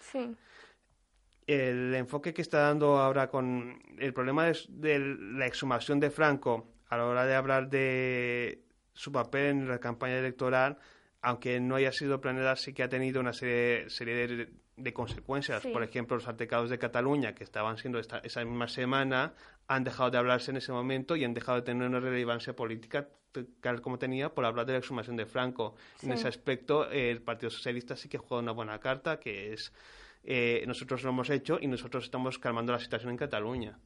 Sí. 0.00 0.36
El 1.46 1.94
enfoque 1.94 2.34
que 2.34 2.42
está 2.42 2.58
dando 2.60 2.98
ahora 2.98 3.28
con 3.28 3.80
el 3.98 4.12
problema 4.12 4.46
de, 4.46 4.58
de 4.68 4.98
la 4.98 5.46
exhumación 5.46 6.00
de 6.00 6.10
Franco 6.10 6.74
a 6.88 6.96
la 6.96 7.06
hora 7.06 7.24
de 7.24 7.34
hablar 7.34 7.70
de 7.70 8.64
su 8.92 9.12
papel 9.12 9.46
en 9.46 9.68
la 9.68 9.78
campaña 9.78 10.18
electoral, 10.18 10.78
aunque 11.22 11.60
no 11.60 11.76
haya 11.76 11.92
sido 11.92 12.20
planeada, 12.20 12.56
sí 12.56 12.72
que 12.72 12.82
ha 12.82 12.88
tenido 12.88 13.20
una 13.20 13.32
serie, 13.32 13.88
serie 13.88 14.48
de, 14.76 14.92
consecuencias. 14.92 15.66
Por 15.66 15.82
ejemplo, 15.82 16.16
los 16.16 16.26
altercados 16.26 16.70
de 16.70 16.78
Cataluña, 16.78 17.34
que 17.34 17.44
estaban 17.44 17.78
siendo 17.78 17.98
esta, 17.98 18.18
esa 18.18 18.44
misma 18.44 18.68
semana, 18.68 19.34
han 19.70 19.84
dejado 19.84 20.10
de 20.10 20.18
hablarse 20.18 20.50
en 20.50 20.56
ese 20.56 20.72
momento 20.72 21.14
y 21.14 21.24
han 21.24 21.32
dejado 21.32 21.58
de 21.58 21.62
tener 21.62 21.86
una 21.86 22.00
relevancia 22.00 22.56
política 22.56 23.08
tal 23.60 23.80
como 23.80 24.00
tenía 24.00 24.34
por 24.34 24.44
hablar 24.44 24.66
de 24.66 24.72
la 24.72 24.78
exhumación 24.80 25.16
de 25.16 25.26
Franco. 25.26 25.76
En 26.02 26.10
ese 26.10 26.26
aspecto, 26.26 26.90
el 26.90 27.22
Partido 27.22 27.50
Socialista 27.50 27.94
sí 27.94 28.08
que 28.08 28.18
juega 28.18 28.42
una 28.42 28.50
buena 28.50 28.80
carta, 28.80 29.20
que 29.20 29.52
es 29.52 29.72
eh, 30.24 30.64
nosotros 30.66 31.04
lo 31.04 31.10
hemos 31.10 31.30
hecho 31.30 31.56
y 31.60 31.68
nosotros 31.68 32.02
estamos 32.02 32.40
calmando 32.40 32.72
la 32.72 32.80
situación 32.80 33.12
en 33.12 33.16
Cataluña. 33.16 33.78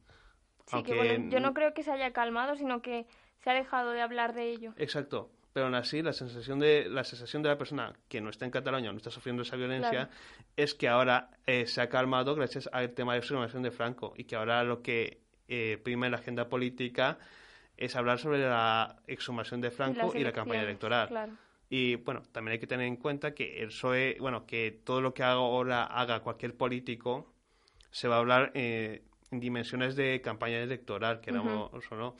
Sí, 0.65 0.81
que 0.81 1.27
yo 1.29 1.39
no 1.39 1.53
creo 1.53 1.75
que 1.75 1.83
se 1.83 1.91
haya 1.91 2.11
calmado, 2.11 2.55
sino 2.55 2.81
que 2.81 3.05
se 3.37 3.51
ha 3.51 3.53
dejado 3.53 3.91
de 3.91 4.01
hablar 4.01 4.33
de 4.33 4.49
ello. 4.49 4.73
Exacto 4.77 5.29
pero 5.53 5.67
aún 5.67 5.75
así 5.75 6.01
la 6.01 6.11
sensación 6.11 6.59
de 6.59 6.89
la 6.89 7.05
sensación 7.05 7.41
de 7.41 7.47
la 7.47 7.57
persona 7.57 7.93
que 8.09 8.19
no 8.19 8.29
está 8.29 8.43
en 8.43 8.51
Cataluña, 8.51 8.91
no 8.91 8.97
está 8.97 9.09
sufriendo 9.09 9.43
esa 9.43 9.55
violencia, 9.55 10.09
es 10.57 10.75
que 10.75 10.89
ahora 10.89 11.29
eh, 11.45 11.65
se 11.65 11.79
ha 11.79 11.87
calmado 11.87 12.35
gracias 12.35 12.67
al 12.73 12.89
tema 12.89 13.13
de 13.13 13.19
la 13.19 13.23
exhumación 13.23 13.63
de 13.63 13.71
Franco 13.71 14.13
y 14.17 14.25
que 14.25 14.35
ahora 14.35 14.65
lo 14.65 14.81
que 14.81 15.24
eh, 15.47 15.79
prima 15.83 16.07
en 16.07 16.11
la 16.11 16.17
agenda 16.17 16.49
política 16.49 17.17
es 17.77 17.95
hablar 17.95 18.19
sobre 18.19 18.39
la 18.39 18.97
exhumación 19.07 19.61
de 19.61 19.71
Franco 19.71 20.13
y, 20.15 20.23
la 20.23 20.31
campaña 20.31 20.63
electoral. 20.63 21.37
Y 21.69 21.95
bueno, 21.95 22.21
también 22.31 22.53
hay 22.53 22.59
que 22.59 22.67
tener 22.67 22.85
en 22.85 22.95
cuenta 22.95 23.33
que 23.33 23.61
el 23.61 23.67
PSOE, 23.67 24.17
bueno, 24.19 24.45
que 24.45 24.81
todo 24.83 25.01
lo 25.01 25.13
que 25.13 25.23
ahora 25.23 25.83
haga 25.83 26.21
cualquier 26.21 26.55
político 26.55 27.33
se 27.91 28.07
va 28.07 28.15
a 28.15 28.19
hablar 28.19 28.51
eh, 28.53 29.03
en 29.31 29.39
dimensiones 29.39 29.95
de 29.95 30.21
campaña 30.21 30.59
electoral, 30.59 31.21
que 31.21 31.31
uh 31.31 31.69
o 31.71 31.95
no. 31.95 32.15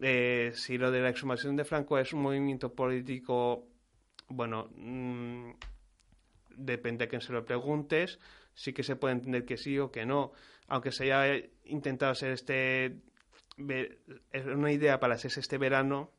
Eh, 0.00 0.52
si 0.54 0.78
lo 0.78 0.90
de 0.90 1.00
la 1.00 1.10
exhumación 1.10 1.56
de 1.56 1.64
Franco 1.64 1.98
es 1.98 2.12
un 2.12 2.22
movimiento 2.22 2.74
político, 2.74 3.68
bueno, 4.28 4.68
mm, 4.74 5.50
depende 6.56 7.04
a 7.04 7.08
quién 7.08 7.20
se 7.20 7.32
lo 7.32 7.44
preguntes, 7.44 8.18
sí 8.54 8.72
que 8.72 8.82
se 8.82 8.96
puede 8.96 9.14
entender 9.14 9.44
que 9.44 9.56
sí 9.56 9.78
o 9.78 9.90
que 9.90 10.06
no, 10.06 10.32
aunque 10.68 10.92
se 10.92 11.12
haya 11.12 11.44
intentado 11.64 12.12
hacer 12.12 12.32
este 12.32 12.96
es 14.32 14.46
una 14.46 14.72
idea 14.72 14.98
para 14.98 15.14
hacerse 15.14 15.40
este 15.40 15.58
verano 15.58 16.10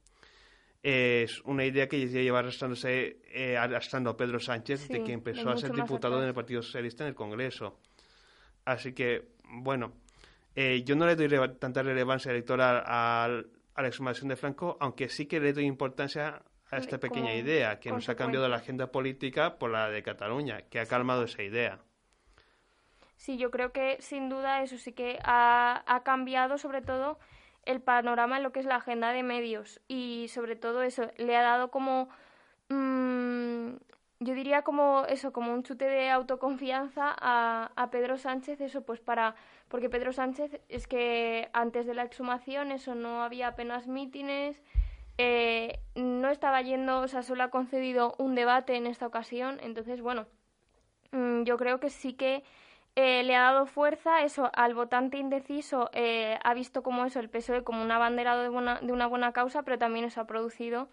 es 0.84 1.42
una 1.46 1.66
idea 1.66 1.88
que 1.88 2.08
ya 2.08 2.22
lleva 2.22 2.40
arrastrándose 2.40 3.22
eh, 3.34 3.58
arrastrando 3.58 4.12
a 4.12 4.18
Pedro 4.18 4.40
Sánchez 4.40 4.90
de 4.90 5.04
que 5.04 5.14
empezó 5.14 5.50
a 5.50 5.58
ser 5.58 5.72
diputado 5.72 6.22
en 6.22 6.28
el 6.28 6.34
Partido 6.34 6.62
Socialista 6.62 7.04
en 7.04 7.10
el 7.10 7.16
Congreso. 7.16 7.80
Así 8.66 8.94
que 8.94 9.30
bueno 9.48 9.94
eh, 10.56 10.84
yo 10.86 10.96
no 10.96 11.08
le 11.08 11.16
doy 11.16 11.30
tanta 11.58 11.82
relevancia 11.82 12.32
electoral 12.32 12.84
al, 12.86 13.48
a 13.74 13.82
la 13.82 13.88
exhumación 13.88 14.28
de 14.28 14.36
Franco, 14.36 14.78
aunque 14.80 15.10
sí 15.10 15.26
que 15.26 15.40
le 15.40 15.54
doy 15.54 15.66
importancia 15.66 16.44
a 16.74 16.78
esta 16.78 17.00
pequeña 17.00 17.34
idea, 17.34 17.80
que 17.80 17.92
nos 17.92 18.10
ha 18.10 18.16
cambiado 18.16 18.48
la 18.50 18.58
agenda 18.58 18.92
política 18.92 19.58
por 19.58 19.72
la 19.72 19.90
de 19.90 20.04
Cataluña, 20.04 20.62
que 20.70 20.80
ha 20.80 20.86
calmado 20.86 21.24
esa 21.24 21.44
idea. 21.44 21.80
Sí, 23.16 23.38
yo 23.38 23.52
creo 23.52 23.72
que 23.72 23.98
sin 24.02 24.30
duda 24.30 24.64
eso 24.64 24.78
sí 24.78 24.92
que 24.92 25.20
ha, 25.24 25.84
ha 25.88 26.04
cambiado 26.04 26.58
sobre 26.58 26.82
todo 26.82 27.20
el 27.66 27.82
panorama 27.82 28.38
en 28.38 28.44
lo 28.44 28.52
que 28.52 28.60
es 28.60 28.66
la 28.66 28.76
agenda 28.76 29.14
de 29.14 29.24
medios 29.24 29.80
y 29.88 30.28
sobre 30.30 30.56
todo 30.56 30.84
eso 30.84 31.10
le 31.18 31.38
ha 31.38 31.42
dado 31.42 31.72
como 31.72 32.10
mm, 32.68 33.76
yo 34.20 34.34
diría 34.34 34.64
como 34.64 35.06
eso, 35.08 35.34
como 35.34 35.54
un 35.54 35.64
chute 35.64 35.86
de 35.86 36.10
autoconfianza 36.10 37.16
a, 37.20 37.72
a, 37.76 37.92
Pedro 37.92 38.18
Sánchez, 38.18 38.62
eso 38.62 38.82
pues 38.82 39.00
para, 39.00 39.36
porque 39.68 39.90
Pedro 39.90 40.14
Sánchez 40.14 40.60
es 40.70 40.88
que 40.88 41.50
antes 41.54 41.86
de 41.86 41.94
la 41.94 42.04
exhumación 42.04 42.72
eso 42.72 42.96
no 42.96 43.24
había 43.24 43.50
apenas 43.50 43.88
mítines, 43.88 44.62
eh, 45.18 45.80
no 45.96 46.30
estaba 46.30 46.62
yendo, 46.62 47.02
o 47.02 47.08
sea, 47.08 47.24
solo 47.24 47.44
ha 47.44 47.50
concedido 47.50 48.16
un 48.18 48.36
debate 48.36 48.76
en 48.76 48.88
esta 48.88 49.08
ocasión, 49.08 49.60
entonces 49.62 50.02
bueno, 50.02 50.28
mm, 51.12 51.44
yo 51.44 51.58
creo 51.58 51.80
que 51.80 51.90
sí 51.90 52.14
que 52.14 52.44
eh, 52.96 53.24
le 53.24 53.36
ha 53.36 53.44
dado 53.44 53.66
fuerza 53.66 54.24
eso 54.24 54.52
al 54.54 54.74
votante 54.76 55.18
indeciso, 55.18 55.90
eh, 55.94 56.38
ha 56.44 56.54
visto 56.54 56.84
como 56.84 57.06
eso 57.06 57.20
el 57.20 57.30
PSOE 57.30 57.64
como 57.64 57.82
un 57.84 57.92
abanderado 57.92 58.44
de, 58.44 58.50
de 58.86 58.94
una 58.94 59.08
buena 59.08 59.34
causa, 59.34 59.64
pero 59.64 59.78
también 59.80 60.06
eso 60.06 60.22
ha 60.22 60.28
producido 60.28 60.90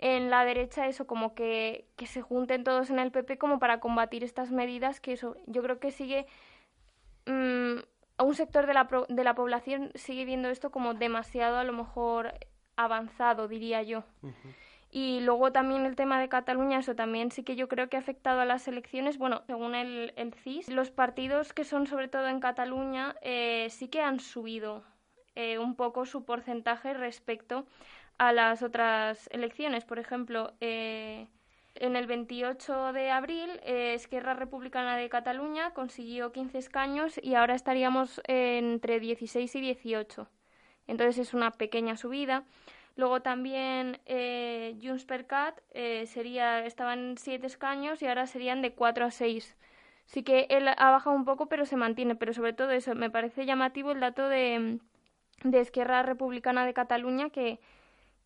en 0.00 0.30
la 0.30 0.44
derecha 0.46 0.86
eso 0.86 1.06
como 1.06 1.34
que, 1.34 1.86
que 1.96 2.06
se 2.06 2.22
junten 2.22 2.64
todos 2.64 2.88
en 2.88 2.98
el 2.98 3.12
PP 3.12 3.36
como 3.36 3.58
para 3.58 3.80
combatir 3.80 4.24
estas 4.24 4.50
medidas 4.50 4.98
que 4.98 5.12
eso 5.12 5.36
yo 5.46 5.62
creo 5.62 5.78
que 5.78 5.90
sigue 5.90 6.26
mm, 7.26 7.80
un 8.18 8.34
sector 8.34 8.66
de 8.66 8.72
la, 8.74 8.88
de 9.08 9.24
la 9.24 9.34
población 9.34 9.92
sigue 9.94 10.24
viendo 10.24 10.48
esto 10.48 10.70
como 10.70 10.94
demasiado 10.94 11.58
a 11.58 11.64
lo 11.64 11.74
mejor 11.74 12.32
avanzado 12.84 13.48
diría 13.48 13.82
yo 13.82 14.04
y 14.90 15.20
luego 15.20 15.52
también 15.52 15.86
el 15.86 15.94
tema 15.94 16.20
de 16.20 16.28
Cataluña 16.28 16.80
eso 16.80 16.96
también 16.96 17.30
sí 17.30 17.42
que 17.44 17.56
yo 17.56 17.68
creo 17.68 17.88
que 17.88 17.96
ha 17.96 18.00
afectado 18.00 18.40
a 18.40 18.44
las 18.44 18.66
elecciones 18.68 19.18
bueno 19.18 19.42
según 19.46 19.74
el, 19.74 20.12
el 20.16 20.34
CIS 20.34 20.68
los 20.68 20.90
partidos 20.90 21.52
que 21.52 21.64
son 21.64 21.86
sobre 21.86 22.08
todo 22.08 22.28
en 22.28 22.40
Cataluña 22.40 23.14
eh, 23.22 23.68
sí 23.70 23.88
que 23.88 24.02
han 24.02 24.20
subido 24.20 24.82
eh, 25.36 25.58
un 25.58 25.74
poco 25.74 26.06
su 26.06 26.24
porcentaje 26.24 26.92
respecto 26.92 27.64
a 28.18 28.32
las 28.32 28.62
otras 28.62 29.28
elecciones. 29.32 29.84
Por 29.84 29.98
ejemplo, 29.98 30.52
eh, 30.60 31.28
en 31.76 31.96
el 31.96 32.06
28 32.06 32.92
de 32.92 33.10
abril, 33.10 33.48
eh, 33.64 33.94
Esquerra 33.94 34.34
Republicana 34.34 34.96
de 34.96 35.08
Cataluña 35.08 35.72
consiguió 35.72 36.32
15 36.32 36.58
escaños 36.58 37.20
y 37.22 37.36
ahora 37.36 37.54
estaríamos 37.54 38.20
entre 38.26 39.00
16 39.00 39.54
y 39.54 39.60
18. 39.60 40.28
Entonces 40.86 41.18
es 41.18 41.34
una 41.34 41.50
pequeña 41.52 41.96
subida. 41.96 42.44
Luego 42.96 43.22
también 43.22 44.00
eh, 44.06 44.76
Junts 44.82 45.04
per 45.04 45.26
Cat 45.26 45.58
eh, 45.70 46.06
sería, 46.06 46.64
estaban 46.66 47.16
7 47.18 47.46
escaños 47.46 48.02
y 48.02 48.06
ahora 48.06 48.26
serían 48.26 48.62
de 48.62 48.72
4 48.72 49.06
a 49.06 49.10
6. 49.10 49.56
Sí 50.06 50.22
que 50.22 50.46
él 50.50 50.68
ha 50.68 50.90
bajado 50.90 51.14
un 51.14 51.24
poco, 51.24 51.46
pero 51.46 51.64
se 51.66 51.76
mantiene. 51.76 52.16
Pero 52.16 52.32
sobre 52.32 52.52
todo 52.52 52.70
eso, 52.70 52.94
me 52.94 53.10
parece 53.10 53.46
llamativo 53.46 53.92
el 53.92 54.00
dato 54.00 54.28
de, 54.28 54.80
de 55.44 55.60
Esquerra 55.60 56.02
Republicana 56.02 56.66
de 56.66 56.74
Cataluña 56.74 57.30
que 57.30 57.60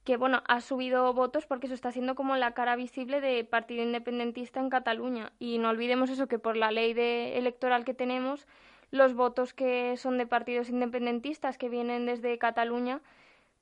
que 0.04 0.18
bueno, 0.18 0.42
ha 0.46 0.60
subido 0.60 1.12
votos 1.14 1.46
porque 1.46 1.66
eso 1.66 1.74
está 1.74 1.90
siendo 1.90 2.14
como 2.14 2.36
la 2.36 2.52
cara 2.52 2.76
visible 2.76 3.20
de 3.20 3.42
partido 3.44 3.82
independentista 3.82 4.60
en 4.60 4.68
Cataluña. 4.68 5.32
Y 5.38 5.58
no 5.58 5.70
olvidemos 5.70 6.10
eso, 6.10 6.28
que 6.28 6.38
por 6.38 6.56
la 6.56 6.70
ley 6.70 6.92
de 6.92 7.38
electoral 7.38 7.84
que 7.84 7.94
tenemos, 7.94 8.46
los 8.94 9.14
votos 9.14 9.52
que 9.52 9.96
son 9.96 10.18
de 10.18 10.26
partidos 10.26 10.68
independentistas 10.68 11.58
que 11.58 11.68
vienen 11.68 12.06
desde 12.06 12.38
Cataluña 12.38 13.00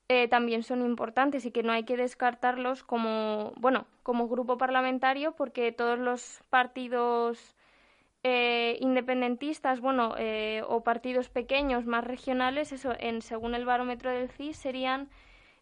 eh, 0.09 0.29
también 0.29 0.63
son 0.63 0.85
importantes 0.85 1.47
y 1.47 1.51
que 1.51 1.63
no 1.63 1.73
hay 1.73 1.85
que 1.85 1.97
descartarlos 1.97 2.85
como, 2.85 3.55
bueno, 3.57 3.87
como 4.03 4.29
grupo 4.29 4.59
parlamentario 4.59 5.33
porque 5.33 5.73
todos 5.73 5.99
los 5.99 6.43
partidos 6.51 7.57
eh, 8.25 8.77
independentistas, 8.81 9.81
bueno, 9.81 10.15
eh, 10.19 10.63
o 10.69 10.85
partidos 10.85 11.31
pequeños 11.31 11.87
más 11.87 12.05
regionales, 12.05 12.71
eso 12.73 12.93
en 12.99 13.23
según 13.23 13.55
el 13.55 13.65
barómetro 13.65 14.11
del 14.11 14.29
CIS 14.29 14.59
serían 14.59 15.09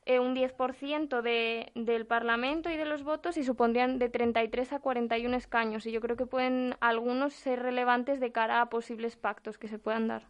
eh, 0.07 0.19
un 0.19 0.35
10% 0.35 1.23
de, 1.23 1.73
del 1.75 2.07
Parlamento 2.07 2.71
y 2.71 2.77
de 2.77 2.85
los 2.85 3.03
votos 3.03 3.37
y 3.37 3.45
supondrían 3.45 3.99
de 3.99 4.09
33 4.09 4.73
a 4.73 4.79
41 4.81 5.37
escaños. 5.37 5.87
Y 5.87 5.93
yo 5.93 6.01
creo 6.01 6.17
que 6.17 6.27
pueden 6.27 6.77
algunos 6.81 7.35
ser 7.35 7.61
relevantes 7.61 8.19
de 8.21 8.33
cara 8.33 8.61
a 8.61 8.71
posibles 8.71 9.17
pactos 9.17 9.59
que 9.59 9.69
se 9.69 9.79
puedan 9.79 10.09
dar. 10.09 10.27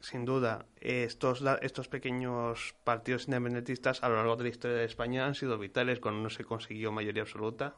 Sin 0.00 0.24
duda, 0.24 0.66
estos, 0.80 1.42
estos 1.62 1.88
pequeños 1.88 2.74
partidos 2.84 3.26
independentistas 3.26 4.02
a 4.02 4.08
lo 4.08 4.16
largo 4.16 4.36
de 4.36 4.44
la 4.44 4.50
historia 4.50 4.76
de 4.76 4.84
España 4.84 5.26
han 5.26 5.34
sido 5.34 5.58
vitales 5.58 6.00
cuando 6.00 6.20
no 6.20 6.30
se 6.30 6.44
consiguió 6.44 6.92
mayoría 6.92 7.22
absoluta 7.22 7.74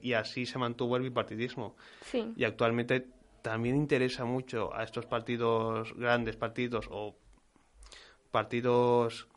y 0.00 0.12
así 0.12 0.46
se 0.46 0.58
mantuvo 0.58 0.96
el 0.96 1.02
bipartidismo. 1.02 1.76
Sí. 2.04 2.32
Y 2.36 2.44
actualmente 2.44 3.08
también 3.40 3.76
interesa 3.76 4.24
mucho 4.24 4.74
a 4.74 4.84
estos 4.84 5.06
partidos, 5.06 5.94
grandes 5.96 6.36
partidos 6.36 6.88
o 6.90 7.16
partidos 8.30 9.28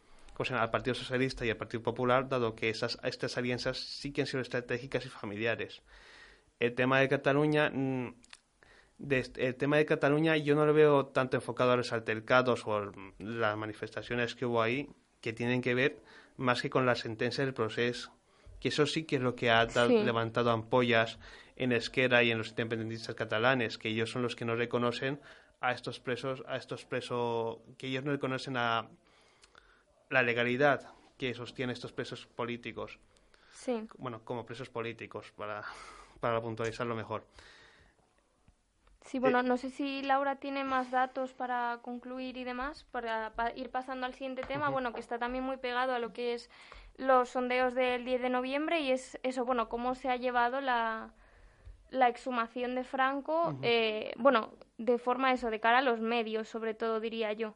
al 0.52 0.71
Partido 0.71 0.95
Socialista 0.95 1.45
y 1.45 1.50
al 1.50 1.58
Partido 1.58 1.84
Popular, 1.84 2.28
dado 2.28 2.56
que 2.56 2.69
esas, 2.69 2.98
estas 3.04 3.38
alianzas 3.38 3.78
sí 3.78 4.12
que 4.12 4.21
han 4.21 4.28
sido 4.28 4.41
estratégicas 4.41 5.06
y 5.06 5.10
familiares. 5.10 5.82
El 6.60 6.74
tema 6.74 7.00
de 7.00 7.10
Cataluña, 7.10 7.69
mm, 7.69 8.15
el 9.00 9.56
tema 9.56 9.78
de 9.78 9.86
Cataluña 9.86 10.38
yo 10.38 10.56
no 10.56 10.65
lo 10.65 10.74
veo 10.74 11.08
tanto 11.08 11.38
enfocado 11.38 11.71
a 11.71 11.78
los 11.78 11.91
altercados 11.91 12.65
o 12.65 12.91
las 13.19 13.58
manifestaciones 13.58 14.36
que 14.36 14.45
hubo 14.45 14.62
ahí, 14.62 14.89
que 15.21 15.34
tienen 15.34 15.62
que 15.62 15.74
ver 15.74 16.02
más 16.38 16.62
que 16.62 16.69
con 16.69 16.86
la 16.86 16.95
sentencia 16.95 17.43
del 17.43 17.54
proceso, 17.54 18.13
que 18.60 18.69
eso 18.69 18.86
sí 18.86 19.04
que 19.04 19.17
es 19.17 19.21
lo 19.21 19.36
que 19.36 19.50
ha 19.50 19.65
levantado 19.65 20.52
ampollas 20.52 21.19
en 21.56 21.71
Esquerra 21.71 22.24
y 22.24 22.32
en 22.32 22.38
los 22.38 22.50
independentistas 22.50 23.15
catalanes, 23.15 23.78
que 23.78 23.89
ellos 23.89 24.12
son 24.12 24.21
los 24.21 24.36
que 24.36 24.45
no 24.45 24.56
reconocen 24.56 25.19
a 25.62 25.71
estos 25.71 26.00
presos, 26.00 26.43
a 26.48 26.58
estos 26.58 26.86
presos, 26.86 27.58
que 27.78 27.88
ellos 27.88 28.04
no 28.04 28.12
reconocen 28.12 28.58
a 28.58 28.89
la 30.09 30.23
legalidad 30.23 30.93
que 31.17 31.33
sostiene 31.33 31.73
estos 31.73 31.91
presos 31.91 32.25
políticos. 32.25 32.99
Sí. 33.51 33.87
Bueno, 33.97 34.23
como 34.23 34.45
presos 34.45 34.69
políticos, 34.69 35.31
para, 35.35 35.63
para 36.19 36.41
puntualizarlo 36.41 36.95
mejor. 36.95 37.25
Sí, 39.05 39.19
bueno, 39.19 39.41
eh, 39.41 39.43
no 39.43 39.57
sé 39.57 39.69
si 39.69 40.01
Laura 40.01 40.37
tiene 40.37 40.63
más 40.63 40.89
datos 40.89 41.33
para 41.33 41.79
concluir 41.83 42.37
y 42.37 42.43
demás, 42.43 42.85
para, 42.91 43.31
ir 43.55 43.69
pasando 43.69 44.05
al 44.05 44.13
siguiente 44.13 44.41
tema, 44.41 44.69
bueno, 44.69 44.93
que 44.93 44.99
está 44.99 45.19
también 45.19 45.43
muy 45.43 45.57
pegado 45.57 45.93
a 45.93 45.99
lo 45.99 46.11
que 46.11 46.33
es 46.33 46.49
los 46.97 47.29
sondeos 47.29 47.75
del 47.75 48.03
10 48.03 48.21
de 48.23 48.29
noviembre 48.29 48.79
y 48.79 48.91
es 48.91 49.19
eso, 49.21 49.45
bueno, 49.45 49.69
cómo 49.69 49.93
se 49.93 50.09
ha 50.09 50.15
llevado 50.15 50.59
la, 50.59 51.13
la 51.91 52.07
exhumación 52.07 52.73
de 52.73 52.83
Franco, 52.83 53.55
eh, 53.61 54.11
bueno, 54.17 54.53
de 54.79 54.97
forma 54.97 55.31
eso, 55.31 55.51
de 55.51 55.59
cara 55.59 55.79
a 55.79 55.83
los 55.83 56.01
medios, 56.01 56.49
sobre 56.49 56.73
todo, 56.73 56.99
diría 56.99 57.31
yo. 57.33 57.53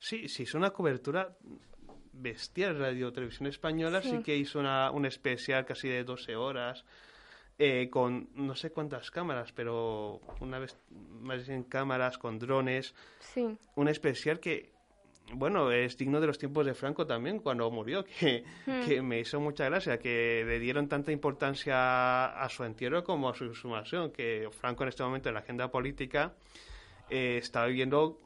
Sí, 0.00 0.26
sí, 0.28 0.42
es 0.42 0.54
una 0.54 0.72
cobertura 0.72 1.36
bestial 2.12 2.78
Radio 2.78 3.12
Televisión 3.12 3.46
Española, 3.48 4.02
sí, 4.02 4.22
que 4.22 4.36
hizo 4.36 4.60
una, 4.60 4.90
un 4.90 5.06
especial 5.06 5.64
casi 5.64 5.88
de 5.88 6.04
12 6.04 6.36
horas. 6.36 6.84
Eh, 7.58 7.90
con 7.90 8.30
no 8.34 8.56
sé 8.56 8.70
cuántas 8.70 9.10
cámaras, 9.10 9.52
pero 9.52 10.20
una 10.40 10.58
vez 10.58 10.76
más 11.20 11.48
en 11.48 11.64
cámaras, 11.64 12.18
con 12.18 12.38
drones. 12.38 12.94
Sí. 13.20 13.56
Un 13.76 13.88
especial 13.88 14.40
que, 14.40 14.72
bueno, 15.34 15.70
es 15.70 15.96
digno 15.96 16.20
de 16.20 16.26
los 16.26 16.38
tiempos 16.38 16.66
de 16.66 16.74
Franco 16.74 17.06
también, 17.06 17.38
cuando 17.38 17.70
murió, 17.70 18.04
que, 18.04 18.44
hmm. 18.66 18.86
que 18.86 19.02
me 19.02 19.20
hizo 19.20 19.38
mucha 19.38 19.66
gracia, 19.66 19.98
que 19.98 20.44
le 20.46 20.58
dieron 20.58 20.88
tanta 20.88 21.12
importancia 21.12 22.24
a 22.26 22.48
su 22.48 22.64
entierro 22.64 23.04
como 23.04 23.28
a 23.28 23.34
su 23.34 23.54
sumación, 23.54 24.10
que 24.10 24.48
Franco 24.50 24.82
en 24.82 24.88
este 24.88 25.02
momento 25.02 25.28
en 25.28 25.34
la 25.34 25.40
agenda 25.40 25.70
política 25.70 26.34
eh, 27.10 27.36
está 27.36 27.66
viviendo 27.66 28.18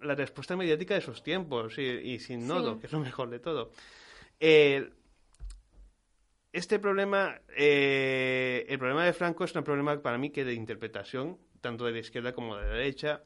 la 0.00 0.14
respuesta 0.14 0.56
mediática 0.56 0.94
de 0.94 1.00
esos 1.00 1.22
tiempos 1.22 1.78
y, 1.78 2.18
sin 2.18 2.46
nodo, 2.46 2.78
que 2.78 2.86
es 2.86 2.92
lo 2.92 3.00
mejor 3.00 3.30
de 3.30 3.38
todo. 3.38 3.72
este 6.52 6.78
problema, 6.78 7.40
eh, 7.56 8.66
el 8.68 8.78
problema 8.78 9.04
de 9.04 9.12
Franco 9.12 9.44
es 9.44 9.54
un 9.54 9.64
problema 9.64 10.00
para 10.00 10.18
mí 10.18 10.30
que 10.30 10.44
de 10.44 10.54
interpretación, 10.54 11.38
tanto 11.60 11.84
de 11.84 11.92
la 11.92 11.98
izquierda 11.98 12.32
como 12.32 12.56
de 12.56 12.62
la 12.62 12.74
derecha, 12.74 13.22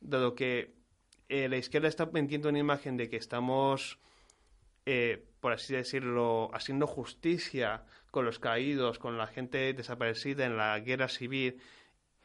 dado 0.00 0.34
que 0.34 0.74
eh, 1.28 1.48
la 1.48 1.56
izquierda 1.56 1.88
está 1.88 2.04
vendiendo 2.04 2.48
una 2.48 2.58
imagen 2.58 2.96
de 2.96 3.08
que 3.08 3.16
estamos, 3.16 3.98
eh, 4.84 5.24
por 5.40 5.52
así 5.52 5.74
decirlo, 5.74 6.50
haciendo 6.52 6.86
justicia 6.86 7.84
con 8.10 8.24
los 8.24 8.38
caídos, 8.38 8.98
con 8.98 9.18
la 9.18 9.26
gente 9.26 9.72
desaparecida 9.72 10.46
en 10.46 10.56
la 10.56 10.78
guerra 10.80 11.08
civil 11.08 11.60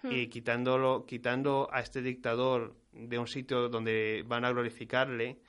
y 0.03 0.27
hmm. 0.27 0.29
quitándolo, 0.29 1.05
quitando 1.05 1.69
a 1.71 1.81
este 1.81 2.01
dictador 2.01 2.75
de 2.91 3.17
un 3.19 3.27
sitio 3.27 3.69
donde 3.69 4.23
van 4.27 4.45
a 4.45 4.51
glorificarle 4.51 5.39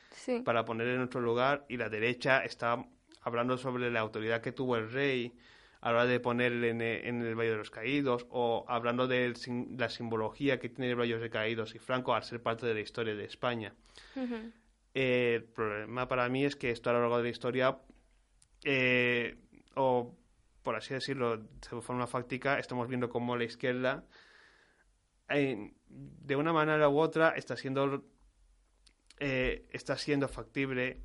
para 0.44 0.64
ponerle 0.64 0.94
en 0.94 1.00
otro 1.00 1.20
lugar 1.20 1.64
y 1.68 1.76
la 1.76 1.88
derecha 1.88 2.44
está 2.44 2.84
hablando 3.22 3.56
sobre 3.58 3.90
la 3.90 4.00
autoridad 4.00 4.40
que 4.40 4.52
tuvo 4.52 4.76
el 4.76 4.90
rey 4.90 5.32
a 5.80 5.90
la 5.90 5.98
hora 5.98 6.06
de 6.06 6.20
ponerle 6.20 6.70
en, 6.70 7.22
el 7.22 7.34
Valle 7.34 7.50
de 7.50 7.56
los 7.56 7.70
Caídos 7.70 8.26
o 8.30 8.64
hablando 8.68 9.08
de 9.08 9.34
la 9.76 9.88
simbología 9.88 10.60
que 10.60 10.68
tiene 10.68 10.90
el 10.90 10.96
Valle 10.96 11.14
de 11.14 11.20
los 11.20 11.30
Caídos 11.30 11.74
y 11.74 11.78
Franco 11.78 12.14
al 12.14 12.22
ser 12.22 12.40
parte 12.40 12.66
de 12.66 12.74
la 12.74 12.80
historia 12.80 13.16
de 13.16 13.24
España. 13.24 13.74
el 14.94 15.42
problema 15.42 16.06
para 16.06 16.28
mí 16.28 16.44
es 16.44 16.54
que 16.54 16.70
esto 16.70 16.90
a 16.90 16.92
lo 16.92 17.00
largo 17.00 17.16
de 17.16 17.24
la 17.24 17.28
historia, 17.30 17.78
eh, 18.62 19.36
o 19.74 20.14
por 20.62 20.76
así 20.76 20.94
decirlo, 20.94 21.38
de 21.38 21.80
forma 21.80 22.06
fáctica, 22.06 22.60
estamos 22.60 22.86
viendo 22.86 23.08
cómo 23.08 23.36
la 23.36 23.44
izquierda 23.44 24.04
de 25.28 26.36
una 26.36 26.52
manera 26.52 26.88
u 26.88 26.98
otra 26.98 27.30
está 27.30 27.56
siendo, 27.56 28.04
eh, 29.18 29.66
está 29.70 29.96
siendo 29.96 30.28
factible 30.28 31.02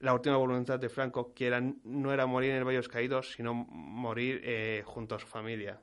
la 0.00 0.14
última 0.14 0.36
voluntad 0.36 0.78
de 0.78 0.88
Franco, 0.88 1.34
que 1.34 1.46
era, 1.46 1.60
no 1.60 2.12
era 2.12 2.26
morir 2.26 2.50
en 2.50 2.56
el 2.58 2.64
Valle 2.64 2.82
Caídos, 2.88 3.32
sino 3.32 3.52
morir 3.54 4.40
eh, 4.44 4.82
junto 4.86 5.16
a 5.16 5.18
su 5.18 5.26
familia. 5.26 5.82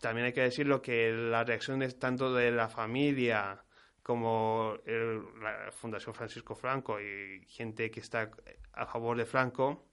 También 0.00 0.26
hay 0.26 0.32
que 0.32 0.42
decirlo 0.42 0.82
que 0.82 1.12
la 1.12 1.44
reacción 1.44 1.78
de, 1.78 1.90
tanto 1.92 2.34
de 2.34 2.50
la 2.50 2.68
familia 2.68 3.62
como 4.02 4.78
la 4.86 5.72
Fundación 5.72 6.14
Francisco 6.14 6.54
Franco 6.54 7.00
y 7.00 7.44
gente 7.48 7.90
que 7.90 8.00
está 8.00 8.30
a 8.72 8.86
favor 8.86 9.16
de 9.16 9.26
Franco, 9.26 9.88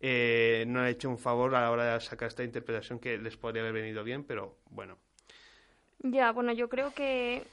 eh, 0.00 0.64
no 0.66 0.80
han 0.80 0.86
hecho 0.86 1.08
un 1.10 1.18
favor 1.18 1.54
a 1.54 1.60
la 1.60 1.70
hora 1.70 1.94
de 1.94 2.00
sacar 2.00 2.28
esta 2.28 2.44
interpretación 2.44 2.98
que 2.98 3.18
les 3.18 3.36
podría 3.36 3.62
haber 3.62 3.74
venido 3.74 4.02
bien, 4.02 4.24
pero 4.24 4.58
bueno. 4.70 4.98
Ya, 6.02 6.32
bueno, 6.32 6.52
yo 6.52 6.68
creo 6.68 6.92
que 6.94 7.44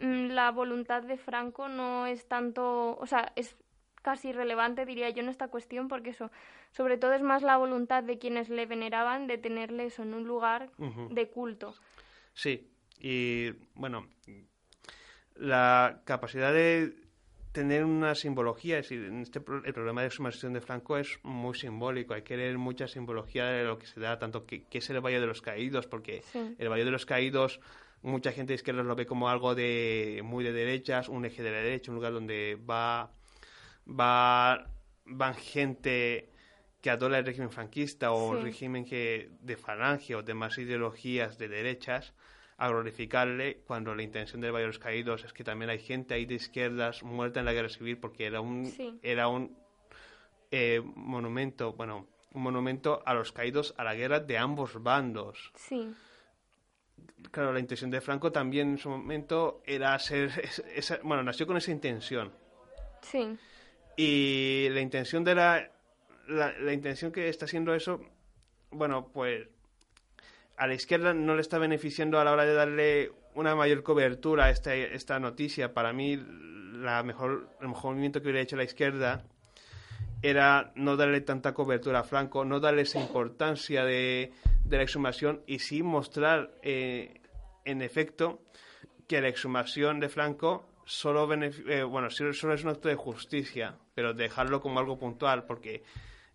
mm, 0.00 0.28
la 0.28 0.50
voluntad 0.50 1.02
de 1.02 1.16
Franco 1.16 1.68
no 1.68 2.06
es 2.06 2.26
tanto, 2.26 2.96
o 2.98 3.06
sea, 3.06 3.32
es 3.36 3.56
casi 4.02 4.30
irrelevante, 4.30 4.86
diría 4.86 5.10
yo, 5.10 5.22
en 5.22 5.28
esta 5.28 5.48
cuestión, 5.48 5.88
porque 5.88 6.10
eso, 6.10 6.30
sobre 6.72 6.98
todo 6.98 7.12
es 7.12 7.22
más 7.22 7.42
la 7.42 7.56
voluntad 7.56 8.02
de 8.02 8.18
quienes 8.18 8.48
le 8.48 8.66
veneraban 8.66 9.26
de 9.26 9.38
tenerle 9.38 9.86
eso 9.86 10.02
en 10.02 10.14
un 10.14 10.24
lugar 10.24 10.70
de 11.10 11.28
culto. 11.28 11.74
Sí, 12.34 12.68
y 12.98 13.50
bueno, 13.74 14.08
la 15.36 16.00
capacidad 16.04 16.52
de 16.52 16.94
tener 17.52 17.84
una 17.84 18.14
simbología, 18.14 18.78
es 18.78 18.88
decir, 18.88 19.12
este, 19.20 19.38
el 19.38 19.74
problema 19.74 20.00
de 20.00 20.08
exhumación 20.08 20.54
de 20.54 20.60
Franco 20.60 20.96
es 20.96 21.18
muy 21.22 21.54
simbólico, 21.54 22.14
hay 22.14 22.22
que 22.22 22.36
leer 22.36 22.58
mucha 22.58 22.88
simbología 22.88 23.46
de 23.46 23.64
lo 23.64 23.78
que 23.78 23.86
se 23.86 24.00
da, 24.00 24.18
tanto 24.18 24.46
que, 24.46 24.66
es 24.70 24.90
el 24.90 25.00
Valle 25.00 25.20
de 25.20 25.26
los 25.26 25.42
Caídos, 25.42 25.86
porque 25.86 26.22
el 26.58 26.68
Valle 26.68 26.84
de 26.84 26.90
los 26.90 27.06
Caídos 27.06 27.60
mucha 28.02 28.32
gente 28.32 28.52
de 28.52 28.56
izquierda 28.56 28.82
lo 28.82 28.96
ve 28.96 29.06
como 29.06 29.28
algo 29.28 29.54
de 29.54 30.22
muy 30.24 30.42
de 30.44 30.52
derechas, 30.52 31.08
un 31.08 31.24
eje 31.24 31.42
de 31.42 31.50
la 31.50 31.58
derecha, 31.58 31.90
un 31.90 31.96
lugar 31.96 32.12
donde 32.12 32.58
va, 32.68 33.12
va 33.88 34.66
van 35.04 35.34
gente 35.34 36.30
que 36.80 36.90
adora 36.90 37.18
el 37.18 37.26
régimen 37.26 37.50
franquista 37.50 38.12
o 38.12 38.36
el 38.36 38.42
régimen 38.42 38.84
que 38.84 39.30
de 39.40 39.56
falange 39.56 40.14
o 40.14 40.22
demás 40.22 40.58
ideologías 40.58 41.38
de 41.38 41.48
derechas 41.48 42.14
a 42.62 42.68
glorificarle 42.68 43.56
cuando 43.66 43.92
la 43.92 44.04
intención 44.04 44.40
del 44.40 44.52
Valle 44.52 44.62
de 44.62 44.66
los 44.68 44.78
Caídos 44.78 45.24
es 45.24 45.32
que 45.32 45.42
también 45.42 45.68
hay 45.68 45.80
gente 45.80 46.14
ahí 46.14 46.26
de 46.26 46.36
izquierdas 46.36 47.02
muerta 47.02 47.40
en 47.40 47.46
la 47.46 47.52
guerra 47.52 47.68
civil 47.68 47.98
porque 47.98 48.24
era 48.24 48.40
un 48.40 48.72
era 49.02 49.26
un 49.26 49.56
eh, 50.52 50.80
monumento 50.94 51.72
bueno 51.72 52.06
un 52.30 52.42
monumento 52.42 53.02
a 53.04 53.14
los 53.14 53.32
caídos 53.32 53.74
a 53.78 53.82
la 53.82 53.96
guerra 53.96 54.20
de 54.20 54.38
ambos 54.38 54.80
bandos. 54.80 55.50
Sí. 55.56 55.92
Claro 57.32 57.52
la 57.52 57.58
intención 57.58 57.90
de 57.90 58.00
Franco 58.00 58.30
también 58.30 58.70
en 58.70 58.78
su 58.78 58.90
momento 58.90 59.60
era 59.66 59.98
ser 59.98 60.30
bueno 61.02 61.24
nació 61.24 61.48
con 61.48 61.56
esa 61.56 61.72
intención. 61.72 62.32
Sí. 63.00 63.36
Y 63.96 64.68
la 64.70 64.80
intención 64.80 65.24
de 65.24 65.34
la, 65.34 65.68
la 66.28 66.72
intención 66.72 67.10
que 67.10 67.28
está 67.28 67.46
haciendo 67.46 67.74
eso 67.74 68.00
bueno 68.70 69.08
pues 69.12 69.48
a 70.62 70.68
la 70.68 70.74
izquierda 70.74 71.12
no 71.12 71.34
le 71.34 71.40
está 71.40 71.58
beneficiando 71.58 72.20
a 72.20 72.24
la 72.24 72.30
hora 72.30 72.44
de 72.44 72.54
darle 72.54 73.10
una 73.34 73.56
mayor 73.56 73.82
cobertura 73.82 74.44
a 74.44 74.50
esta, 74.50 74.76
esta 74.76 75.18
noticia. 75.18 75.74
Para 75.74 75.92
mí, 75.92 76.16
la 76.16 77.02
mejor, 77.02 77.48
el 77.60 77.66
mejor 77.66 77.90
movimiento 77.90 78.22
que 78.22 78.28
hubiera 78.28 78.42
hecho 78.42 78.54
la 78.54 78.62
izquierda 78.62 79.24
era 80.22 80.70
no 80.76 80.96
darle 80.96 81.20
tanta 81.20 81.52
cobertura 81.52 81.98
a 81.98 82.04
Franco, 82.04 82.44
no 82.44 82.60
darle 82.60 82.82
esa 82.82 83.00
importancia 83.00 83.84
de, 83.84 84.30
de 84.64 84.76
la 84.76 84.84
exhumación 84.84 85.42
y 85.48 85.58
sí 85.58 85.82
mostrar, 85.82 86.52
eh, 86.62 87.20
en 87.64 87.82
efecto, 87.82 88.40
que 89.08 89.20
la 89.20 89.26
exhumación 89.26 89.98
de 89.98 90.10
Franco 90.10 90.68
solo, 90.84 91.28
eh, 91.32 91.82
bueno, 91.82 92.08
solo 92.08 92.30
es 92.30 92.62
un 92.62 92.70
acto 92.70 92.88
de 92.88 92.94
justicia, 92.94 93.74
pero 93.96 94.14
dejarlo 94.14 94.60
como 94.60 94.78
algo 94.78 94.96
puntual, 94.96 95.44
porque 95.44 95.82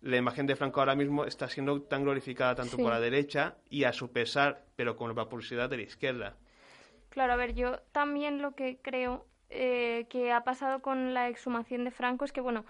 la 0.00 0.16
imagen 0.16 0.46
de 0.46 0.56
Franco 0.56 0.80
ahora 0.80 0.94
mismo 0.94 1.24
está 1.24 1.48
siendo 1.48 1.82
tan 1.82 2.04
glorificada 2.04 2.54
tanto 2.54 2.76
por 2.76 2.90
la 2.90 3.00
derecha 3.00 3.56
y 3.68 3.84
a 3.84 3.92
su 3.92 4.12
pesar, 4.12 4.64
pero 4.76 4.96
con 4.96 5.14
la 5.14 5.28
publicidad 5.28 5.68
de 5.68 5.78
la 5.78 5.82
izquierda. 5.82 6.36
Claro, 7.08 7.32
a 7.32 7.36
ver, 7.36 7.54
yo 7.54 7.80
también 7.92 8.40
lo 8.40 8.54
que 8.54 8.78
creo 8.80 9.26
eh, 9.50 10.06
que 10.08 10.32
ha 10.32 10.44
pasado 10.44 10.80
con 10.82 11.14
la 11.14 11.28
exhumación 11.28 11.84
de 11.84 11.90
Franco 11.90 12.24
es 12.24 12.32
que, 12.32 12.40
bueno, 12.40 12.64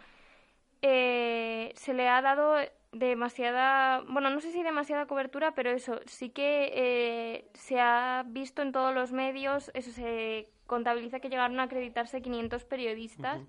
eh, 0.80 1.72
se 1.74 1.92
le 1.92 2.08
ha 2.08 2.22
dado 2.22 2.56
demasiada, 2.92 4.00
bueno, 4.08 4.30
no 4.30 4.40
sé 4.40 4.50
si 4.50 4.62
demasiada 4.62 5.06
cobertura, 5.06 5.52
pero 5.54 5.70
eso, 5.70 6.00
sí 6.06 6.30
que 6.30 6.70
eh, 6.74 7.50
se 7.52 7.80
ha 7.80 8.24
visto 8.26 8.62
en 8.62 8.72
todos 8.72 8.94
los 8.94 9.12
medios, 9.12 9.70
eso 9.74 9.90
se 9.90 10.48
contabiliza 10.66 11.20
que 11.20 11.28
llegaron 11.28 11.60
a 11.60 11.64
acreditarse 11.64 12.22
500 12.22 12.64
periodistas 12.64 13.42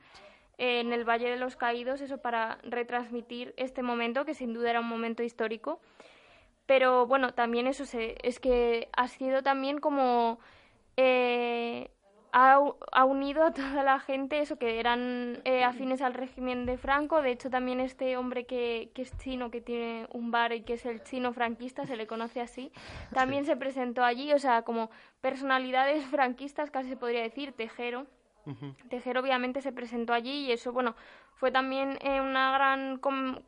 en 0.59 0.91
el 0.91 1.05
Valle 1.05 1.29
de 1.29 1.37
los 1.37 1.55
Caídos, 1.55 2.01
eso 2.01 2.17
para 2.17 2.59
retransmitir 2.63 3.53
este 3.55 3.81
momento, 3.81 4.25
que 4.25 4.33
sin 4.33 4.53
duda 4.53 4.69
era 4.69 4.81
un 4.81 4.89
momento 4.89 5.23
histórico. 5.23 5.79
Pero 6.65 7.07
bueno, 7.07 7.33
también 7.33 7.65
eso 7.65 7.85
se, 7.85 8.17
es 8.21 8.39
que 8.39 8.89
ha 8.95 9.07
sido 9.07 9.41
también 9.41 9.79
como... 9.79 10.39
Eh, 10.97 11.89
ha, 12.31 12.59
ha, 12.91 13.05
unido 13.05 13.43
a 13.43 13.53
toda 13.53 13.83
la 13.83 13.99
gente, 13.99 14.39
eso 14.39 14.57
que 14.57 14.79
eran 14.79 15.41
eh, 15.45 15.63
afines 15.63 16.01
al 16.01 16.13
régimen 16.13 16.65
de 16.65 16.77
Franco. 16.77 17.21
De 17.21 17.31
hecho, 17.31 17.49
también 17.49 17.79
este 17.79 18.17
hombre 18.17 18.45
que, 18.45 18.91
que, 18.93 19.01
es 19.01 19.17
chino, 19.17 19.49
que 19.49 19.61
tiene 19.61 20.07
un 20.11 20.29
bar 20.29 20.53
y 20.53 20.61
que 20.61 20.73
es 20.73 20.85
el 20.85 21.01
chino 21.03 21.33
franquista, 21.33 21.87
se 21.87 21.95
le 21.95 22.05
conoce 22.05 22.41
así, 22.41 22.71
también 23.13 23.45
se 23.45 23.55
presentó 23.55 24.03
allí. 24.03 24.33
O 24.33 24.39
sea, 24.39 24.63
como 24.63 24.91
personalidades 25.21 26.05
franquistas, 26.05 26.69
casi 26.69 26.89
se 26.89 26.97
podría 26.97 27.21
decir, 27.21 27.53
Tejero 27.53 28.05
Tejer 28.89 29.17
obviamente 29.17 29.61
se 29.61 29.71
presentó 29.71 30.13
allí 30.13 30.45
y 30.45 30.51
eso, 30.51 30.71
bueno, 30.71 30.95
fue 31.35 31.51
también 31.51 31.97
eh, 32.01 32.19
una, 32.19 32.51
gran 32.51 32.99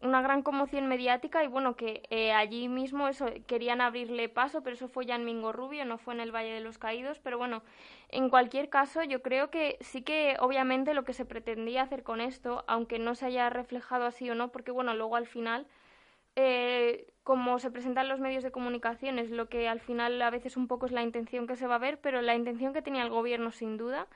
una 0.01 0.21
gran 0.21 0.43
conmoción 0.43 0.87
mediática 0.87 1.43
y 1.43 1.47
bueno, 1.47 1.75
que 1.75 2.03
eh, 2.09 2.31
allí 2.31 2.67
mismo 2.67 3.07
eso 3.07 3.25
querían 3.47 3.81
abrirle 3.81 4.29
paso, 4.29 4.61
pero 4.63 4.75
eso 4.75 4.87
fue 4.87 5.05
ya 5.05 5.15
en 5.15 5.25
Mingo 5.25 5.51
Rubio, 5.51 5.85
no 5.85 5.97
fue 5.97 6.13
en 6.13 6.19
el 6.21 6.31
Valle 6.31 6.53
de 6.53 6.61
los 6.61 6.77
Caídos, 6.77 7.19
pero 7.19 7.37
bueno, 7.37 7.63
en 8.09 8.29
cualquier 8.29 8.69
caso 8.69 9.03
yo 9.03 9.21
creo 9.21 9.49
que 9.49 9.77
sí 9.81 10.03
que 10.03 10.37
obviamente 10.39 10.93
lo 10.93 11.03
que 11.03 11.13
se 11.13 11.25
pretendía 11.25 11.81
hacer 11.81 12.03
con 12.03 12.21
esto, 12.21 12.63
aunque 12.67 12.99
no 12.99 13.15
se 13.15 13.25
haya 13.25 13.49
reflejado 13.49 14.05
así 14.05 14.29
o 14.29 14.35
no, 14.35 14.51
porque 14.51 14.71
bueno, 14.71 14.93
luego 14.93 15.15
al 15.15 15.27
final... 15.27 15.67
Eh, 16.37 17.11
como 17.23 17.59
se 17.59 17.71
presentan 17.71 18.07
los 18.07 18.19
medios 18.19 18.43
de 18.43 18.51
comunicación, 18.51 19.19
es 19.19 19.29
lo 19.29 19.47
que 19.47 19.67
al 19.67 19.79
final 19.79 20.21
a 20.21 20.29
veces 20.29 20.57
un 20.57 20.67
poco 20.67 20.85
es 20.85 20.91
la 20.91 21.03
intención 21.03 21.45
que 21.45 21.55
se 21.55 21.67
va 21.67 21.75
a 21.75 21.77
ver, 21.77 21.99
pero 21.99 22.21
la 22.21 22.35
intención 22.35 22.73
que 22.73 22.81
tenía 22.81 23.03
el 23.03 23.09
gobierno 23.09 23.51
sin 23.51 23.77
duda 23.77 24.07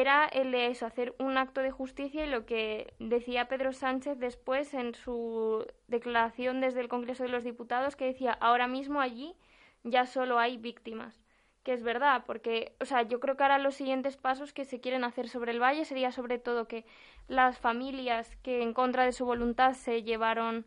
era 0.00 0.26
el 0.26 0.52
de 0.52 0.68
eso, 0.68 0.86
hacer 0.86 1.14
un 1.18 1.36
acto 1.38 1.60
de 1.60 1.70
justicia 1.70 2.24
y 2.24 2.30
lo 2.30 2.46
que 2.46 2.92
decía 2.98 3.48
Pedro 3.48 3.72
Sánchez 3.72 4.18
después 4.18 4.74
en 4.74 4.94
su 4.94 5.66
declaración 5.88 6.60
desde 6.60 6.80
el 6.80 6.88
Congreso 6.88 7.24
de 7.24 7.28
los 7.28 7.44
Diputados, 7.44 7.96
que 7.96 8.06
decía, 8.06 8.32
ahora 8.32 8.66
mismo 8.66 9.00
allí 9.00 9.34
ya 9.82 10.06
solo 10.06 10.38
hay 10.38 10.56
víctimas. 10.56 11.20
Que 11.62 11.72
es 11.72 11.82
verdad, 11.82 12.24
porque, 12.26 12.76
o 12.80 12.84
sea, 12.84 13.02
yo 13.02 13.20
creo 13.20 13.36
que 13.36 13.42
ahora 13.42 13.58
los 13.58 13.74
siguientes 13.74 14.18
pasos 14.18 14.52
que 14.52 14.66
se 14.66 14.80
quieren 14.80 15.02
hacer 15.02 15.30
sobre 15.30 15.52
el 15.52 15.62
valle 15.62 15.86
sería 15.86 16.12
sobre 16.12 16.38
todo 16.38 16.68
que 16.68 16.84
las 17.26 17.58
familias 17.58 18.36
que 18.42 18.62
en 18.62 18.74
contra 18.74 19.04
de 19.04 19.12
su 19.12 19.24
voluntad 19.24 19.72
se 19.72 20.02
llevaron 20.02 20.66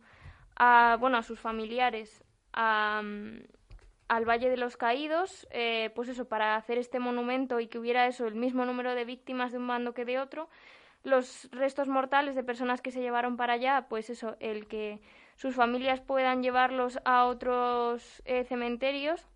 a, 0.55 0.97
bueno, 0.99 1.17
a 1.17 1.23
sus 1.23 1.39
familiares 1.39 2.23
a, 2.51 3.03
al 4.07 4.25
Valle 4.25 4.49
de 4.49 4.57
los 4.57 4.77
Caídos, 4.77 5.47
eh, 5.51 5.91
pues 5.95 6.09
eso, 6.09 6.25
para 6.25 6.55
hacer 6.55 6.77
este 6.77 6.99
monumento 6.99 7.59
y 7.59 7.67
que 7.67 7.79
hubiera 7.79 8.07
eso, 8.07 8.27
el 8.27 8.35
mismo 8.35 8.65
número 8.65 8.95
de 8.95 9.05
víctimas 9.05 9.51
de 9.51 9.57
un 9.57 9.67
bando 9.67 9.93
que 9.93 10.05
de 10.05 10.19
otro, 10.19 10.49
los 11.03 11.49
restos 11.51 11.87
mortales 11.87 12.35
de 12.35 12.43
personas 12.43 12.81
que 12.81 12.91
se 12.91 13.01
llevaron 13.01 13.37
para 13.37 13.53
allá, 13.53 13.87
pues 13.89 14.09
eso, 14.09 14.35
el 14.39 14.67
que 14.67 14.99
sus 15.35 15.55
familias 15.55 16.01
puedan 16.01 16.41
llevarlos 16.41 16.99
a 17.05 17.25
otros 17.25 18.21
eh, 18.25 18.43
cementerios. 18.45 19.27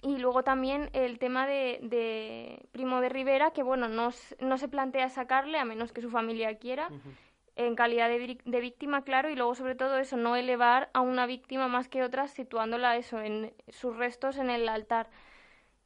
Y 0.00 0.18
luego 0.18 0.44
también 0.44 0.90
el 0.92 1.18
tema 1.18 1.46
de, 1.48 1.80
de, 1.82 2.68
Primo 2.70 3.00
de 3.00 3.08
Rivera, 3.08 3.50
que 3.50 3.64
bueno, 3.64 3.88
no, 3.88 4.10
no, 4.38 4.58
se 4.58 4.68
plantea 4.68 5.08
sacarle 5.08 5.58
a 5.58 5.64
menos 5.64 5.92
que 5.92 6.00
su 6.00 6.08
familia 6.08 6.56
quiera 6.58 6.88
en 7.58 7.74
calidad 7.74 8.08
de, 8.08 8.60
víctima, 8.60 9.02
claro, 9.02 9.30
y 9.30 9.34
luego 9.34 9.56
sobre 9.56 9.74
todo 9.74 9.98
eso, 9.98 10.16
no 10.16 10.36
elevar 10.36 10.90
a 10.94 11.00
una 11.00 11.26
víctima 11.26 11.66
más 11.66 11.88
que 11.88 12.04
otra 12.04 12.28
situándola 12.28 12.96
eso, 12.96 13.20
en 13.20 13.52
sus 13.68 13.96
restos 13.96 14.38
en 14.38 14.48
el 14.48 14.68
altar. 14.68 15.10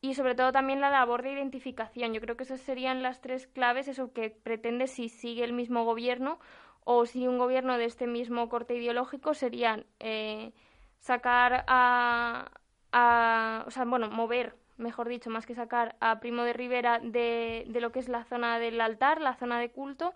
Y 0.02 0.14
sobre 0.14 0.34
todo 0.34 0.52
también 0.52 0.82
la 0.82 0.90
labor 0.90 1.22
de 1.22 1.32
identificación. 1.32 2.12
Yo 2.12 2.20
creo 2.20 2.36
que 2.36 2.42
esas 2.42 2.60
serían 2.60 3.02
las 3.02 3.22
tres 3.22 3.46
claves, 3.46 3.88
eso 3.88 4.12
que 4.12 4.28
pretende 4.30 4.86
si 4.86 5.08
sigue 5.08 5.44
el 5.44 5.54
mismo 5.54 5.84
gobierno 5.84 6.38
o 6.84 7.06
si 7.06 7.26
un 7.26 7.38
gobierno 7.38 7.78
de 7.78 7.86
este 7.86 8.06
mismo 8.06 8.50
corte 8.50 8.74
ideológico 8.74 9.32
serían 9.32 9.86
eh, 9.98 10.52
sacar 10.98 11.64
a, 11.68 12.50
a, 12.92 13.64
o 13.66 13.70
sea, 13.70 13.86
bueno, 13.86 14.10
mover, 14.10 14.56
mejor 14.76 15.08
dicho, 15.08 15.30
más 15.30 15.46
que 15.46 15.54
sacar 15.54 15.96
a 16.00 16.20
Primo 16.20 16.42
de 16.42 16.52
Rivera 16.52 16.98
de, 16.98 17.64
de 17.66 17.80
lo 17.80 17.92
que 17.92 18.00
es 18.00 18.10
la 18.10 18.24
zona 18.24 18.58
del 18.58 18.78
altar, 18.78 19.22
la 19.22 19.36
zona 19.36 19.58
de 19.58 19.70
culto, 19.70 20.12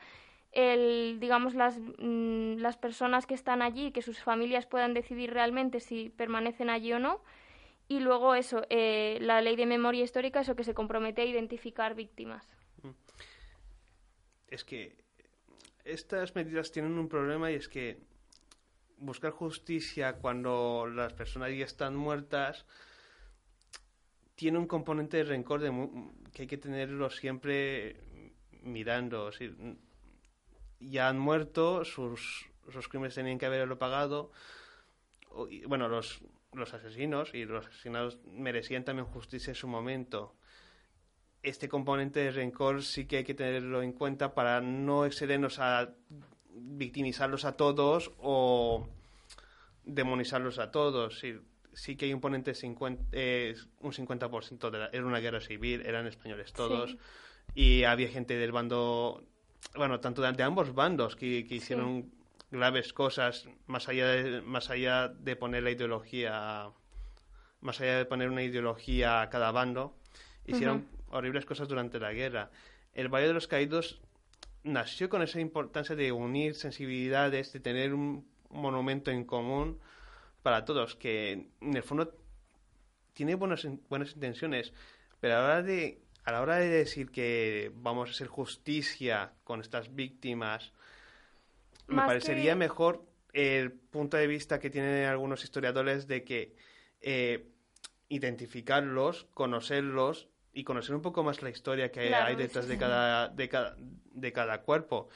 el, 0.56 1.18
digamos, 1.20 1.54
las, 1.54 1.78
mm, 1.78 2.56
las 2.56 2.78
personas 2.78 3.26
que 3.26 3.34
están 3.34 3.60
allí, 3.60 3.92
que 3.92 4.00
sus 4.00 4.22
familias 4.22 4.66
puedan 4.66 4.94
decidir 4.94 5.34
realmente 5.34 5.80
si 5.80 6.08
permanecen 6.08 6.70
allí 6.70 6.94
o 6.94 6.98
no. 6.98 7.20
Y 7.88 8.00
luego 8.00 8.34
eso, 8.34 8.62
eh, 8.70 9.18
la 9.20 9.42
ley 9.42 9.54
de 9.54 9.66
memoria 9.66 10.02
histórica, 10.02 10.40
eso 10.40 10.56
que 10.56 10.64
se 10.64 10.72
compromete 10.72 11.20
a 11.20 11.24
identificar 11.26 11.94
víctimas. 11.94 12.48
Mm. 12.82 12.88
Es 14.48 14.64
que 14.64 14.96
estas 15.84 16.34
medidas 16.34 16.72
tienen 16.72 16.98
un 16.98 17.08
problema 17.08 17.52
y 17.52 17.56
es 17.56 17.68
que 17.68 17.98
buscar 18.96 19.32
justicia 19.32 20.14
cuando 20.14 20.86
las 20.86 21.12
personas 21.12 21.50
ya 21.54 21.66
están 21.66 21.94
muertas 21.94 22.64
tiene 24.36 24.58
un 24.58 24.66
componente 24.66 25.18
de 25.18 25.24
rencor 25.24 25.60
que 26.32 26.42
hay 26.42 26.48
que 26.48 26.56
tenerlo 26.56 27.10
siempre 27.10 27.96
mirando. 28.62 29.30
Ya 30.80 31.08
han 31.08 31.18
muerto, 31.18 31.84
sus, 31.84 32.46
sus 32.72 32.88
crímenes 32.88 33.14
tenían 33.14 33.38
que 33.38 33.46
haberlo 33.46 33.78
pagado. 33.78 34.30
bueno, 35.66 35.88
los, 35.88 36.20
los 36.52 36.74
asesinos 36.74 37.34
y 37.34 37.44
los 37.44 37.66
asesinados 37.66 38.18
merecían 38.26 38.84
también 38.84 39.06
justicia 39.06 39.50
en 39.50 39.56
su 39.56 39.68
momento 39.68 40.34
este 41.46 41.68
componente 41.68 42.20
de 42.20 42.30
rencor 42.32 42.82
sí 42.82 43.06
que 43.06 43.18
hay 43.18 43.24
que 43.24 43.34
tenerlo 43.34 43.82
en 43.82 43.92
cuenta 43.92 44.34
para 44.34 44.60
no 44.60 45.06
excedernos 45.06 45.58
a 45.60 45.94
victimizarlos 46.50 47.44
a 47.44 47.56
todos 47.56 48.12
o 48.18 48.88
demonizarlos 49.84 50.58
a 50.58 50.70
todos. 50.72 51.20
Sí, 51.20 51.36
sí 51.72 51.96
que 51.96 52.06
hay 52.06 52.14
un 52.14 52.20
ponente 52.20 52.54
50, 52.54 53.04
eh, 53.12 53.54
un 53.80 53.92
50% 53.92 54.70
de 54.70 54.78
la, 54.78 54.86
era 54.86 55.06
una 55.06 55.20
guerra 55.20 55.40
civil, 55.40 55.82
eran 55.86 56.06
españoles 56.06 56.52
todos 56.52 56.96
y 57.54 57.84
había 57.84 58.08
gente 58.08 58.36
del 58.36 58.50
bando, 58.50 59.22
bueno, 59.76 60.00
tanto 60.00 60.22
de, 60.22 60.42
ambos 60.42 60.74
bandos 60.74 61.16
que, 61.16 61.46
que 61.46 61.56
hicieron 61.56 62.10
graves 62.50 62.92
cosas 62.92 63.48
más 63.66 63.88
allá 63.88 64.08
de, 64.08 64.42
más 64.42 64.70
allá 64.70 65.08
de 65.08 65.36
poner 65.36 65.62
la 65.62 65.70
ideología, 65.70 66.70
más 67.60 67.80
allá 67.80 67.98
de 67.98 68.04
poner 68.04 68.30
una 68.30 68.42
ideología 68.42 69.22
a 69.22 69.30
cada 69.30 69.50
bando, 69.50 69.96
hicieron 70.46 70.88
horribles 71.10 71.44
cosas 71.44 71.68
durante 71.68 71.98
la 71.98 72.12
guerra. 72.12 72.50
El 72.94 73.08
Valle 73.08 73.28
de 73.28 73.34
los 73.34 73.48
Caídos 73.48 74.00
nació 74.62 75.08
con 75.08 75.22
esa 75.22 75.40
importancia 75.40 75.96
de 75.96 76.12
unir 76.12 76.54
sensibilidades, 76.54 77.52
de 77.52 77.60
tener 77.60 77.94
un 77.94 78.26
monumento 78.50 79.10
en 79.10 79.24
común 79.24 79.78
para 80.42 80.64
todos, 80.64 80.94
que 80.94 81.48
en 81.60 81.76
el 81.76 81.82
fondo 81.82 82.14
tiene 83.12 83.34
buenas, 83.34 83.66
buenas 83.88 84.12
intenciones, 84.12 84.72
pero 85.20 85.36
a 85.36 85.38
la, 85.38 85.44
hora 85.44 85.62
de, 85.62 86.02
a 86.26 86.32
la 86.32 86.42
hora 86.42 86.56
de 86.56 86.68
decir 86.68 87.10
que 87.12 87.70
vamos 87.76 88.08
a 88.08 88.12
hacer 88.12 88.26
justicia 88.26 89.32
con 89.44 89.60
estas 89.60 89.94
víctimas, 89.94 90.72
me 91.86 92.02
parecería 92.02 92.56
mejor 92.56 93.04
el 93.32 93.70
punto 93.70 94.16
de 94.16 94.26
vista 94.26 94.58
que 94.58 94.68
tienen 94.68 95.04
algunos 95.04 95.44
historiadores 95.44 96.08
de 96.08 96.24
que 96.24 96.56
eh, 97.00 97.46
identificarlos, 98.08 99.28
conocerlos 99.34 100.28
y 100.52 100.64
conocer 100.64 100.96
un 100.96 101.02
poco 101.02 101.22
más 101.22 101.42
la 101.42 101.50
historia 101.50 101.92
que 101.92 102.12
hay 102.12 102.34
detrás 102.34 102.66
de, 102.66 102.76
cada, 102.76 103.28
de, 103.28 103.48
cada, 103.48 103.76
de 103.78 104.32
cada 104.32 104.62
cuerpo. 104.62 105.08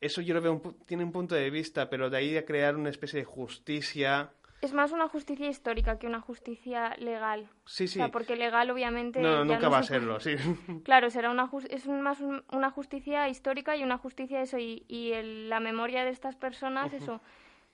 Eso 0.00 0.22
yo 0.22 0.32
lo 0.32 0.40
veo, 0.40 0.62
tiene 0.86 1.04
un 1.04 1.12
punto 1.12 1.34
de 1.34 1.50
vista, 1.50 1.90
pero 1.90 2.08
de 2.08 2.16
ahí 2.16 2.36
a 2.38 2.46
crear 2.46 2.74
una 2.76 2.88
especie 2.88 3.18
de 3.18 3.26
justicia... 3.26 4.32
Es 4.62 4.72
más 4.72 4.92
una 4.92 5.08
justicia 5.08 5.48
histórica 5.48 5.98
que 5.98 6.06
una 6.06 6.20
justicia 6.20 6.94
legal. 6.98 7.50
Sí, 7.66 7.86
sí. 7.88 7.98
O 7.98 8.02
sea, 8.02 8.12
porque 8.12 8.36
legal 8.36 8.70
obviamente... 8.70 9.20
No, 9.20 9.44
nunca 9.44 9.68
va 9.68 9.78
a 9.78 9.82
serlo, 9.82 10.18
sí. 10.20 10.36
Claro, 10.84 11.10
será 11.10 11.30
una 11.30 11.50
es 11.68 11.86
más 11.88 12.18
una 12.50 12.70
justicia 12.70 13.28
histórica 13.28 13.76
y 13.76 13.82
una 13.82 13.98
justicia 13.98 14.40
eso, 14.40 14.58
y, 14.58 14.84
y 14.88 15.12
la 15.48 15.60
memoria 15.60 16.04
de 16.04 16.10
estas 16.10 16.36
personas, 16.36 16.92
eso, 16.92 17.20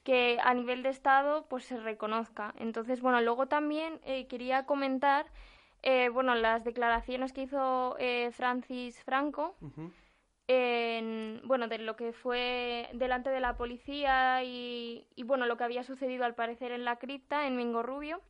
que 0.03 0.38
a 0.42 0.55
nivel 0.55 0.83
de 0.83 0.88
Estado 0.88 1.46
pues 1.48 1.66
se 1.66 1.77
reconozca. 1.77 2.55
Entonces, 2.59 3.03
bueno, 3.03 3.20
luego 3.20 3.46
también 3.46 4.01
eh, 4.05 4.27
quería 4.27 4.64
comentar 4.64 5.27
eh, 5.83 6.09
bueno, 6.09 6.35
las 6.35 6.64
declaraciones 6.64 7.33
que 7.33 7.42
hizo 7.42 7.96
eh, 7.98 8.31
Francis 8.33 9.03
Franco, 9.05 9.55
en, 10.48 11.42
bueno, 11.44 11.68
de 11.68 11.78
lo 11.78 11.94
que 11.94 12.12
fue 12.12 12.88
delante 12.94 13.30
de 13.30 13.40
la 13.40 13.56
policía 13.56 14.42
y, 14.42 15.06
y, 15.14 15.22
bueno, 15.22 15.46
lo 15.46 15.56
que 15.56 15.64
había 15.64 15.84
sucedido 15.84 16.24
al 16.24 16.34
parecer 16.34 16.72
en 16.72 16.84
la 16.84 16.96
cripta, 16.96 17.46
en 17.46 17.56
Mingo 17.56 17.82
Rubio. 17.82 18.20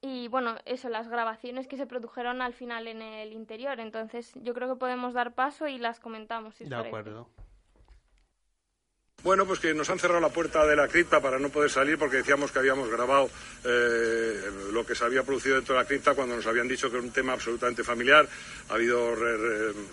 Y 0.00 0.28
bueno, 0.28 0.56
eso, 0.64 0.88
las 0.88 1.08
grabaciones 1.08 1.66
que 1.66 1.76
se 1.76 1.86
produjeron 1.86 2.42
al 2.42 2.54
final 2.54 2.86
en 2.86 3.02
el 3.02 3.32
interior. 3.32 3.80
Entonces, 3.80 4.32
yo 4.42 4.54
creo 4.54 4.68
que 4.68 4.78
podemos 4.78 5.14
dar 5.14 5.34
paso 5.34 5.66
y 5.66 5.78
las 5.78 5.98
comentamos. 5.98 6.54
Si 6.56 6.64
de 6.64 6.76
acuerdo. 6.76 7.28
Bueno, 9.24 9.44
pues 9.46 9.58
que 9.58 9.74
nos 9.74 9.90
han 9.90 9.98
cerrado 9.98 10.20
la 10.20 10.28
puerta 10.28 10.64
de 10.64 10.76
la 10.76 10.86
cripta 10.86 11.20
para 11.20 11.40
no 11.40 11.48
poder 11.48 11.70
salir 11.70 11.98
porque 11.98 12.18
decíamos 12.18 12.52
que 12.52 12.60
habíamos 12.60 12.88
grabado 12.88 13.28
eh, 13.64 14.40
lo 14.72 14.86
que 14.86 14.94
se 14.94 15.04
había 15.04 15.24
producido 15.24 15.56
dentro 15.56 15.74
de 15.74 15.82
la 15.82 15.88
cripta 15.88 16.14
cuando 16.14 16.36
nos 16.36 16.46
habían 16.46 16.68
dicho 16.68 16.88
que 16.88 16.98
era 16.98 17.04
un 17.04 17.10
tema 17.10 17.32
absolutamente 17.32 17.82
familiar. 17.82 18.28
Ha 18.68 18.74
habido, 18.74 19.16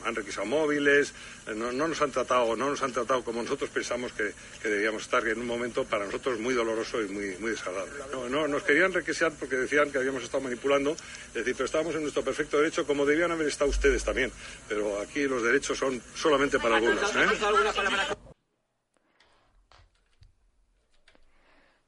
han 0.06 0.14
requisado 0.14 0.46
móviles, 0.46 1.12
eh, 1.48 1.56
no, 1.56 1.72
nos 1.72 2.00
han 2.04 2.12
tratado, 2.12 2.56
no 2.56 2.70
nos 2.70 2.84
han 2.84 2.94
tratado 2.94 3.24
como 3.24 3.42
nosotros 3.42 3.72
pensamos 3.72 4.14
que, 4.14 4.32
debíamos 4.64 5.02
estar 5.02 5.28
en 5.28 5.40
un 5.40 5.48
momento 5.48 5.86
para 5.86 6.06
nosotros 6.06 6.40
muy 6.40 6.54
doloroso 6.54 7.02
y 7.02 7.08
muy, 7.08 7.36
muy 7.40 7.50
desagradable. 7.50 7.94
No, 8.30 8.48
nos 8.48 8.62
querían 8.62 8.94
requisar 8.94 9.34
porque 9.40 9.56
decían 9.56 9.92
que 9.92 9.98
habíamos 9.98 10.22
estado 10.22 10.44
manipulando, 10.44 10.92
es 10.92 11.34
decir, 11.34 11.56
pero 11.56 11.66
estábamos 11.66 11.96
en 11.96 12.04
nuestro 12.04 12.24
perfecto 12.24 12.58
derecho 12.58 12.86
como 12.86 13.08
debían 13.08 13.32
haber 13.32 13.48
estado 13.48 13.72
ustedes 13.72 14.04
también. 14.04 14.32
Pero 14.70 15.00
aquí 15.02 15.24
los 15.24 15.42
derechos 15.42 15.80
son 15.80 16.00
solamente 16.14 16.60
para 16.60 16.78
algunos. 16.78 17.04
¿eh? 17.16 18.35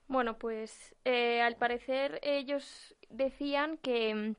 Bueno, 0.07 0.37
pues 0.37 0.95
eh, 1.05 1.41
al 1.41 1.55
parecer 1.55 2.19
ellos 2.23 2.95
decían 3.09 3.77
que 3.77 4.35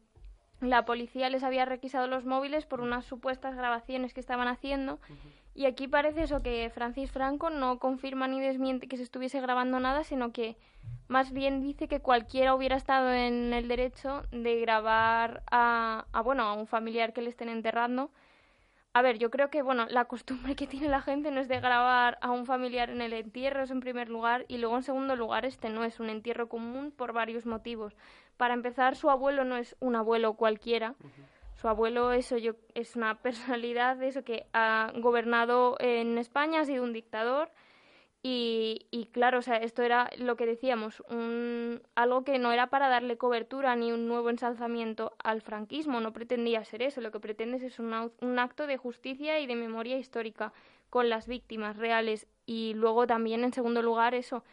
mm, 0.60 0.66
la 0.66 0.84
policía 0.84 1.28
les 1.28 1.42
había 1.42 1.64
requisado 1.64 2.06
los 2.06 2.24
móviles 2.24 2.66
por 2.66 2.80
unas 2.80 3.04
supuestas 3.04 3.54
grabaciones 3.54 4.14
que 4.14 4.20
estaban 4.20 4.48
haciendo. 4.48 4.98
Y 5.54 5.66
aquí 5.66 5.88
parece 5.88 6.22
eso 6.22 6.42
que 6.42 6.70
Francis 6.72 7.10
Franco 7.10 7.50
no 7.50 7.78
confirma 7.78 8.28
ni 8.28 8.40
desmiente 8.40 8.88
que 8.88 8.96
se 8.96 9.02
estuviese 9.02 9.40
grabando 9.40 9.80
nada, 9.80 10.04
sino 10.04 10.32
que 10.32 10.56
más 11.08 11.32
bien 11.32 11.60
dice 11.60 11.88
que 11.88 12.00
cualquiera 12.00 12.54
hubiera 12.54 12.76
estado 12.76 13.12
en 13.12 13.52
el 13.52 13.68
derecho 13.68 14.22
de 14.30 14.60
grabar 14.60 15.42
a, 15.50 16.06
a 16.12 16.20
bueno 16.22 16.44
a 16.44 16.54
un 16.54 16.66
familiar 16.66 17.12
que 17.12 17.22
le 17.22 17.30
estén 17.30 17.48
enterrando 17.48 18.10
a 18.98 19.02
ver, 19.02 19.18
yo 19.18 19.30
creo 19.30 19.48
que, 19.48 19.62
bueno, 19.62 19.86
la 19.88 20.06
costumbre 20.06 20.56
que 20.56 20.66
tiene 20.66 20.88
la 20.88 21.00
gente 21.00 21.30
no 21.30 21.40
es 21.40 21.46
de 21.46 21.60
grabar 21.60 22.18
a 22.20 22.30
un 22.32 22.46
familiar 22.46 22.90
en 22.90 23.00
el 23.00 23.12
entierro, 23.12 23.62
eso 23.62 23.72
en 23.72 23.80
primer 23.80 24.08
lugar, 24.08 24.44
y 24.48 24.58
luego 24.58 24.76
en 24.76 24.82
segundo 24.82 25.14
lugar, 25.14 25.44
este 25.44 25.70
no 25.70 25.84
es 25.84 26.00
un 26.00 26.10
entierro 26.10 26.48
común 26.48 26.90
por 26.90 27.12
varios 27.12 27.46
motivos. 27.46 27.96
Para 28.36 28.54
empezar, 28.54 28.96
su 28.96 29.08
abuelo 29.08 29.44
no 29.44 29.56
es 29.56 29.76
un 29.78 29.94
abuelo 29.94 30.34
cualquiera. 30.34 30.94
Su 31.54 31.68
abuelo 31.68 32.12
eso 32.12 32.38
yo, 32.38 32.52
es 32.74 32.96
una 32.96 33.14
personalidad 33.22 34.02
eso 34.02 34.24
que 34.24 34.46
ha 34.52 34.92
gobernado 34.96 35.76
en 35.78 36.18
España, 36.18 36.60
ha 36.60 36.64
sido 36.64 36.82
un 36.82 36.92
dictador 36.92 37.50
y, 38.30 38.86
y, 38.90 39.06
claro, 39.06 39.38
o 39.38 39.42
sea, 39.42 39.56
esto 39.56 39.82
era 39.82 40.10
lo 40.18 40.36
que 40.36 40.44
decíamos, 40.44 41.02
un, 41.08 41.80
algo 41.94 42.24
que 42.24 42.38
no 42.38 42.52
era 42.52 42.66
para 42.66 42.90
darle 42.90 43.16
cobertura 43.16 43.74
ni 43.74 43.90
un 43.90 44.06
nuevo 44.06 44.28
ensalzamiento 44.28 45.14
al 45.24 45.40
franquismo, 45.40 45.98
no 46.02 46.12
pretendía 46.12 46.62
ser 46.62 46.82
eso, 46.82 47.00
lo 47.00 47.10
que 47.10 47.20
pretende 47.20 47.56
es 47.64 47.78
un, 47.78 48.12
un 48.20 48.38
acto 48.38 48.66
de 48.66 48.76
justicia 48.76 49.40
y 49.40 49.46
de 49.46 49.56
memoria 49.56 49.96
histórica 49.96 50.52
con 50.90 51.08
las 51.08 51.26
víctimas 51.26 51.78
reales. 51.78 52.26
Y 52.44 52.74
luego 52.74 53.06
también, 53.06 53.44
en 53.44 53.54
segundo 53.54 53.80
lugar, 53.80 54.14
eso, 54.14 54.44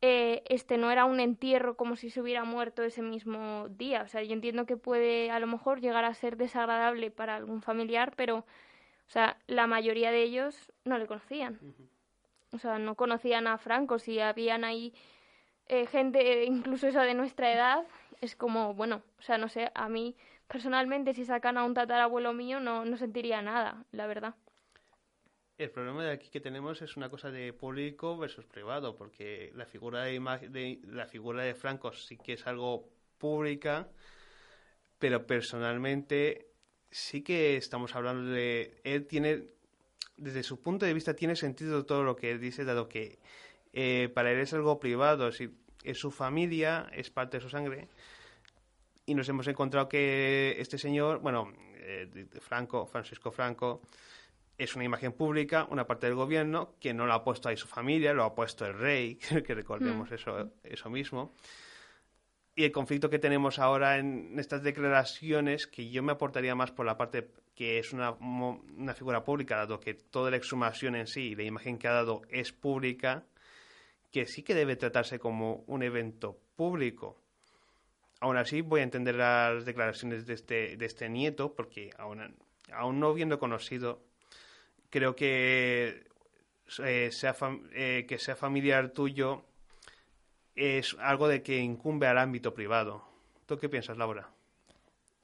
eh, 0.00 0.42
este 0.48 0.78
no 0.78 0.90
era 0.90 1.04
un 1.04 1.20
entierro 1.20 1.76
como 1.76 1.96
si 1.96 2.08
se 2.08 2.22
hubiera 2.22 2.44
muerto 2.44 2.82
ese 2.82 3.02
mismo 3.02 3.66
día, 3.68 4.00
o 4.00 4.08
sea, 4.08 4.22
yo 4.22 4.32
entiendo 4.32 4.64
que 4.64 4.78
puede 4.78 5.30
a 5.30 5.40
lo 5.40 5.46
mejor 5.46 5.82
llegar 5.82 6.06
a 6.06 6.14
ser 6.14 6.38
desagradable 6.38 7.10
para 7.10 7.36
algún 7.36 7.60
familiar, 7.60 8.14
pero, 8.16 8.38
o 8.38 9.10
sea, 9.10 9.36
la 9.46 9.66
mayoría 9.66 10.10
de 10.10 10.22
ellos 10.22 10.72
no 10.86 10.96
le 10.96 11.06
conocían 11.06 11.60
o 12.52 12.58
sea, 12.58 12.78
no 12.78 12.94
conocían 12.94 13.46
a 13.46 13.58
Franco, 13.58 13.98
si 13.98 14.20
habían 14.20 14.64
ahí 14.64 14.92
eh, 15.66 15.86
gente, 15.86 16.44
incluso 16.44 16.88
eso 16.88 17.00
de 17.00 17.14
nuestra 17.14 17.52
edad, 17.52 17.86
es 18.20 18.36
como, 18.36 18.74
bueno, 18.74 19.02
o 19.18 19.22
sea, 19.22 19.38
no 19.38 19.48
sé, 19.48 19.70
a 19.74 19.88
mí 19.88 20.16
personalmente 20.48 21.14
si 21.14 21.24
sacan 21.24 21.56
a 21.58 21.64
un 21.64 21.74
tatarabuelo 21.74 22.32
mío 22.32 22.58
no, 22.58 22.84
no 22.84 22.96
sentiría 22.96 23.40
nada, 23.40 23.84
la 23.92 24.06
verdad. 24.06 24.34
El 25.58 25.70
problema 25.70 26.04
de 26.04 26.12
aquí 26.12 26.30
que 26.30 26.40
tenemos 26.40 26.80
es 26.82 26.96
una 26.96 27.10
cosa 27.10 27.30
de 27.30 27.52
público 27.52 28.16
versus 28.16 28.46
privado, 28.46 28.96
porque 28.96 29.52
la 29.54 29.66
figura 29.66 30.02
de, 30.04 30.18
de 30.48 30.80
la 30.84 31.06
figura 31.06 31.42
de 31.42 31.54
Franco 31.54 31.92
sí 31.92 32.16
que 32.16 32.32
es 32.32 32.46
algo 32.46 32.88
pública, 33.18 33.88
pero 34.98 35.26
personalmente 35.26 36.48
sí 36.90 37.22
que 37.22 37.56
estamos 37.56 37.94
hablando 37.94 38.30
de 38.30 38.80
él 38.84 39.06
tiene 39.06 39.44
desde 40.20 40.42
su 40.42 40.60
punto 40.60 40.86
de 40.86 40.94
vista 40.94 41.14
tiene 41.14 41.34
sentido 41.34 41.84
todo 41.86 42.04
lo 42.04 42.14
que 42.14 42.38
dice, 42.38 42.64
dado 42.64 42.88
que 42.88 43.18
eh, 43.72 44.10
para 44.14 44.30
él 44.30 44.38
es 44.38 44.52
algo 44.52 44.78
privado, 44.78 45.28
es, 45.28 45.42
es 45.82 45.98
su 45.98 46.10
familia, 46.10 46.88
es 46.92 47.10
parte 47.10 47.38
de 47.38 47.42
su 47.42 47.48
sangre, 47.48 47.88
y 49.06 49.14
nos 49.14 49.28
hemos 49.28 49.48
encontrado 49.48 49.88
que 49.88 50.56
este 50.58 50.78
señor, 50.78 51.20
bueno, 51.20 51.52
eh, 51.74 52.26
Franco, 52.40 52.86
Francisco 52.86 53.32
Franco, 53.32 53.80
es 54.58 54.76
una 54.76 54.84
imagen 54.84 55.12
pública, 55.12 55.66
una 55.70 55.86
parte 55.86 56.06
del 56.06 56.14
gobierno, 56.14 56.74
que 56.78 56.92
no 56.92 57.06
lo 57.06 57.14
ha 57.14 57.24
puesto 57.24 57.48
ahí 57.48 57.56
su 57.56 57.66
familia, 57.66 58.12
lo 58.12 58.24
ha 58.24 58.34
puesto 58.34 58.66
el 58.66 58.74
rey, 58.74 59.16
que 59.46 59.54
recordemos 59.54 60.10
mm. 60.10 60.14
eso, 60.14 60.52
eso 60.62 60.90
mismo. 60.90 61.34
Y 62.54 62.64
el 62.64 62.72
conflicto 62.72 63.08
que 63.08 63.18
tenemos 63.18 63.58
ahora 63.58 63.96
en 63.96 64.38
estas 64.38 64.62
declaraciones, 64.62 65.66
que 65.66 65.88
yo 65.88 66.02
me 66.02 66.12
aportaría 66.12 66.54
más 66.54 66.72
por 66.72 66.84
la 66.84 66.98
parte 66.98 67.30
que 67.60 67.78
es 67.78 67.92
una, 67.92 68.12
una 68.12 68.94
figura 68.94 69.22
pública, 69.22 69.56
dado 69.56 69.80
que 69.80 69.92
toda 69.92 70.30
la 70.30 70.38
exhumación 70.38 70.96
en 70.96 71.06
sí, 71.06 71.34
la 71.34 71.42
imagen 71.42 71.76
que 71.76 71.88
ha 71.88 71.92
dado 71.92 72.22
es 72.30 72.52
pública, 72.52 73.26
que 74.10 74.24
sí 74.24 74.42
que 74.42 74.54
debe 74.54 74.76
tratarse 74.76 75.18
como 75.18 75.62
un 75.66 75.82
evento 75.82 76.38
público. 76.56 77.20
Aún 78.20 78.38
así, 78.38 78.62
voy 78.62 78.80
a 78.80 78.84
entender 78.84 79.16
las 79.16 79.66
declaraciones 79.66 80.24
de 80.24 80.32
este, 80.32 80.78
de 80.78 80.86
este 80.86 81.10
nieto, 81.10 81.54
porque 81.54 81.90
aún, 81.98 82.34
aún 82.72 82.98
no 82.98 83.08
habiendo 83.08 83.38
conocido, 83.38 84.06
creo 84.88 85.14
que 85.14 86.06
eh, 86.82 87.10
sea, 87.12 87.36
eh, 87.72 88.06
que 88.08 88.16
sea 88.16 88.36
familiar 88.36 88.88
tuyo 88.88 89.44
es 90.56 90.96
algo 90.98 91.28
de 91.28 91.42
que 91.42 91.58
incumbe 91.58 92.06
al 92.06 92.16
ámbito 92.16 92.54
privado. 92.54 93.04
¿Tú 93.44 93.58
qué 93.58 93.68
piensas, 93.68 93.98
Laura? 93.98 94.30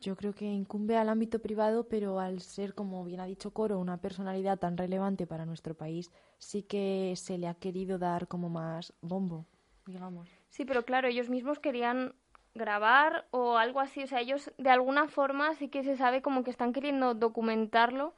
Yo 0.06 0.14
creo 0.14 0.36
que 0.36 0.44
incumbe 0.44 0.96
al 0.96 1.08
ámbito 1.08 1.40
privado, 1.40 1.88
pero 1.88 2.20
al 2.20 2.40
ser, 2.40 2.74
como 2.74 3.04
bien 3.04 3.18
ha 3.18 3.26
dicho 3.26 3.50
Coro, 3.50 3.80
una 3.80 3.96
personalidad 3.96 4.56
tan 4.56 4.76
relevante 4.76 5.26
para 5.26 5.46
nuestro 5.46 5.74
país, 5.74 6.12
sí 6.38 6.62
que 6.62 7.14
se 7.16 7.38
le 7.38 7.48
ha 7.48 7.54
querido 7.54 7.98
dar 7.98 8.28
como 8.28 8.48
más 8.48 8.92
bombo, 9.00 9.46
digamos. 9.84 10.28
Sí, 10.48 10.64
pero 10.64 10.84
claro, 10.84 11.08
ellos 11.08 11.28
mismos 11.28 11.58
querían 11.58 12.14
grabar 12.54 13.26
o 13.32 13.56
algo 13.56 13.80
así, 13.80 14.04
o 14.04 14.06
sea, 14.06 14.20
ellos 14.20 14.52
de 14.58 14.70
alguna 14.70 15.08
forma 15.08 15.52
sí 15.56 15.68
que 15.68 15.82
se 15.82 15.96
sabe 15.96 16.22
como 16.22 16.44
que 16.44 16.52
están 16.52 16.72
queriendo 16.72 17.14
documentarlo 17.14 18.14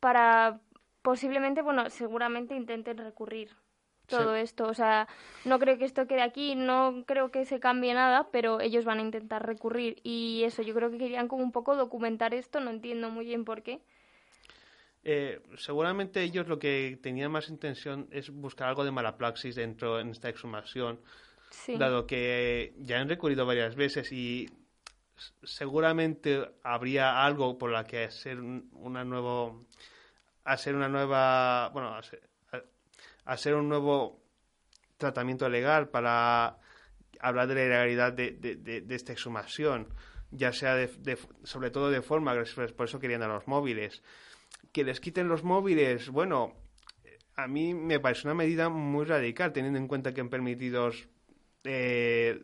para 0.00 0.60
posiblemente, 1.02 1.62
bueno, 1.62 1.88
seguramente 1.88 2.56
intenten 2.56 2.98
recurrir 2.98 3.54
todo 4.06 4.34
esto. 4.36 4.66
O 4.66 4.74
sea, 4.74 5.08
no 5.44 5.58
creo 5.58 5.78
que 5.78 5.84
esto 5.84 6.06
quede 6.06 6.22
aquí, 6.22 6.54
no 6.54 7.04
creo 7.06 7.30
que 7.30 7.44
se 7.44 7.60
cambie 7.60 7.94
nada, 7.94 8.28
pero 8.30 8.60
ellos 8.60 8.84
van 8.84 8.98
a 8.98 9.02
intentar 9.02 9.46
recurrir. 9.46 10.00
Y 10.02 10.42
eso, 10.44 10.62
yo 10.62 10.74
creo 10.74 10.90
que 10.90 10.98
querían 10.98 11.28
como 11.28 11.42
un 11.42 11.52
poco 11.52 11.76
documentar 11.76 12.34
esto, 12.34 12.60
no 12.60 12.70
entiendo 12.70 13.10
muy 13.10 13.24
bien 13.24 13.44
por 13.44 13.62
qué. 13.62 13.80
Eh, 15.06 15.42
seguramente 15.58 16.22
ellos 16.22 16.48
lo 16.48 16.58
que 16.58 16.98
tenían 17.02 17.30
más 17.30 17.50
intención 17.50 18.08
es 18.10 18.30
buscar 18.30 18.68
algo 18.68 18.84
de 18.84 18.90
mala 18.90 19.18
praxis 19.18 19.54
dentro 19.54 20.00
en 20.00 20.10
esta 20.10 20.30
exhumación, 20.30 20.98
dado 21.78 22.06
que 22.06 22.72
ya 22.78 23.00
han 23.00 23.08
recurrido 23.08 23.44
varias 23.44 23.76
veces 23.76 24.10
y 24.12 24.48
seguramente 25.42 26.50
habría 26.62 27.24
algo 27.24 27.58
por 27.58 27.70
la 27.70 27.84
que 27.84 28.04
hacer 28.04 28.40
una 28.40 29.04
nuevo 29.04 29.66
hacer 30.44 30.74
una 30.74 30.88
nueva 30.88 31.68
bueno 31.72 31.94
hacer 31.94 32.28
un 33.54 33.68
nuevo 33.68 34.22
tratamiento 34.96 35.48
legal 35.48 35.88
para 35.88 36.58
hablar 37.20 37.48
de 37.48 37.54
la 37.54 37.64
ilegalidad 37.64 38.12
de, 38.12 38.32
de, 38.32 38.94
esta 38.94 39.12
exhumación, 39.12 39.88
ya 40.30 40.52
sea 40.52 40.74
de, 40.74 41.18
sobre 41.42 41.70
todo 41.70 41.90
de 41.90 42.02
forma, 42.02 42.34
por 42.76 42.86
eso 42.86 43.00
querían 43.00 43.22
a 43.22 43.28
los 43.28 43.46
móviles. 43.46 44.02
Que 44.72 44.84
les 44.84 45.00
quiten 45.00 45.28
los 45.28 45.44
móviles, 45.44 46.08
bueno, 46.10 46.54
a 47.36 47.46
mí 47.48 47.74
me 47.74 48.00
parece 48.00 48.26
una 48.26 48.34
medida 48.34 48.68
muy 48.68 49.04
radical, 49.04 49.52
teniendo 49.52 49.78
en 49.78 49.88
cuenta 49.88 50.12
que 50.12 50.20
han 50.20 50.28
permitido 50.28 50.90
eh, 51.64 52.42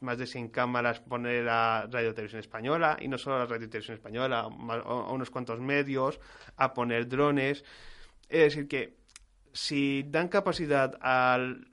más 0.00 0.18
de 0.18 0.26
100 0.26 0.48
cámaras 0.48 1.00
poner 1.00 1.44
la 1.44 1.88
Radio 1.90 2.14
Televisión 2.14 2.40
Española, 2.40 2.96
y 3.00 3.08
no 3.08 3.18
solo 3.18 3.38
la 3.38 3.46
Radio 3.46 3.68
Televisión 3.68 3.96
Española, 3.96 4.40
a 4.40 5.12
unos 5.12 5.30
cuantos 5.30 5.60
medios, 5.60 6.20
a 6.56 6.74
poner 6.74 7.08
drones. 7.08 7.64
Es 8.28 8.54
decir, 8.54 8.68
que 8.68 8.96
si 9.56 10.04
dan 10.04 10.28
capacidad 10.28 10.98
al, 11.00 11.68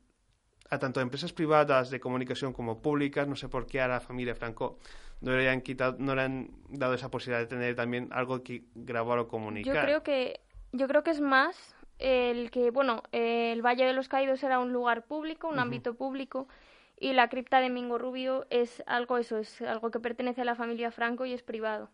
a 0.69 0.79
tanto 0.79 1.01
empresas 1.01 1.33
privadas 1.33 1.89
de 1.89 1.99
comunicación 1.99 2.53
como 2.53 2.81
públicas, 2.81 3.27
no 3.27 3.35
sé 3.35 3.49
por 3.49 3.67
qué 3.67 3.81
a 3.81 3.87
la 3.87 3.99
familia 3.99 4.35
Franco 4.35 4.79
no 5.21 5.35
le 5.35 5.49
han 5.49 5.61
quitado, 5.61 5.97
no 5.99 6.15
le 6.15 6.21
han 6.21 6.49
dado 6.69 6.93
esa 6.93 7.11
posibilidad 7.11 7.41
de 7.41 7.47
tener 7.47 7.75
también 7.75 8.09
algo 8.11 8.41
que 8.41 8.63
grabar 8.73 9.19
o 9.19 9.27
comunicar. 9.27 9.75
Yo 9.75 9.81
creo 9.81 10.03
que, 10.03 10.39
yo 10.71 10.87
creo 10.87 11.03
que 11.03 11.11
es 11.11 11.21
más 11.21 11.75
el 11.99 12.51
que, 12.51 12.71
bueno, 12.71 13.03
el 13.11 13.61
Valle 13.61 13.85
de 13.85 13.93
los 13.93 14.07
Caídos 14.07 14.43
era 14.43 14.59
un 14.59 14.73
lugar 14.73 15.05
público, 15.05 15.47
un 15.47 15.59
ámbito 15.59 15.95
público, 15.95 16.47
y 16.99 17.13
la 17.13 17.27
cripta 17.27 17.59
de 17.59 17.69
Mingo 17.69 17.97
Rubio 17.97 18.45
es 18.49 18.81
algo 18.87 19.17
eso, 19.17 19.37
es 19.37 19.61
algo 19.61 19.91
que 19.91 19.99
pertenece 19.99 20.41
a 20.41 20.45
la 20.45 20.55
familia 20.55 20.91
Franco 20.91 21.25
y 21.25 21.33
es 21.33 21.43
privado. 21.43 21.89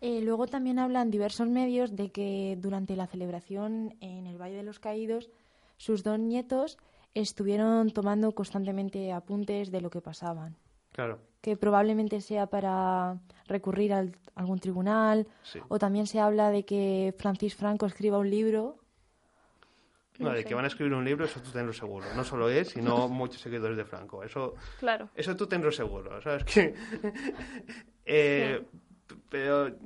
Eh, 0.00 0.20
luego 0.20 0.46
también 0.46 0.78
hablan 0.78 1.10
diversos 1.10 1.48
medios 1.48 1.96
de 1.96 2.10
que 2.10 2.56
durante 2.60 2.96
la 2.96 3.06
celebración 3.06 3.96
en 4.00 4.26
el 4.26 4.40
Valle 4.40 4.56
de 4.56 4.62
los 4.62 4.78
Caídos, 4.78 5.30
sus 5.76 6.02
dos 6.02 6.18
nietos 6.18 6.78
estuvieron 7.14 7.90
tomando 7.90 8.32
constantemente 8.32 9.12
apuntes 9.12 9.70
de 9.70 9.80
lo 9.80 9.88
que 9.88 10.02
pasaban. 10.02 10.56
Claro. 10.92 11.18
Que 11.40 11.56
probablemente 11.56 12.20
sea 12.20 12.46
para 12.46 13.18
recurrir 13.46 13.94
a 13.94 14.04
algún 14.34 14.58
tribunal, 14.58 15.26
o 15.68 15.78
también 15.78 16.06
se 16.06 16.20
habla 16.20 16.50
de 16.50 16.64
que 16.64 17.14
Francis 17.18 17.54
Franco 17.54 17.86
escriba 17.86 18.18
un 18.18 18.30
libro. 18.30 18.78
No, 20.18 20.32
de 20.32 20.44
que 20.44 20.54
van 20.54 20.64
a 20.64 20.68
escribir 20.68 20.94
un 20.94 21.04
libro, 21.04 21.26
eso 21.26 21.40
tú 21.40 21.50
tenlo 21.50 21.72
seguro. 21.72 22.06
No 22.14 22.24
solo 22.24 22.48
él, 22.48 22.64
sino 22.64 23.08
muchos 23.08 23.40
seguidores 23.40 23.76
de 23.76 23.84
Franco. 23.84 24.22
Eso, 24.22 24.54
claro. 24.78 25.10
eso 25.14 25.36
tú 25.36 25.46
tenlo 25.46 25.70
seguro. 25.70 26.20
¿sabes? 26.20 26.44
Que, 26.44 26.74
eh, 28.06 28.64
pero 29.28 29.76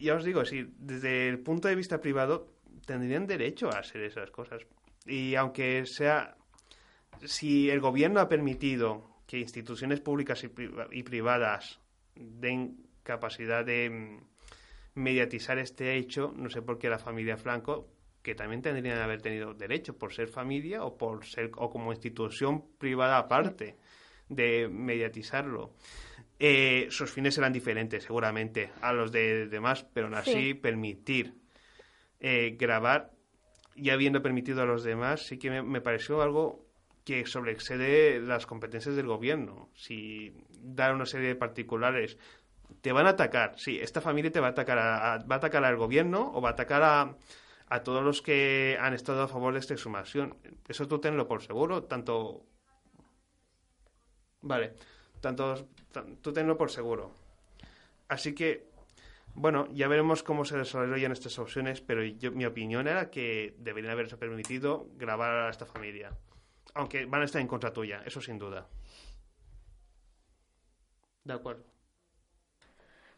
ya 0.00 0.14
os 0.14 0.24
digo, 0.24 0.44
si 0.44 0.66
desde 0.78 1.28
el 1.28 1.38
punto 1.40 1.68
de 1.68 1.74
vista 1.74 2.00
privado 2.00 2.48
tendrían 2.86 3.26
derecho 3.26 3.68
a 3.68 3.78
hacer 3.78 4.02
esas 4.02 4.30
cosas. 4.30 4.62
Y 5.06 5.34
aunque 5.34 5.84
sea, 5.86 6.36
si 7.24 7.70
el 7.70 7.80
gobierno 7.80 8.20
ha 8.20 8.28
permitido 8.28 9.10
que 9.26 9.38
instituciones 9.38 10.00
públicas 10.00 10.44
y, 10.44 11.02
privadas 11.02 11.80
den 12.14 12.86
capacidad 13.02 13.64
de 13.64 13.90
mm, 13.90 14.20
mediatizar 14.94 15.58
este 15.58 15.96
hecho, 15.96 16.32
no 16.36 16.48
sé 16.50 16.62
por 16.62 16.78
qué 16.78 16.88
la 16.88 16.98
familia 16.98 17.36
Franco, 17.36 17.88
que 18.22 18.34
también 18.34 18.62
tendrían 18.62 18.96
que 18.96 19.02
haber 19.02 19.20
tenido 19.20 19.52
derecho 19.54 19.98
por 19.98 20.14
ser 20.14 20.28
familia 20.28 20.84
o 20.84 20.96
por 20.96 21.26
ser 21.26 21.50
o 21.56 21.70
como 21.70 21.92
institución 21.92 22.64
privada 22.78 23.18
aparte 23.18 23.76
de 24.28 24.68
mediatizarlo. 24.68 25.74
Eh, 26.38 26.88
sus 26.90 27.10
fines 27.12 27.34
serán 27.34 27.52
diferentes, 27.52 28.04
seguramente, 28.04 28.72
a 28.80 28.92
los 28.92 29.12
de 29.12 29.46
demás, 29.46 29.86
pero 29.92 30.06
aún 30.06 30.16
así 30.16 30.54
permitir 30.54 31.34
eh, 32.18 32.56
grabar 32.58 33.12
y 33.76 33.90
habiendo 33.90 34.22
permitido 34.22 34.62
a 34.62 34.66
los 34.66 34.82
demás, 34.82 35.26
sí 35.26 35.38
que 35.38 35.62
me, 35.62 35.80
pareció 35.80 36.22
algo 36.22 36.66
que 37.04 37.26
sobreexcede 37.26 38.20
las 38.20 38.46
competencias 38.46 38.96
del 38.96 39.06
gobierno. 39.06 39.70
Si 39.74 40.32
dar 40.60 40.94
una 40.94 41.06
serie 41.06 41.28
de 41.28 41.34
particulares 41.36 42.18
te 42.80 42.92
van 42.92 43.06
a 43.06 43.10
atacar, 43.10 43.58
sí, 43.58 43.78
esta 43.80 44.00
familia 44.00 44.32
te 44.32 44.40
va 44.40 44.48
a 44.48 44.50
atacar, 44.50 44.78
va 45.30 45.34
a 45.34 45.38
atacar 45.38 45.64
al 45.64 45.76
gobierno 45.76 46.32
o 46.34 46.40
va 46.40 46.50
a 46.50 46.52
atacar 46.52 46.82
a, 46.82 47.16
a 47.68 47.82
todos 47.82 48.02
los 48.02 48.22
que 48.22 48.76
han 48.80 48.94
estado 48.94 49.22
a 49.22 49.28
favor 49.28 49.52
de 49.52 49.60
esta 49.60 49.74
exhumación. 49.74 50.36
Eso 50.66 50.88
tú 50.88 50.98
tenlo 50.98 51.28
por 51.28 51.42
seguro, 51.42 51.84
tanto... 51.84 52.44
Vale 54.40 54.74
tanto, 55.24 55.66
tú 56.20 56.32
tenlo 56.32 56.58
por 56.58 56.70
seguro. 56.70 57.10
Así 58.08 58.34
que, 58.34 58.68
bueno, 59.34 59.66
ya 59.72 59.88
veremos 59.88 60.22
cómo 60.22 60.44
se 60.44 60.58
desarrollan 60.58 61.12
estas 61.12 61.38
opciones, 61.38 61.80
pero 61.80 62.04
yo, 62.04 62.30
mi 62.30 62.44
opinión 62.44 62.86
era 62.86 63.10
que 63.10 63.54
deberían 63.58 63.92
haberse 63.92 64.18
permitido 64.18 64.86
grabar 64.96 65.30
a 65.46 65.50
esta 65.50 65.64
familia. 65.64 66.12
Aunque 66.74 67.06
van 67.06 67.22
a 67.22 67.24
estar 67.24 67.40
en 67.40 67.48
contra 67.48 67.72
tuya, 67.72 68.02
eso 68.04 68.20
sin 68.20 68.38
duda. 68.38 68.68
De 71.24 71.32
acuerdo. 71.32 71.73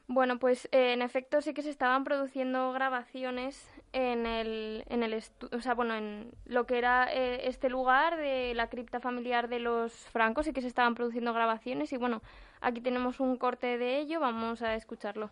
Bueno, 0.08 0.38
pues 0.38 0.68
eh, 0.70 0.92
en 0.92 1.02
efecto 1.02 1.40
sí 1.42 1.52
que 1.52 1.62
se 1.62 1.70
estaban 1.70 2.04
produciendo 2.04 2.72
grabaciones 2.72 3.68
en 3.92 4.24
el, 4.24 4.84
en 4.88 5.02
el 5.02 5.20
o 5.50 5.60
sea, 5.60 5.74
bueno, 5.74 5.94
en 5.96 6.30
lo 6.44 6.64
que 6.64 6.78
era 6.78 7.12
eh, 7.12 7.48
este 7.48 7.68
lugar 7.68 8.16
de 8.16 8.54
la 8.54 8.68
cripta 8.68 9.00
familiar 9.00 9.48
de 9.48 9.58
los 9.58 9.92
francos, 9.92 10.46
sí 10.46 10.52
que 10.52 10.62
se 10.62 10.68
estaban 10.68 10.94
produciendo 10.94 11.32
grabaciones 11.32 11.92
y 11.92 11.96
bueno, 11.96 12.22
aquí 12.60 12.80
tenemos 12.80 13.18
un 13.18 13.36
corte 13.36 13.78
de 13.78 13.98
ello, 13.98 14.20
vamos 14.20 14.62
a 14.62 14.76
escucharlo. 14.76 15.30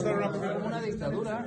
Una 0.00 0.80
dictadura. 0.80 1.46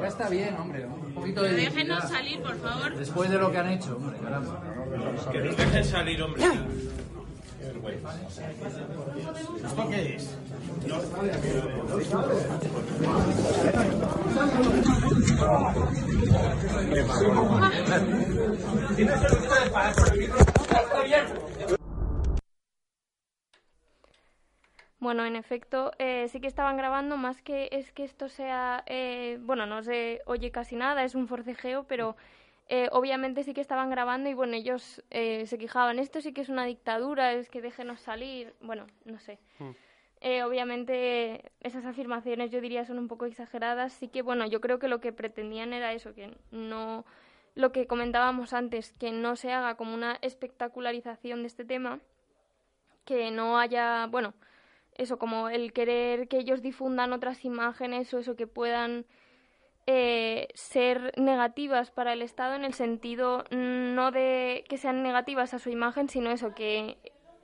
Ya 0.00 0.06
está 0.06 0.28
bien, 0.28 0.56
hombre. 0.56 0.84
Un 0.86 1.14
poquito 1.14 1.42
de. 1.42 1.52
Déjenos 1.52 2.08
salir, 2.08 2.42
por 2.42 2.56
favor. 2.56 2.96
Después 2.96 3.30
de 3.30 3.38
lo 3.38 3.50
que 3.50 3.58
han 3.58 3.68
hecho, 3.68 3.96
hombre, 3.96 4.18
caramba. 4.18 4.60
Que 5.30 5.38
nos 5.38 5.56
dejen 5.56 5.84
salir, 5.84 6.22
hombre. 6.22 6.42
¿Esto 9.64 9.88
qué 9.90 10.14
es? 10.14 10.36
Bueno, 25.00 25.24
en 25.26 25.34
efecto, 25.34 25.90
eh, 25.98 26.28
sí 26.28 26.40
que 26.40 26.46
estaban 26.46 26.76
grabando, 26.76 27.16
más 27.16 27.42
que 27.42 27.68
es 27.72 27.90
que 27.90 28.04
esto 28.04 28.28
sea, 28.28 28.84
eh, 28.86 29.38
bueno, 29.40 29.66
no 29.66 29.82
se 29.82 30.22
oye 30.26 30.52
casi 30.52 30.76
nada, 30.76 31.02
es 31.02 31.16
un 31.16 31.26
forcejeo, 31.26 31.84
pero 31.88 32.16
eh, 32.68 32.88
obviamente 32.92 33.44
sí 33.44 33.54
que 33.54 33.60
estaban 33.60 33.90
grabando 33.90 34.30
y 34.30 34.34
bueno, 34.34 34.54
ellos 34.54 35.02
eh, 35.10 35.46
se 35.46 35.58
quejaban, 35.58 35.98
esto 35.98 36.20
sí 36.20 36.32
que 36.32 36.40
es 36.40 36.48
una 36.48 36.64
dictadura, 36.64 37.32
es 37.32 37.48
que 37.48 37.60
déjenos 37.60 38.00
salir, 38.00 38.54
bueno, 38.60 38.86
no 39.04 39.18
sé. 39.18 39.38
Hmm. 39.58 39.70
eh, 40.20 40.42
obviamente 40.44 41.52
esas 41.60 41.84
afirmaciones 41.84 42.50
yo 42.50 42.60
diría 42.60 42.84
son 42.84 42.98
un 42.98 43.08
poco 43.08 43.26
exageradas. 43.26 43.92
Sí 43.92 44.08
que, 44.08 44.22
bueno, 44.22 44.46
yo 44.46 44.60
creo 44.60 44.78
que 44.78 44.88
lo 44.88 45.00
que 45.00 45.12
pretendían 45.12 45.72
era 45.72 45.92
eso, 45.92 46.14
que 46.14 46.36
no 46.50 47.04
lo 47.54 47.72
que 47.72 47.86
comentábamos 47.86 48.52
antes, 48.52 48.92
que 48.94 49.12
no 49.12 49.36
se 49.36 49.52
haga 49.52 49.76
como 49.76 49.94
una 49.94 50.18
espectacularización 50.22 51.42
de 51.42 51.48
este 51.48 51.64
tema, 51.64 52.00
que 53.04 53.30
no 53.30 53.58
haya, 53.58 54.06
bueno, 54.06 54.34
eso, 54.94 55.18
como 55.18 55.48
el 55.48 55.72
querer 55.72 56.28
que 56.28 56.38
ellos 56.38 56.62
difundan 56.62 57.12
otras 57.12 57.44
imágenes 57.44 58.12
o 58.14 58.18
eso, 58.18 58.36
que 58.36 58.46
puedan 58.46 59.06
eh, 59.94 60.48
ser 60.54 61.12
negativas 61.18 61.90
para 61.90 62.14
el 62.14 62.22
Estado 62.22 62.54
en 62.54 62.64
el 62.64 62.72
sentido 62.72 63.44
no 63.50 64.10
de 64.10 64.64
que 64.68 64.78
sean 64.78 65.02
negativas 65.02 65.52
a 65.52 65.58
su 65.58 65.68
imagen, 65.68 66.08
sino 66.08 66.30
eso, 66.30 66.54
que 66.54 66.96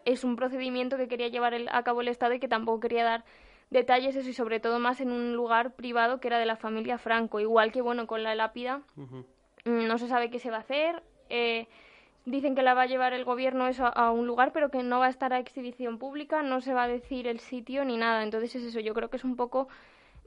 es 0.07 0.25
un 0.25 0.37
procedimiento 0.37 0.97
que 0.97 1.09
quería 1.09 1.29
llevar 1.29 1.55
a 1.71 1.83
cabo 1.83 2.01
el 2.01 2.09
Estado 2.09 2.33
y 2.33 2.41
que 2.41 2.49
tampoco 2.49 2.81
quería 2.81 3.05
dar 3.05 3.25
detalles 3.69 4.17
eso 4.17 4.31
y 4.31 4.33
sobre 4.33 4.61
todo 4.61 4.79
más 4.79 5.03
en 5.03 5.13
un 5.13 5.37
lugar 5.37 5.75
privado 5.75 6.21
que 6.21 6.29
era 6.29 6.39
de 6.39 6.47
la 6.47 6.57
familia 6.57 6.97
Franco. 6.97 7.39
Igual 7.39 7.71
que 7.71 7.83
bueno 7.83 8.07
con 8.07 8.23
la 8.23 8.35
lápida 8.35 8.81
no 9.67 9.99
se 9.99 10.09
sabe 10.09 10.31
qué 10.31 10.39
se 10.39 10.51
va 10.51 10.57
a 10.57 10.61
hacer 10.61 11.03
eh, 11.29 11.67
dicen 12.25 12.55
que 12.55 12.63
la 12.63 12.73
va 12.73 12.83
a 12.83 12.87
llevar 12.87 13.13
el 13.13 13.27
gobierno 13.27 13.67
eso 13.67 13.85
a 13.95 14.11
un 14.11 14.27
lugar 14.27 14.53
pero 14.55 14.71
que 14.71 14.83
no 14.83 15.01
va 15.01 15.07
a 15.07 15.11
estar 15.11 15.35
a 15.35 15.39
exhibición 15.39 15.99
pública 15.99 16.43
no 16.43 16.63
se 16.63 16.73
va 16.73 16.85
a 16.85 16.89
decir 16.89 17.27
el 17.27 17.41
sitio 17.41 17.85
ni 17.85 17.99
nada. 17.99 18.23
Entonces 18.23 18.55
es 18.55 18.65
eso 18.65 18.81
yo 18.81 18.95
creo 18.95 19.11
que 19.11 19.19
es 19.19 19.25
un 19.25 19.37
poco 19.37 19.69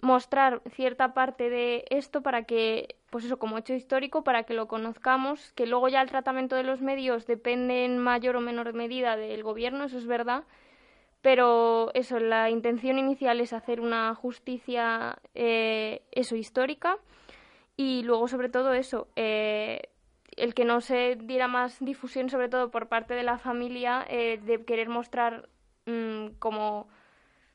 mostrar 0.01 0.61
cierta 0.71 1.13
parte 1.13 1.49
de 1.49 1.85
esto 1.89 2.21
para 2.21 2.43
que, 2.43 2.95
pues 3.09 3.23
eso, 3.23 3.37
como 3.37 3.57
hecho 3.57 3.73
histórico, 3.73 4.23
para 4.23 4.43
que 4.43 4.53
lo 4.53 4.67
conozcamos, 4.67 5.53
que 5.53 5.67
luego 5.67 5.87
ya 5.87 6.01
el 6.01 6.09
tratamiento 6.09 6.55
de 6.55 6.63
los 6.63 6.81
medios 6.81 7.27
depende 7.27 7.85
en 7.85 7.99
mayor 7.99 8.35
o 8.35 8.41
menor 8.41 8.73
medida 8.73 9.15
del 9.15 9.43
gobierno, 9.43 9.85
eso 9.85 9.97
es 9.97 10.07
verdad, 10.07 10.43
pero 11.21 11.91
eso, 11.93 12.19
la 12.19 12.49
intención 12.49 12.97
inicial 12.97 13.39
es 13.41 13.53
hacer 13.53 13.79
una 13.79 14.15
justicia, 14.15 15.19
eh, 15.35 16.01
eso, 16.11 16.35
histórica, 16.35 16.97
y 17.77 18.01
luego 18.03 18.27
sobre 18.27 18.49
todo 18.49 18.73
eso, 18.73 19.07
eh, 19.15 19.89
el 20.35 20.55
que 20.55 20.65
no 20.65 20.81
se 20.81 21.15
diera 21.15 21.47
más 21.47 21.77
difusión, 21.79 22.29
sobre 22.29 22.49
todo 22.49 22.71
por 22.71 22.87
parte 22.87 23.13
de 23.13 23.23
la 23.23 23.37
familia, 23.37 24.03
eh, 24.09 24.39
de 24.43 24.65
querer 24.65 24.89
mostrar 24.89 25.47
mm, 25.85 26.37
como 26.39 26.87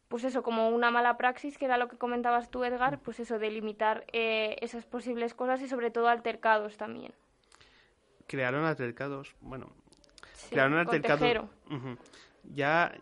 pues 0.08 0.24
eso, 0.24 0.42
como 0.42 0.68
una 0.70 0.90
mala 0.90 1.16
praxis, 1.16 1.58
que 1.58 1.64
era 1.64 1.78
lo 1.78 1.88
que 1.88 1.96
comentabas 1.96 2.50
tú, 2.50 2.64
Edgar, 2.64 3.00
pues 3.00 3.18
eso, 3.20 3.38
de 3.38 3.50
limitar 3.50 4.04
eh, 4.12 4.56
esas 4.60 4.84
posibles 4.84 5.34
cosas 5.34 5.60
y 5.62 5.68
sobre 5.68 5.90
todo 5.90 6.08
altercados 6.08 6.76
también. 6.76 7.12
Crearon 8.26 8.64
altercados, 8.64 9.34
bueno, 9.40 9.72
crearon 10.50 10.78
altercados. 10.78 11.48
Ya, 12.54 12.94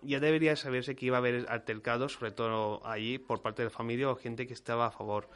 ya 0.00 0.20
debería 0.20 0.56
saberse 0.56 0.96
que 0.96 1.06
iba 1.06 1.18
a 1.18 1.20
haber 1.20 1.46
altercados, 1.50 2.14
sobre 2.14 2.30
todo 2.30 2.86
allí, 2.86 3.18
por 3.18 3.42
parte 3.42 3.62
de 3.62 3.68
la 3.68 3.74
familia 3.74 4.10
o 4.10 4.16
gente 4.16 4.46
que 4.46 4.54
estaba 4.54 4.86
a 4.86 4.90
favor. 4.90 5.28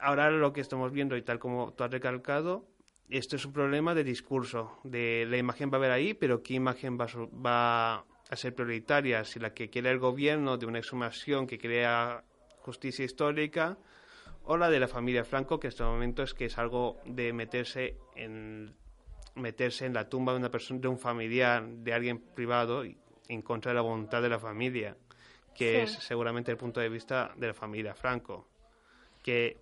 ahora 0.00 0.30
lo 0.30 0.52
que 0.52 0.60
estamos 0.60 0.92
viendo, 0.92 1.16
y 1.16 1.22
tal 1.22 1.38
como 1.38 1.72
tú 1.72 1.84
has 1.84 1.90
recalcado, 1.90 2.66
esto 3.08 3.36
es 3.36 3.44
un 3.46 3.52
problema 3.52 3.94
de 3.94 4.04
discurso, 4.04 4.78
de 4.82 5.26
la 5.28 5.36
imagen 5.38 5.70
va 5.70 5.74
a 5.74 5.78
haber 5.78 5.90
ahí, 5.90 6.14
pero 6.14 6.42
qué 6.42 6.54
imagen 6.54 6.98
va, 6.98 7.06
va 7.44 8.04
a 8.34 8.36
ser 8.36 8.54
prioritaria, 8.54 9.24
si 9.24 9.40
la 9.40 9.54
que 9.54 9.70
quiere 9.70 9.90
el 9.90 9.98
gobierno 9.98 10.56
de 10.56 10.66
una 10.66 10.78
exhumación 10.78 11.46
que 11.46 11.58
crea 11.58 12.24
justicia 12.60 13.04
histórica 13.04 13.78
o 14.44 14.56
la 14.56 14.68
de 14.70 14.78
la 14.78 14.88
familia 14.88 15.24
Franco, 15.24 15.58
que 15.58 15.68
en 15.68 15.70
este 15.70 15.84
momento 15.84 16.22
es 16.22 16.34
que 16.34 16.46
es 16.46 16.58
algo 16.58 17.00
de 17.06 17.32
meterse 17.32 17.96
en 18.14 18.74
meterse 19.36 19.86
en 19.86 19.94
la 19.94 20.08
tumba 20.08 20.32
de 20.32 20.38
una 20.38 20.50
persona, 20.50 20.80
de 20.80 20.88
un 20.88 20.98
familiar, 20.98 21.66
de 21.66 21.92
alguien 21.92 22.20
privado, 22.20 22.84
en 22.84 23.42
contra 23.42 23.72
de 23.72 23.76
la 23.76 23.80
voluntad 23.80 24.22
de 24.22 24.28
la 24.28 24.38
familia, 24.38 24.96
que 25.54 25.82
es 25.82 25.92
seguramente 25.92 26.50
el 26.50 26.56
punto 26.56 26.80
de 26.80 26.88
vista 26.88 27.32
de 27.36 27.48
la 27.48 27.54
familia 27.54 27.94
Franco, 27.94 28.48
que 29.22 29.58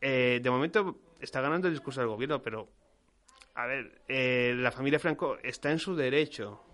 eh, 0.00 0.38
de 0.40 0.50
momento 0.50 1.00
está 1.20 1.40
ganando 1.40 1.66
el 1.68 1.74
discurso 1.74 2.00
del 2.00 2.08
gobierno, 2.08 2.40
pero 2.42 2.68
a 3.54 3.66
ver, 3.66 4.02
eh, 4.06 4.54
la 4.56 4.70
familia 4.70 5.00
Franco 5.00 5.38
está 5.42 5.72
en 5.72 5.80
su 5.80 5.96
derecho 5.96 6.67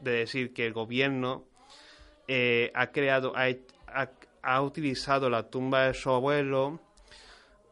de 0.00 0.12
decir 0.12 0.52
que 0.52 0.66
el 0.66 0.72
gobierno 0.72 1.44
eh, 2.28 2.70
ha 2.74 2.92
creado, 2.92 3.32
ha, 4.42 4.62
utilizado 4.62 5.28
la 5.28 5.50
tumba 5.50 5.86
de 5.86 5.94
su 5.94 6.10
abuelo 6.10 6.80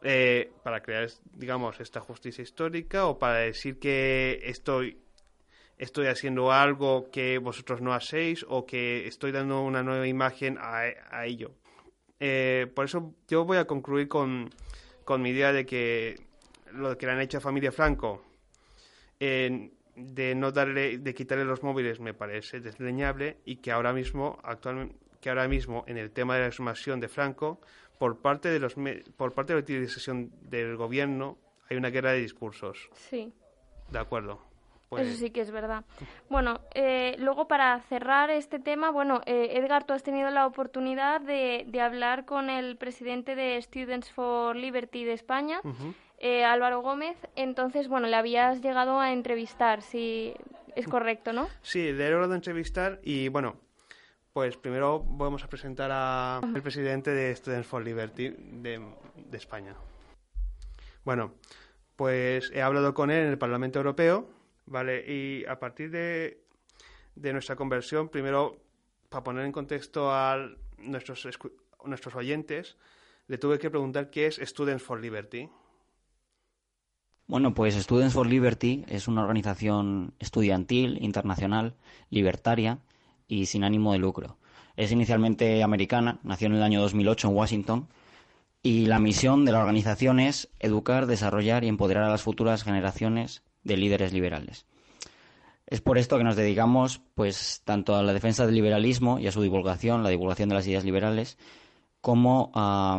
eh, 0.01 0.51
para 0.63 0.81
crear, 0.81 1.09
digamos, 1.33 1.79
esta 1.79 1.99
justicia 1.99 2.41
histórica 2.41 3.05
o 3.07 3.17
para 3.17 3.39
decir 3.39 3.79
que 3.79 4.41
estoy 4.43 4.97
estoy 5.77 6.07
haciendo 6.07 6.51
algo 6.51 7.09
que 7.09 7.37
vosotros 7.37 7.81
no 7.81 7.93
hacéis 7.93 8.45
o 8.49 8.65
que 8.65 9.07
estoy 9.07 9.31
dando 9.31 9.61
una 9.61 9.81
nueva 9.81 10.07
imagen 10.07 10.57
a, 10.59 11.25
ello. 11.25 11.51
Eh, 12.19 12.67
por 12.75 12.85
eso 12.85 13.15
yo 13.29 13.45
voy 13.45 13.57
a 13.57 13.65
concluir 13.65 14.09
con, 14.09 14.49
con 15.05 15.21
mi 15.21 15.29
idea 15.29 15.53
de 15.53 15.65
que 15.65 16.19
lo 16.73 16.97
que 16.97 17.05
le 17.05 17.13
han 17.13 17.21
hecho 17.21 17.37
a 17.37 17.41
familia 17.41 17.71
Franco 17.71 18.21
en 19.19 19.73
de 19.99 20.35
no 20.35 20.51
darle, 20.51 20.97
de 20.97 21.13
quitarle 21.13 21.45
los 21.45 21.63
móviles 21.63 21.99
me 21.99 22.13
parece 22.13 22.59
desleñable 22.59 23.37
y 23.45 23.57
que 23.57 23.71
ahora 23.71 23.93
mismo, 23.93 24.39
actualmente, 24.43 24.95
que 25.21 25.29
ahora 25.29 25.47
mismo 25.47 25.83
en 25.87 25.97
el 25.97 26.11
tema 26.11 26.35
de 26.35 26.41
la 26.41 26.47
exhumación 26.47 26.99
de 26.99 27.07
Franco, 27.07 27.59
por 27.97 28.21
parte 28.21 28.49
de 28.49 28.59
los 28.59 28.75
por 29.17 29.33
parte 29.33 29.53
de 29.53 29.59
la 29.59 29.63
utilización 29.63 30.31
del 30.41 30.77
gobierno 30.77 31.37
hay 31.69 31.77
una 31.77 31.89
guerra 31.89 32.13
de 32.13 32.21
discursos. 32.21 32.89
Sí. 32.93 33.31
De 33.91 33.99
acuerdo. 33.99 34.39
Pues 34.89 35.07
Eso 35.07 35.19
sí 35.19 35.29
que 35.29 35.41
es 35.41 35.51
verdad. 35.51 35.85
Bueno, 36.29 36.61
eh, 36.73 37.15
luego 37.19 37.47
para 37.47 37.79
cerrar 37.81 38.31
este 38.31 38.57
tema, 38.57 38.89
bueno, 38.89 39.21
eh, 39.27 39.51
Edgar, 39.53 39.83
tú 39.83 39.93
has 39.93 40.01
tenido 40.01 40.31
la 40.31 40.47
oportunidad 40.47 41.21
de, 41.21 41.63
de, 41.67 41.81
hablar 41.81 42.25
con 42.25 42.49
el 42.49 42.75
presidente 42.75 43.35
de 43.35 43.61
Students 43.61 44.11
for 44.11 44.55
Liberty 44.55 45.05
de 45.05 45.13
España. 45.13 45.61
Eh, 46.19 46.43
Álvaro 46.43 46.81
Gómez. 46.81 47.17
Entonces, 47.35 47.87
bueno, 47.87 48.07
le 48.07 48.15
habías 48.15 48.61
llegado 48.61 48.99
a 48.99 49.13
entrevistar, 49.13 49.81
si 49.81 50.33
es 50.75 50.87
correcto, 50.87 51.31
¿no? 51.31 51.47
Sí, 51.61 51.93
le 51.93 52.07
he 52.07 52.11
logrado 52.11 52.35
entrevistar 52.35 52.99
y, 53.03 53.29
bueno, 53.29 53.55
pues 54.33 54.57
primero 54.57 55.03
vamos 55.03 55.43
a 55.43 55.47
presentar 55.47 55.91
al 55.91 56.61
presidente 56.61 57.11
de 57.11 57.35
Students 57.35 57.67
for 57.67 57.83
Liberty 57.83 58.35
de, 58.37 58.81
España. 59.31 59.75
Bueno, 61.05 61.33
pues 61.95 62.51
he 62.53 62.61
hablado 62.61 62.93
con 62.93 63.11
él 63.11 63.23
en 63.23 63.29
el 63.29 63.37
Parlamento 63.37 63.79
Europeo, 63.79 64.29
¿vale? 64.65 65.03
Y 65.07 65.45
a 65.45 65.57
partir 65.57 65.89
de, 65.89 66.43
de 67.15 67.33
nuestra 67.33 67.55
conversión, 67.55 68.09
primero, 68.09 68.57
para 69.07 69.23
poner 69.23 69.45
en 69.45 69.51
contexto 69.53 70.11
a 70.11 70.49
nuestros, 70.77 71.27
nuestros 71.85 72.15
oyentes, 72.15 72.77
le 73.27 73.37
tuve 73.37 73.57
que 73.57 73.69
preguntar 73.69 74.09
qué 74.09 74.27
es 74.27 74.35
Students 74.35 74.83
for 74.83 74.99
Liberty. 74.99 75.49
Bueno, 77.29 77.53
pues 77.53 77.75
Students 77.75 78.15
for 78.15 78.25
Liberty 78.25 78.85
es 78.87 79.07
una 79.07 79.21
organización 79.21 80.15
estudiantil, 80.17 80.97
internacional, 80.99 81.75
libertaria 82.09 82.79
y 83.27 83.45
sin 83.45 83.63
ánimo 83.63 83.93
de 83.93 83.99
lucro. 83.99 84.37
Es 84.75 84.91
inicialmente 84.91 85.61
americana, 85.61 86.17
nació 86.23 86.47
en 86.47 86.55
el 86.55 86.63
año 86.63 86.81
2008 86.81 87.27
en 87.27 87.35
Washington 87.35 87.87
y 88.63 88.87
la 88.87 88.97
misión 88.97 89.45
de 89.45 89.51
la 89.51 89.59
organización 89.59 90.19
es 90.19 90.49
educar, 90.57 91.05
desarrollar 91.05 91.63
y 91.63 91.67
empoderar 91.67 92.05
a 92.05 92.09
las 92.09 92.23
futuras 92.23 92.63
generaciones 92.63 93.43
de 93.63 93.77
líderes 93.77 94.11
liberales. 94.11 94.65
Es 95.67 95.81
por 95.81 95.99
esto 95.99 96.17
que 96.17 96.23
nos 96.23 96.35
dedicamos 96.35 96.99
pues 97.13 97.61
tanto 97.63 97.95
a 97.95 98.01
la 98.01 98.13
defensa 98.13 98.47
del 98.47 98.55
liberalismo 98.55 99.19
y 99.19 99.27
a 99.27 99.31
su 99.31 99.43
divulgación, 99.43 100.01
la 100.01 100.09
divulgación 100.09 100.49
de 100.49 100.55
las 100.55 100.65
ideas 100.65 100.83
liberales, 100.83 101.37
como 102.01 102.51
a, 102.55 102.97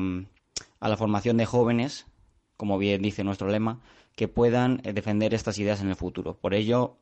a 0.79 0.89
la 0.89 0.97
formación 0.97 1.37
de 1.37 1.47
jóvenes, 1.47 2.07
como 2.57 2.79
bien 2.79 3.03
dice 3.03 3.25
nuestro 3.25 3.49
lema, 3.49 3.81
que 4.21 4.29
puedan 4.29 4.83
eh, 4.85 4.93
defender 4.93 5.33
estas 5.33 5.59
ideas 5.59 5.81
en 5.81 5.89
el 5.89 5.97
futuro. 5.97 6.37
Por 6.39 6.53
ello, 6.53 6.99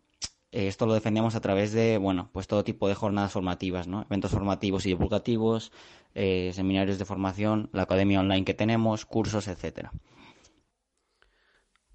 eh, 0.52 0.68
esto 0.68 0.86
lo 0.86 0.94
defendemos 0.94 1.34
a 1.34 1.40
través 1.40 1.72
de, 1.72 1.98
bueno, 1.98 2.30
pues 2.32 2.46
todo 2.46 2.62
tipo 2.62 2.86
de 2.86 2.94
jornadas 2.94 3.32
formativas, 3.32 3.88
¿no? 3.88 4.02
Eventos 4.02 4.30
formativos 4.30 4.86
y 4.86 4.90
divulgativos, 4.90 5.72
eh, 6.14 6.52
seminarios 6.54 6.96
de 6.96 7.04
formación, 7.04 7.70
la 7.72 7.82
academia 7.82 8.20
online 8.20 8.44
que 8.44 8.54
tenemos, 8.54 9.04
cursos, 9.04 9.48
etcétera. 9.48 9.90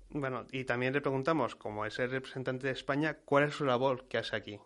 Bueno, 0.09 0.45
y 0.51 0.65
también 0.65 0.91
le 0.91 0.99
preguntamos, 0.99 1.55
como 1.55 1.85
es 1.85 1.97
el 1.99 2.11
representante 2.11 2.67
de 2.67 2.73
España, 2.73 3.19
¿cuál 3.23 3.45
es 3.45 3.55
su 3.55 3.63
labor 3.63 4.09
que 4.09 4.17
hace 4.17 4.35
aquí? 4.35 4.59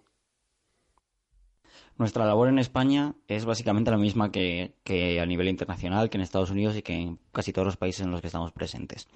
Nuestra 1.99 2.25
labor 2.25 2.47
en 2.47 2.57
España 2.57 3.13
es 3.27 3.45
básicamente 3.45 3.91
la 3.91 3.97
misma 3.97 4.31
que, 4.31 4.73
que, 4.83 5.21
a 5.21 5.25
nivel 5.27 5.49
internacional, 5.49 6.09
que 6.09 6.17
en 6.17 6.21
Estados 6.21 6.49
Unidos 6.49 6.75
y 6.75 6.81
que 6.81 6.93
en 6.93 7.19
casi 7.31 7.53
todos 7.53 7.67
los 7.67 7.77
países 7.77 8.01
en 8.01 8.09
los 8.09 8.21
que 8.21 8.27
estamos 8.27 8.51
presentes 8.51 9.07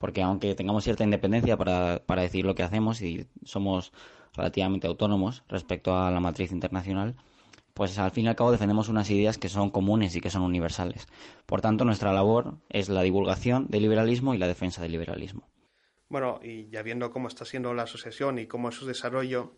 porque 0.00 0.22
aunque 0.22 0.54
tengamos 0.54 0.82
cierta 0.82 1.04
independencia 1.04 1.58
para, 1.58 2.02
para 2.06 2.22
decir 2.22 2.46
lo 2.46 2.54
que 2.54 2.62
hacemos 2.62 3.02
y 3.02 3.26
somos 3.44 3.92
relativamente 4.34 4.86
autónomos 4.86 5.44
respecto 5.46 5.94
a 5.94 6.10
la 6.10 6.20
matriz 6.20 6.52
internacional, 6.52 7.16
pues 7.74 7.98
al 7.98 8.10
fin 8.10 8.24
y 8.24 8.28
al 8.28 8.34
cabo 8.34 8.50
defendemos 8.50 8.88
unas 8.88 9.10
ideas 9.10 9.36
que 9.36 9.50
son 9.50 9.68
comunes 9.68 10.16
y 10.16 10.22
que 10.22 10.30
son 10.30 10.40
universales. 10.40 11.06
Por 11.44 11.60
tanto, 11.60 11.84
nuestra 11.84 12.14
labor 12.14 12.54
es 12.70 12.88
la 12.88 13.02
divulgación 13.02 13.66
del 13.68 13.82
liberalismo 13.82 14.32
y 14.32 14.38
la 14.38 14.46
defensa 14.46 14.80
del 14.80 14.92
liberalismo. 14.92 15.42
Bueno, 16.08 16.40
y 16.42 16.70
ya 16.70 16.82
viendo 16.82 17.10
cómo 17.10 17.28
está 17.28 17.44
siendo 17.44 17.74
la 17.74 17.82
asociación 17.82 18.38
y 18.38 18.46
cómo 18.46 18.70
es 18.70 18.76
su 18.76 18.86
desarrollo, 18.86 19.52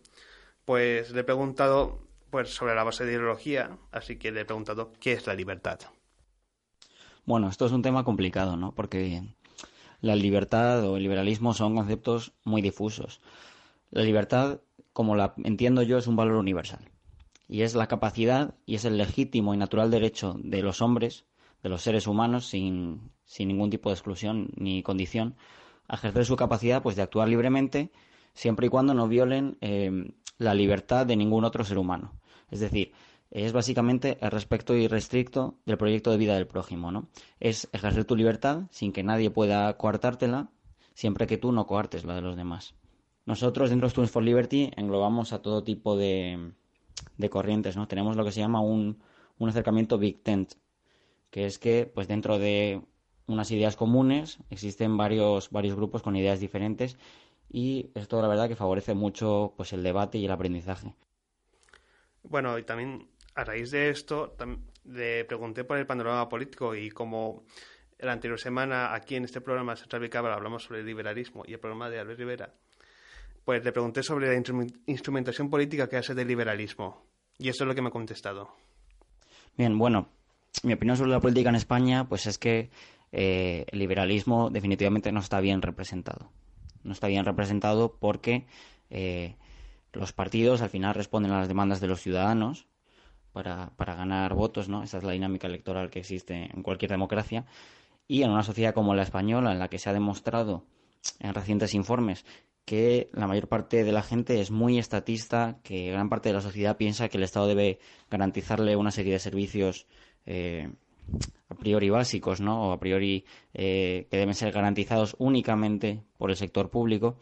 pues 0.65 1.11
le 1.11 1.21
he 1.21 1.23
preguntado 1.23 1.99
pues 2.29 2.53
sobre 2.53 2.75
la 2.75 2.83
base 2.83 3.05
de 3.05 3.13
ideología, 3.13 3.77
así 3.93 4.17
que 4.17 4.33
le 4.33 4.41
he 4.41 4.45
preguntado 4.45 4.91
qué 4.99 5.13
es 5.13 5.25
la 5.25 5.35
libertad. 5.35 5.79
Bueno, 7.25 7.47
esto 7.47 7.65
es 7.65 7.71
un 7.71 7.81
tema 7.81 8.03
complicado, 8.03 8.57
¿no? 8.57 8.73
Porque 8.73 9.23
la 10.03 10.17
libertad 10.17 10.83
o 10.83 10.97
el 10.97 11.03
liberalismo 11.03 11.53
son 11.53 11.75
conceptos 11.75 12.33
muy 12.43 12.61
difusos. 12.61 13.21
La 13.89 14.03
libertad, 14.03 14.59
como 14.91 15.15
la 15.15 15.33
entiendo 15.45 15.81
yo, 15.81 15.97
es 15.97 16.07
un 16.07 16.17
valor 16.17 16.35
universal. 16.35 16.89
Y 17.47 17.61
es 17.61 17.73
la 17.73 17.87
capacidad 17.87 18.53
y 18.65 18.75
es 18.75 18.83
el 18.83 18.97
legítimo 18.97 19.53
y 19.53 19.57
natural 19.57 19.91
derecho 19.91 20.35
de 20.43 20.61
los 20.61 20.81
hombres, 20.81 21.23
de 21.63 21.69
los 21.69 21.83
seres 21.83 22.05
humanos, 22.05 22.47
sin, 22.47 23.11
sin 23.23 23.47
ningún 23.47 23.69
tipo 23.69 23.89
de 23.89 23.93
exclusión 23.93 24.49
ni 24.57 24.83
condición, 24.83 25.37
a 25.87 25.95
ejercer 25.95 26.25
su 26.25 26.35
capacidad 26.35 26.83
pues, 26.83 26.97
de 26.97 27.01
actuar 27.01 27.29
libremente, 27.29 27.89
siempre 28.33 28.67
y 28.67 28.69
cuando 28.69 28.93
no 28.93 29.07
violen 29.07 29.57
eh, 29.61 30.11
la 30.37 30.53
libertad 30.53 31.05
de 31.05 31.15
ningún 31.15 31.45
otro 31.45 31.63
ser 31.63 31.77
humano. 31.77 32.11
Es 32.51 32.59
decir, 32.59 32.91
es 33.33 33.51
básicamente 33.51 34.19
el 34.21 34.29
respeto 34.29 34.75
irrestricto 34.75 35.57
del 35.65 35.79
proyecto 35.79 36.11
de 36.11 36.17
vida 36.17 36.35
del 36.35 36.45
prójimo, 36.45 36.91
¿no? 36.91 37.09
Es 37.39 37.67
ejercer 37.73 38.05
tu 38.05 38.15
libertad 38.15 38.67
sin 38.69 38.93
que 38.93 39.01
nadie 39.01 39.31
pueda 39.31 39.75
coartártela, 39.75 40.51
siempre 40.93 41.25
que 41.25 41.39
tú 41.39 41.51
no 41.51 41.65
coartes 41.65 42.05
la 42.05 42.13
de 42.13 42.21
los 42.21 42.37
demás. 42.37 42.75
Nosotros 43.25 43.71
dentro 43.71 43.87
de 43.87 43.89
Students 43.89 44.11
for 44.11 44.21
Liberty 44.21 44.71
englobamos 44.75 45.33
a 45.33 45.41
todo 45.41 45.63
tipo 45.63 45.97
de, 45.97 46.51
de 47.17 47.29
corrientes, 47.31 47.75
¿no? 47.75 47.87
Tenemos 47.87 48.15
lo 48.15 48.23
que 48.23 48.31
se 48.31 48.39
llama 48.39 48.61
un, 48.61 49.01
un 49.39 49.49
acercamiento 49.49 49.97
Big 49.97 50.21
Tent, 50.21 50.53
que 51.31 51.47
es 51.47 51.57
que, 51.57 51.91
pues 51.91 52.07
dentro 52.07 52.37
de 52.37 52.83
unas 53.25 53.49
ideas 53.49 53.75
comunes 53.75 54.37
existen 54.51 54.95
varios, 54.95 55.49
varios 55.49 55.75
grupos 55.75 56.03
con 56.03 56.15
ideas 56.15 56.39
diferentes 56.39 56.99
y 57.49 57.89
esto 57.95 58.21
la 58.21 58.27
verdad 58.27 58.47
que 58.47 58.55
favorece 58.55 58.93
mucho 58.93 59.55
pues 59.57 59.73
el 59.73 59.81
debate 59.81 60.19
y 60.19 60.25
el 60.25 60.31
aprendizaje. 60.31 60.93
Bueno, 62.23 62.57
y 62.57 62.63
también 62.63 63.09
a 63.35 63.43
raíz 63.43 63.71
de 63.71 63.89
esto 63.89 64.35
le 64.85 65.25
pregunté 65.25 65.63
por 65.63 65.77
el 65.77 65.85
panorama 65.85 66.27
político 66.29 66.75
y 66.75 66.89
como 66.89 67.43
la 67.99 68.11
anterior 68.11 68.39
semana 68.39 68.93
aquí 68.93 69.15
en 69.15 69.25
este 69.25 69.41
programa 69.41 69.75
Central 69.75 70.01
Bicábara 70.01 70.35
hablamos 70.35 70.63
sobre 70.63 70.81
el 70.81 70.85
liberalismo 70.85 71.43
y 71.47 71.53
el 71.53 71.59
programa 71.59 71.89
de 71.89 71.99
Albert 71.99 72.19
Rivera, 72.19 72.53
pues 73.45 73.63
le 73.63 73.71
pregunté 73.71 74.03
sobre 74.03 74.27
la 74.27 74.43
instrumentación 74.87 75.49
política 75.49 75.87
que 75.87 75.97
hace 75.97 76.13
del 76.13 76.27
liberalismo 76.27 77.05
y 77.37 77.49
eso 77.49 77.63
es 77.63 77.67
lo 77.67 77.75
que 77.75 77.81
me 77.81 77.87
ha 77.87 77.91
contestado. 77.91 78.51
Bien, 79.57 79.77
bueno, 79.77 80.09
mi 80.63 80.73
opinión 80.73 80.97
sobre 80.97 81.11
la 81.11 81.19
política 81.19 81.49
en 81.49 81.55
España 81.55 82.07
pues 82.07 82.25
es 82.27 82.37
que 82.37 82.69
eh, 83.11 83.65
el 83.71 83.79
liberalismo 83.79 84.49
definitivamente 84.49 85.11
no 85.11 85.19
está 85.19 85.39
bien 85.39 85.61
representado. 85.61 86.31
No 86.83 86.91
está 86.91 87.07
bien 87.07 87.23
representado 87.23 87.95
porque 87.97 88.45
eh, 88.89 89.35
los 89.93 90.11
partidos 90.11 90.61
al 90.61 90.69
final 90.69 90.95
responden 90.95 91.31
a 91.31 91.39
las 91.39 91.47
demandas 91.47 91.79
de 91.79 91.87
los 91.87 92.01
ciudadanos 92.01 92.67
para, 93.33 93.71
para 93.75 93.95
ganar 93.95 94.33
votos, 94.33 94.69
¿no? 94.69 94.83
Esa 94.83 94.99
es 94.99 95.03
la 95.03 95.11
dinámica 95.11 95.47
electoral 95.47 95.89
que 95.89 95.99
existe 95.99 96.49
en 96.53 96.63
cualquier 96.63 96.91
democracia. 96.91 97.45
Y 98.07 98.23
en 98.23 98.31
una 98.31 98.43
sociedad 98.43 98.73
como 98.73 98.95
la 98.95 99.03
española, 99.03 99.51
en 99.51 99.59
la 99.59 99.69
que 99.69 99.79
se 99.79 99.89
ha 99.89 99.93
demostrado 99.93 100.65
en 101.19 101.33
recientes 101.33 101.73
informes 101.73 102.25
que 102.65 103.09
la 103.13 103.27
mayor 103.27 103.49
parte 103.49 103.83
de 103.83 103.91
la 103.91 104.03
gente 104.03 104.39
es 104.39 104.51
muy 104.51 104.79
estatista, 104.79 105.59
que 105.63 105.91
gran 105.91 106.09
parte 106.09 106.29
de 106.29 106.35
la 106.35 106.41
sociedad 106.41 106.77
piensa 106.77 107.09
que 107.09 107.17
el 107.17 107.23
Estado 107.23 107.47
debe 107.47 107.79
garantizarle 108.09 108.75
una 108.75 108.91
serie 108.91 109.13
de 109.13 109.19
servicios 109.19 109.85
eh, 110.25 110.71
a 111.49 111.55
priori 111.55 111.89
básicos, 111.89 112.39
¿no? 112.39 112.69
O 112.69 112.71
a 112.71 112.79
priori 112.79 113.25
eh, 113.53 114.07
que 114.09 114.17
deben 114.17 114.33
ser 114.33 114.51
garantizados 114.53 115.15
únicamente 115.19 116.03
por 116.17 116.29
el 116.29 116.37
sector 116.37 116.69
público. 116.69 117.17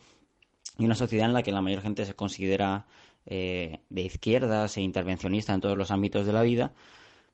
Y 0.77 0.85
una 0.85 0.95
sociedad 0.95 1.25
en 1.25 1.33
la 1.33 1.43
que 1.43 1.51
la 1.51 1.61
mayor 1.61 1.81
gente 1.81 2.05
se 2.05 2.13
considera 2.13 2.85
eh, 3.25 3.79
de 3.89 4.01
izquierdas 4.01 4.77
e 4.77 4.81
intervencionista 4.81 5.53
en 5.53 5.61
todos 5.61 5.77
los 5.77 5.91
ámbitos 5.91 6.25
de 6.25 6.33
la 6.33 6.41
vida. 6.41 6.73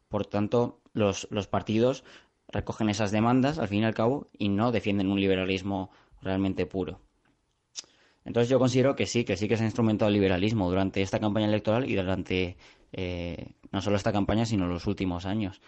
Por 0.09 0.25
tanto, 0.25 0.79
los, 0.93 1.27
los 1.31 1.47
partidos 1.47 2.03
recogen 2.49 2.89
esas 2.89 3.11
demandas, 3.11 3.59
al 3.59 3.67
fin 3.67 3.83
y 3.83 3.85
al 3.85 3.93
cabo, 3.93 4.27
y 4.37 4.49
no 4.49 4.71
defienden 4.71 5.11
un 5.11 5.19
liberalismo 5.19 5.89
realmente 6.21 6.65
puro. 6.65 6.99
Entonces 8.25 8.49
yo 8.49 8.59
considero 8.59 8.95
que 8.95 9.05
sí, 9.05 9.23
que 9.23 9.37
sí 9.37 9.47
que 9.47 9.55
se 9.55 9.63
ha 9.63 9.67
instrumentado 9.67 10.09
el 10.09 10.15
liberalismo 10.15 10.69
durante 10.69 11.01
esta 11.01 11.19
campaña 11.19 11.47
electoral 11.47 11.89
y 11.89 11.95
durante 11.95 12.57
eh, 12.91 13.53
no 13.71 13.81
solo 13.81 13.95
esta 13.95 14.11
campaña, 14.11 14.45
sino 14.45 14.67
los 14.67 14.85
últimos 14.87 15.25
años. 15.25 15.61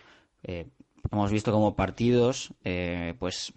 Eh, 0.43 0.67
hemos 1.11 1.31
visto 1.31 1.51
como 1.53 1.75
partidos, 1.75 2.53
pues, 3.17 3.53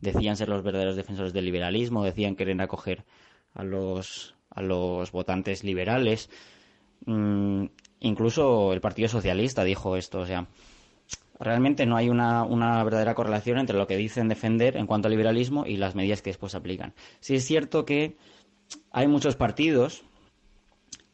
decían 0.00 0.36
ser 0.36 0.48
los 0.48 0.62
verdaderos 0.62 0.96
defensores 0.96 1.32
del 1.32 1.46
liberalismo, 1.46 2.04
decían 2.04 2.36
querer 2.36 2.60
acoger 2.60 3.04
a 3.54 3.64
los 3.64 4.37
a 4.58 4.62
los 4.62 5.12
votantes 5.12 5.64
liberales. 5.64 6.28
Mm, 7.06 7.66
incluso 8.00 8.72
el 8.72 8.80
Partido 8.80 9.08
Socialista 9.08 9.64
dijo 9.64 9.96
esto. 9.96 10.20
O 10.20 10.26
sea, 10.26 10.48
realmente 11.38 11.86
no 11.86 11.96
hay 11.96 12.08
una, 12.08 12.44
una, 12.44 12.82
verdadera 12.82 13.14
correlación 13.14 13.58
entre 13.58 13.78
lo 13.78 13.86
que 13.86 13.96
dicen 13.96 14.28
defender 14.28 14.76
en 14.76 14.86
cuanto 14.86 15.08
al 15.08 15.12
liberalismo 15.12 15.64
y 15.64 15.76
las 15.76 15.94
medidas 15.94 16.22
que 16.22 16.30
después 16.30 16.54
aplican. 16.54 16.94
Sí 17.20 17.36
es 17.36 17.44
cierto 17.44 17.84
que 17.84 18.16
hay 18.90 19.06
muchos 19.06 19.36
partidos 19.36 20.04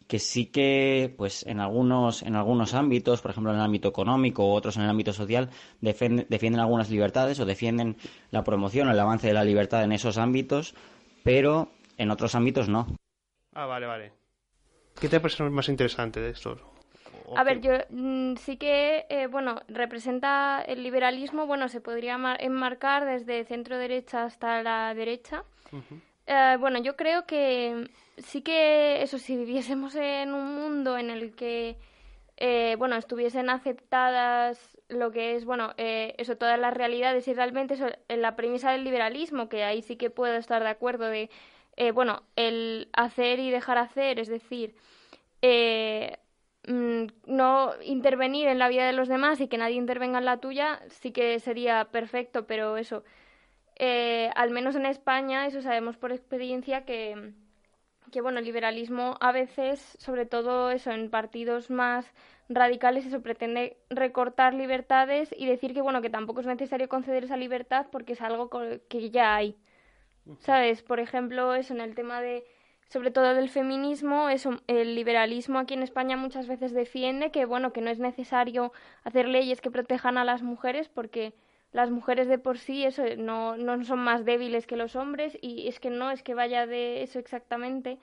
que 0.07 0.19
sí 0.19 0.47
que, 0.47 1.15
pues, 1.17 1.47
en 1.47 1.61
algunos, 1.61 2.23
en 2.23 2.37
algunos 2.37 2.75
ámbitos, 2.75 3.23
por 3.23 3.31
ejemplo, 3.31 3.53
en 3.53 3.59
el 3.59 3.65
ámbito 3.65 3.89
económico 3.89 4.47
u 4.47 4.53
otros 4.53 4.77
en 4.77 4.83
el 4.83 4.91
ámbito 4.91 5.13
social, 5.15 5.49
defienden, 5.81 6.27
defienden 6.29 6.61
algunas 6.61 6.91
libertades 6.91 7.41
o 7.41 7.47
defienden 7.47 7.97
la 8.31 8.45
promoción 8.45 8.89
o 8.89 8.93
el 8.93 9.01
avance 9.01 9.27
de 9.27 9.33
la 9.33 9.45
libertad 9.45 9.83
en 9.83 9.93
esos 9.93 10.19
ámbitos, 10.19 10.75
pero 11.23 11.71
en 11.97 12.11
otros 12.11 12.35
ámbitos 12.35 12.69
no. 12.69 12.87
Ah, 13.55 13.67
vale, 13.67 13.87
vale. 13.87 14.13
¿Qué 15.01 15.09
te 15.09 15.21
parece 15.21 15.43
más 15.45 15.69
interesante 15.69 16.21
de 16.21 16.31
esto? 16.31 16.57
A 17.37 17.45
ver, 17.45 17.61
yo 17.61 17.73
mm, 17.91 18.37
sí 18.37 18.57
que, 18.57 19.07
eh, 19.09 19.27
bueno, 19.27 19.61
representa 19.69 20.63
el 20.67 20.83
liberalismo, 20.83 21.47
bueno, 21.47 21.69
se 21.69 21.81
podría 21.81 22.19
enmarcar 22.39 23.05
desde 23.05 23.45
centro 23.45 23.79
derecha 23.79 24.25
hasta 24.25 24.63
la 24.63 24.95
derecha. 24.95 25.45
Eh, 26.27 26.57
bueno, 26.59 26.81
yo 26.81 26.97
creo 26.97 27.27
que 27.27 27.89
sí 28.19 28.43
que, 28.43 29.03
eso, 29.03 29.19
si 29.19 29.37
viviésemos 29.37 29.95
en 29.95 30.33
un 30.33 30.55
mundo 30.55 30.97
en 30.97 31.11
el 31.11 31.35
que, 31.35 31.77
eh, 32.37 32.77
bueno, 32.79 32.97
estuviesen 32.97 33.51
aceptadas 33.51 34.79
lo 34.89 35.11
que 35.11 35.35
es, 35.35 35.45
bueno, 35.45 35.73
eso, 35.77 36.37
todas 36.37 36.59
las 36.59 36.75
realidades 36.75 37.27
y 37.27 37.35
realmente 37.35 37.75
eso, 37.75 37.87
la 38.09 38.37
premisa 38.37 38.71
del 38.71 38.85
liberalismo, 38.85 39.49
que 39.49 39.65
ahí 39.65 39.83
sí 39.83 39.97
que 39.97 40.11
puedo 40.11 40.35
estar 40.35 40.63
de 40.63 40.69
acuerdo 40.69 41.07
de 41.07 41.31
eh, 41.77 41.91
bueno, 41.93 42.23
el 42.37 42.89
hacer 42.93 43.39
y 43.41 43.51
dejar 43.51 43.79
hacer, 43.79 44.19
es 44.21 44.29
decir, 44.29 44.75
eh, 45.43 46.19
mm, 46.69 47.07
no 47.27 47.73
intervenir 47.83 48.49
en 48.49 48.59
la 48.59 48.69
vida 48.69 48.87
de 48.87 48.93
los 48.93 49.09
demás 49.09 49.41
y 49.41 49.49
que 49.49 49.59
nadie 49.59 49.77
intervenga 49.77 50.19
en 50.19 50.25
la 50.25 50.39
tuya, 50.41 50.81
sí 50.89 51.13
que 51.13 51.39
sería 51.41 51.87
perfecto, 51.87 52.47
pero 52.47 52.77
eso, 52.77 53.05
eh, 53.77 54.31
al 54.37 54.51
menos 54.51 54.77
en 54.77 54.87
España, 54.87 55.47
eso 55.47 55.63
sabemos 55.63 55.97
por 55.97 56.13
experiencia 56.13 56.85
que, 56.85 57.33
que, 58.13 58.21
bueno, 58.21 58.39
el 58.39 58.45
liberalismo 58.45 59.17
a 59.21 59.33
veces, 59.33 59.81
sobre 59.99 60.27
todo 60.27 60.71
eso, 60.71 60.93
en 60.93 61.11
partidos 61.11 61.71
más 61.71 62.07
radicales, 62.49 63.07
eso 63.07 63.23
pretende 63.23 63.79
recortar 63.91 64.55
libertades 64.55 65.35
y 65.37 65.47
decir 65.47 65.75
que, 65.75 65.81
bueno, 65.83 66.03
que 66.03 66.11
tampoco 66.11 66.41
es 66.41 66.47
necesario 66.47 66.89
conceder 66.89 67.25
esa 67.25 67.37
libertad 67.37 67.87
porque 67.91 68.13
es 68.15 68.21
algo 68.21 68.51
que 68.89 69.11
ya 69.11 69.35
hay. 69.37 69.57
¿Sabes? 70.39 70.83
Por 70.83 71.01
ejemplo, 71.01 71.55
eso 71.55 71.75
en 71.75 71.81
el 71.81 71.95
tema 71.95 72.21
de, 72.21 72.45
sobre 72.89 73.11
todo 73.11 73.35
del 73.35 73.51
feminismo, 73.51 74.29
eso, 74.29 74.61
el 74.67 74.95
liberalismo 74.95 75.59
aquí 75.59 75.75
en 75.75 75.83
España 75.83 76.17
muchas 76.17 76.47
veces 76.47 76.73
defiende 76.73 77.31
que, 77.31 77.45
bueno, 77.45 77.73
que 77.73 77.81
no 77.81 77.91
es 77.91 77.99
necesario 77.99 78.73
hacer 79.05 79.29
leyes 79.29 79.61
que 79.61 79.71
protejan 79.71 80.17
a 80.17 80.25
las 80.25 80.43
mujeres 80.43 80.89
porque 80.89 81.35
las 81.73 81.91
mujeres 81.91 82.29
de 82.29 82.39
por 82.39 82.59
sí 82.59 82.85
eso 82.85 83.03
no, 83.19 83.57
no 83.57 83.85
son 83.85 83.99
más 83.99 84.25
débiles 84.25 84.67
que 84.67 84.77
los 84.77 84.97
hombres 84.97 85.37
y 85.43 85.67
es 85.69 85.81
que 85.81 85.91
no 85.91 86.11
es 86.11 86.23
que 86.23 86.35
vaya 86.35 86.67
de 86.67 87.03
eso 87.03 87.19
exactamente, 87.19 87.99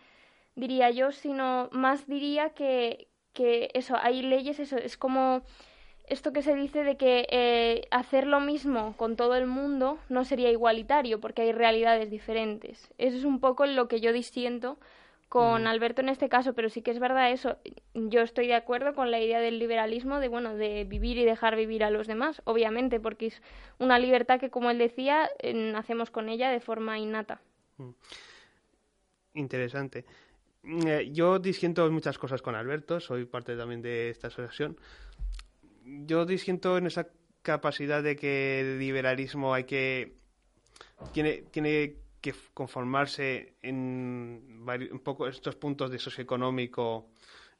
diría 0.55 0.89
yo, 0.91 1.11
sino 1.11 1.69
más 1.71 2.05
diría 2.05 2.49
que, 2.49 3.07
que 3.33 3.71
eso, 3.73 3.95
hay 3.97 4.21
leyes, 4.21 4.59
eso 4.59 4.77
es 4.77 4.97
como 4.97 5.41
esto 6.07 6.33
que 6.33 6.41
se 6.41 6.55
dice 6.55 6.83
de 6.83 6.97
que 6.97 7.27
eh, 7.29 7.87
hacer 7.91 8.27
lo 8.27 8.39
mismo 8.39 8.95
con 8.97 9.15
todo 9.15 9.35
el 9.35 9.47
mundo 9.47 9.97
no 10.09 10.25
sería 10.25 10.51
igualitario 10.51 11.19
porque 11.19 11.43
hay 11.43 11.51
realidades 11.51 12.09
diferentes. 12.09 12.91
Eso 12.97 13.17
es 13.17 13.23
un 13.23 13.39
poco 13.39 13.65
lo 13.65 13.87
que 13.87 14.01
yo 14.01 14.11
disiento 14.11 14.77
con 15.29 15.65
Alberto 15.65 16.01
en 16.01 16.09
este 16.09 16.27
caso, 16.27 16.53
pero 16.53 16.69
sí 16.69 16.81
que 16.81 16.91
es 16.91 16.99
verdad 16.99 17.31
eso. 17.31 17.57
Yo 17.93 18.19
estoy 18.19 18.47
de 18.47 18.55
acuerdo 18.55 18.93
con 18.93 19.11
la 19.11 19.21
idea 19.21 19.39
del 19.39 19.59
liberalismo 19.59 20.19
de 20.19 20.27
bueno, 20.27 20.55
de 20.55 20.83
vivir 20.83 21.17
y 21.17 21.23
dejar 21.23 21.55
vivir 21.55 21.85
a 21.85 21.89
los 21.89 22.05
demás, 22.05 22.41
obviamente, 22.43 22.99
porque 22.99 23.27
es 23.27 23.41
una 23.79 23.97
libertad 23.97 24.41
que 24.41 24.49
como 24.49 24.71
él 24.71 24.77
decía, 24.77 25.29
nacemos 25.53 26.11
con 26.11 26.27
ella 26.27 26.49
de 26.49 26.59
forma 26.59 26.99
innata. 26.99 27.39
Interesante. 29.33 30.03
Eh, 30.63 31.09
yo 31.13 31.39
disiento 31.39 31.89
muchas 31.89 32.17
cosas 32.17 32.41
con 32.41 32.55
Alberto, 32.55 32.99
soy 32.99 33.23
parte 33.23 33.55
también 33.55 33.81
de 33.81 34.09
esta 34.09 34.27
asociación 34.27 34.77
yo 35.83 36.25
disiento 36.25 36.77
en 36.77 36.87
esa 36.87 37.07
capacidad 37.41 38.03
de 38.03 38.15
que 38.15 38.59
el 38.59 38.79
liberalismo 38.79 39.53
hay 39.53 39.63
que 39.63 40.13
tiene 41.13 41.43
tiene 41.51 41.95
que 42.21 42.35
conformarse 42.53 43.55
en 43.63 44.63
un 44.91 45.01
poco 45.03 45.27
estos 45.27 45.55
puntos 45.55 45.89
de 45.89 45.97
socioeconómico 45.97 47.09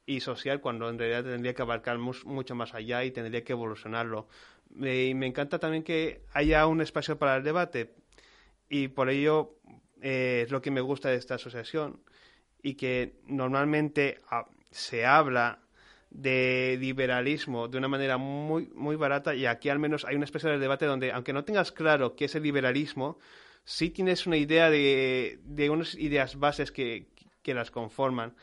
y 0.06 0.20
social 0.20 0.60
cuando 0.60 0.88
en 0.88 0.98
realidad 0.98 1.24
tendría 1.24 1.54
que 1.54 1.62
abarcar 1.62 1.98
mucho 1.98 2.54
más 2.54 2.74
allá 2.74 3.04
y 3.04 3.10
tendría 3.10 3.44
que 3.44 3.52
evolucionarlo. 3.52 4.28
y 4.70 5.14
me 5.14 5.26
encanta 5.26 5.58
también 5.58 5.82
que 5.82 6.22
haya 6.32 6.66
un 6.66 6.80
espacio 6.80 7.18
para 7.18 7.36
el 7.36 7.42
debate 7.42 7.94
y 8.68 8.88
por 8.88 9.10
ello 9.10 9.56
eh, 10.00 10.42
es 10.44 10.50
lo 10.50 10.62
que 10.62 10.70
me 10.70 10.80
gusta 10.80 11.08
de 11.10 11.16
esta 11.16 11.34
asociación 11.34 12.00
y 12.62 12.74
que 12.74 13.16
normalmente 13.26 14.20
se 14.70 15.04
habla 15.04 15.60
de 16.12 16.76
liberalismo 16.78 17.68
de 17.68 17.78
una 17.78 17.88
manera 17.88 18.18
muy 18.18 18.70
muy 18.74 18.96
barata 18.96 19.34
y 19.34 19.46
aquí 19.46 19.70
al 19.70 19.78
menos 19.78 20.04
hay 20.04 20.14
una 20.14 20.26
especie 20.26 20.50
de 20.50 20.58
debate 20.58 20.84
donde 20.84 21.10
aunque 21.10 21.32
no 21.32 21.44
tengas 21.44 21.72
claro 21.72 22.16
qué 22.16 22.26
es 22.26 22.34
el 22.34 22.42
liberalismo 22.42 23.18
sí 23.64 23.90
tienes 23.90 24.26
una 24.26 24.36
idea 24.36 24.70
de, 24.70 25.38
de 25.44 25.70
unas 25.70 25.94
ideas 25.94 26.38
bases 26.38 26.72
que, 26.72 27.06
que 27.42 27.54
las 27.54 27.70
conforman. 27.70 28.34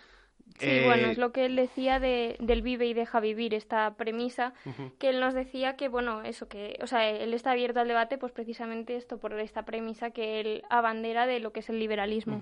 Sí, 0.59 0.82
bueno, 0.84 1.07
es 1.07 1.17
eh, 1.17 1.22
lo 1.22 1.32
que 1.32 1.45
él 1.45 1.55
decía 1.55 1.99
de, 1.99 2.36
del 2.39 2.61
vive 2.61 2.86
y 2.88 2.93
deja 2.93 3.20
vivir, 3.20 3.53
esta 3.53 3.93
premisa, 3.95 4.53
que 4.97 5.09
él 5.09 5.20
nos 5.20 5.34
decía 5.34 5.78
que, 5.78 5.88
bueno, 5.88 6.24
eso, 6.24 6.49
que, 6.49 6.78
o 6.82 6.88
sea, 6.88 7.07
él 7.09 7.34
está 7.34 7.51
abierto 7.51 7.80
al 7.80 7.88
debate, 7.88 8.17
pues 8.17 8.34
precisamente 8.34 8.97
esto, 8.97 9.20
por 9.20 9.39
esta 9.39 9.63
premisa 9.63 10.09
que 10.09 10.41
él 10.41 10.63
abandera 10.70 11.28
de 11.28 11.39
lo 11.39 11.53
que 11.53 11.61
es 11.61 11.70
el 11.70 11.80
liberalismo. 11.80 12.41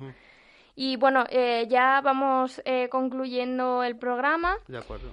Y 0.77 0.95
bueno, 0.95 1.25
eh, 1.29 1.65
ya 1.67 1.99
vamos 2.01 2.61
eh, 2.63 2.87
concluyendo 2.89 3.83
el 3.83 3.97
programa. 3.97 4.57
De 4.67 4.77
acuerdo 4.77 5.09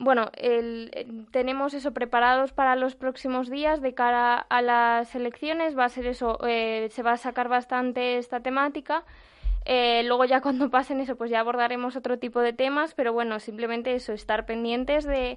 bueno, 0.00 0.30
el, 0.36 1.26
tenemos 1.32 1.74
eso 1.74 1.92
preparados 1.92 2.52
para 2.52 2.76
los 2.76 2.94
próximos 2.94 3.50
días 3.50 3.80
de 3.80 3.94
cara 3.94 4.38
a 4.38 4.62
las 4.62 5.14
elecciones. 5.14 5.76
Va 5.76 5.86
a 5.86 5.88
ser 5.88 6.06
eso, 6.06 6.38
eh, 6.46 6.88
se 6.92 7.02
va 7.02 7.12
a 7.12 7.16
sacar 7.16 7.48
bastante 7.48 8.18
esta 8.18 8.40
temática. 8.40 9.04
Eh, 9.64 10.02
luego 10.04 10.24
ya 10.24 10.40
cuando 10.42 10.70
pasen 10.70 11.00
eso, 11.00 11.16
pues 11.16 11.30
ya 11.30 11.40
abordaremos 11.40 11.96
otro 11.96 12.18
tipo 12.18 12.40
de 12.40 12.52
temas, 12.52 12.94
pero 12.94 13.12
bueno, 13.12 13.40
simplemente 13.40 13.94
eso, 13.94 14.12
estar 14.12 14.46
pendientes 14.46 15.04
de, 15.04 15.36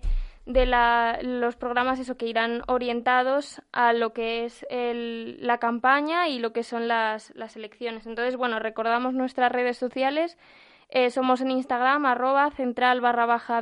de 0.53 0.65
la, 0.65 1.19
los 1.21 1.55
programas 1.55 1.99
eso 1.99 2.17
que 2.17 2.27
irán 2.27 2.61
orientados 2.67 3.61
a 3.71 3.93
lo 3.93 4.13
que 4.13 4.45
es 4.45 4.65
el, 4.69 5.37
la 5.45 5.57
campaña 5.57 6.27
y 6.27 6.39
lo 6.39 6.53
que 6.53 6.63
son 6.63 6.87
las, 6.87 7.33
las 7.35 7.55
elecciones. 7.55 8.05
Entonces, 8.07 8.35
bueno, 8.35 8.59
recordamos 8.59 9.13
nuestras 9.13 9.51
redes 9.51 9.77
sociales 9.77 10.37
eh, 10.91 11.09
somos 11.09 11.39
en 11.39 11.51
Instagram, 11.51 12.05
arroba 12.05 12.51
central 12.51 12.99
barra 12.99 13.25
baja 13.25 13.61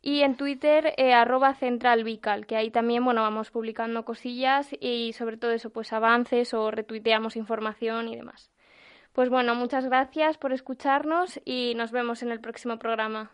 y 0.00 0.20
en 0.20 0.36
Twitter 0.36 0.94
eh, 0.96 1.12
arroba 1.12 1.54
central 1.54 2.04
que 2.46 2.56
ahí 2.56 2.70
también 2.70 3.04
bueno 3.04 3.22
vamos 3.22 3.50
publicando 3.50 4.04
cosillas 4.04 4.68
y 4.78 5.12
sobre 5.14 5.38
todo 5.38 5.50
eso, 5.50 5.70
pues 5.70 5.92
avances 5.92 6.54
o 6.54 6.70
retuiteamos 6.70 7.36
información 7.36 8.08
y 8.08 8.16
demás. 8.16 8.52
Pues 9.12 9.28
bueno, 9.28 9.56
muchas 9.56 9.86
gracias 9.86 10.38
por 10.38 10.52
escucharnos 10.52 11.40
y 11.44 11.74
nos 11.76 11.90
vemos 11.90 12.22
en 12.22 12.30
el 12.30 12.40
próximo 12.40 12.78
programa. 12.78 13.32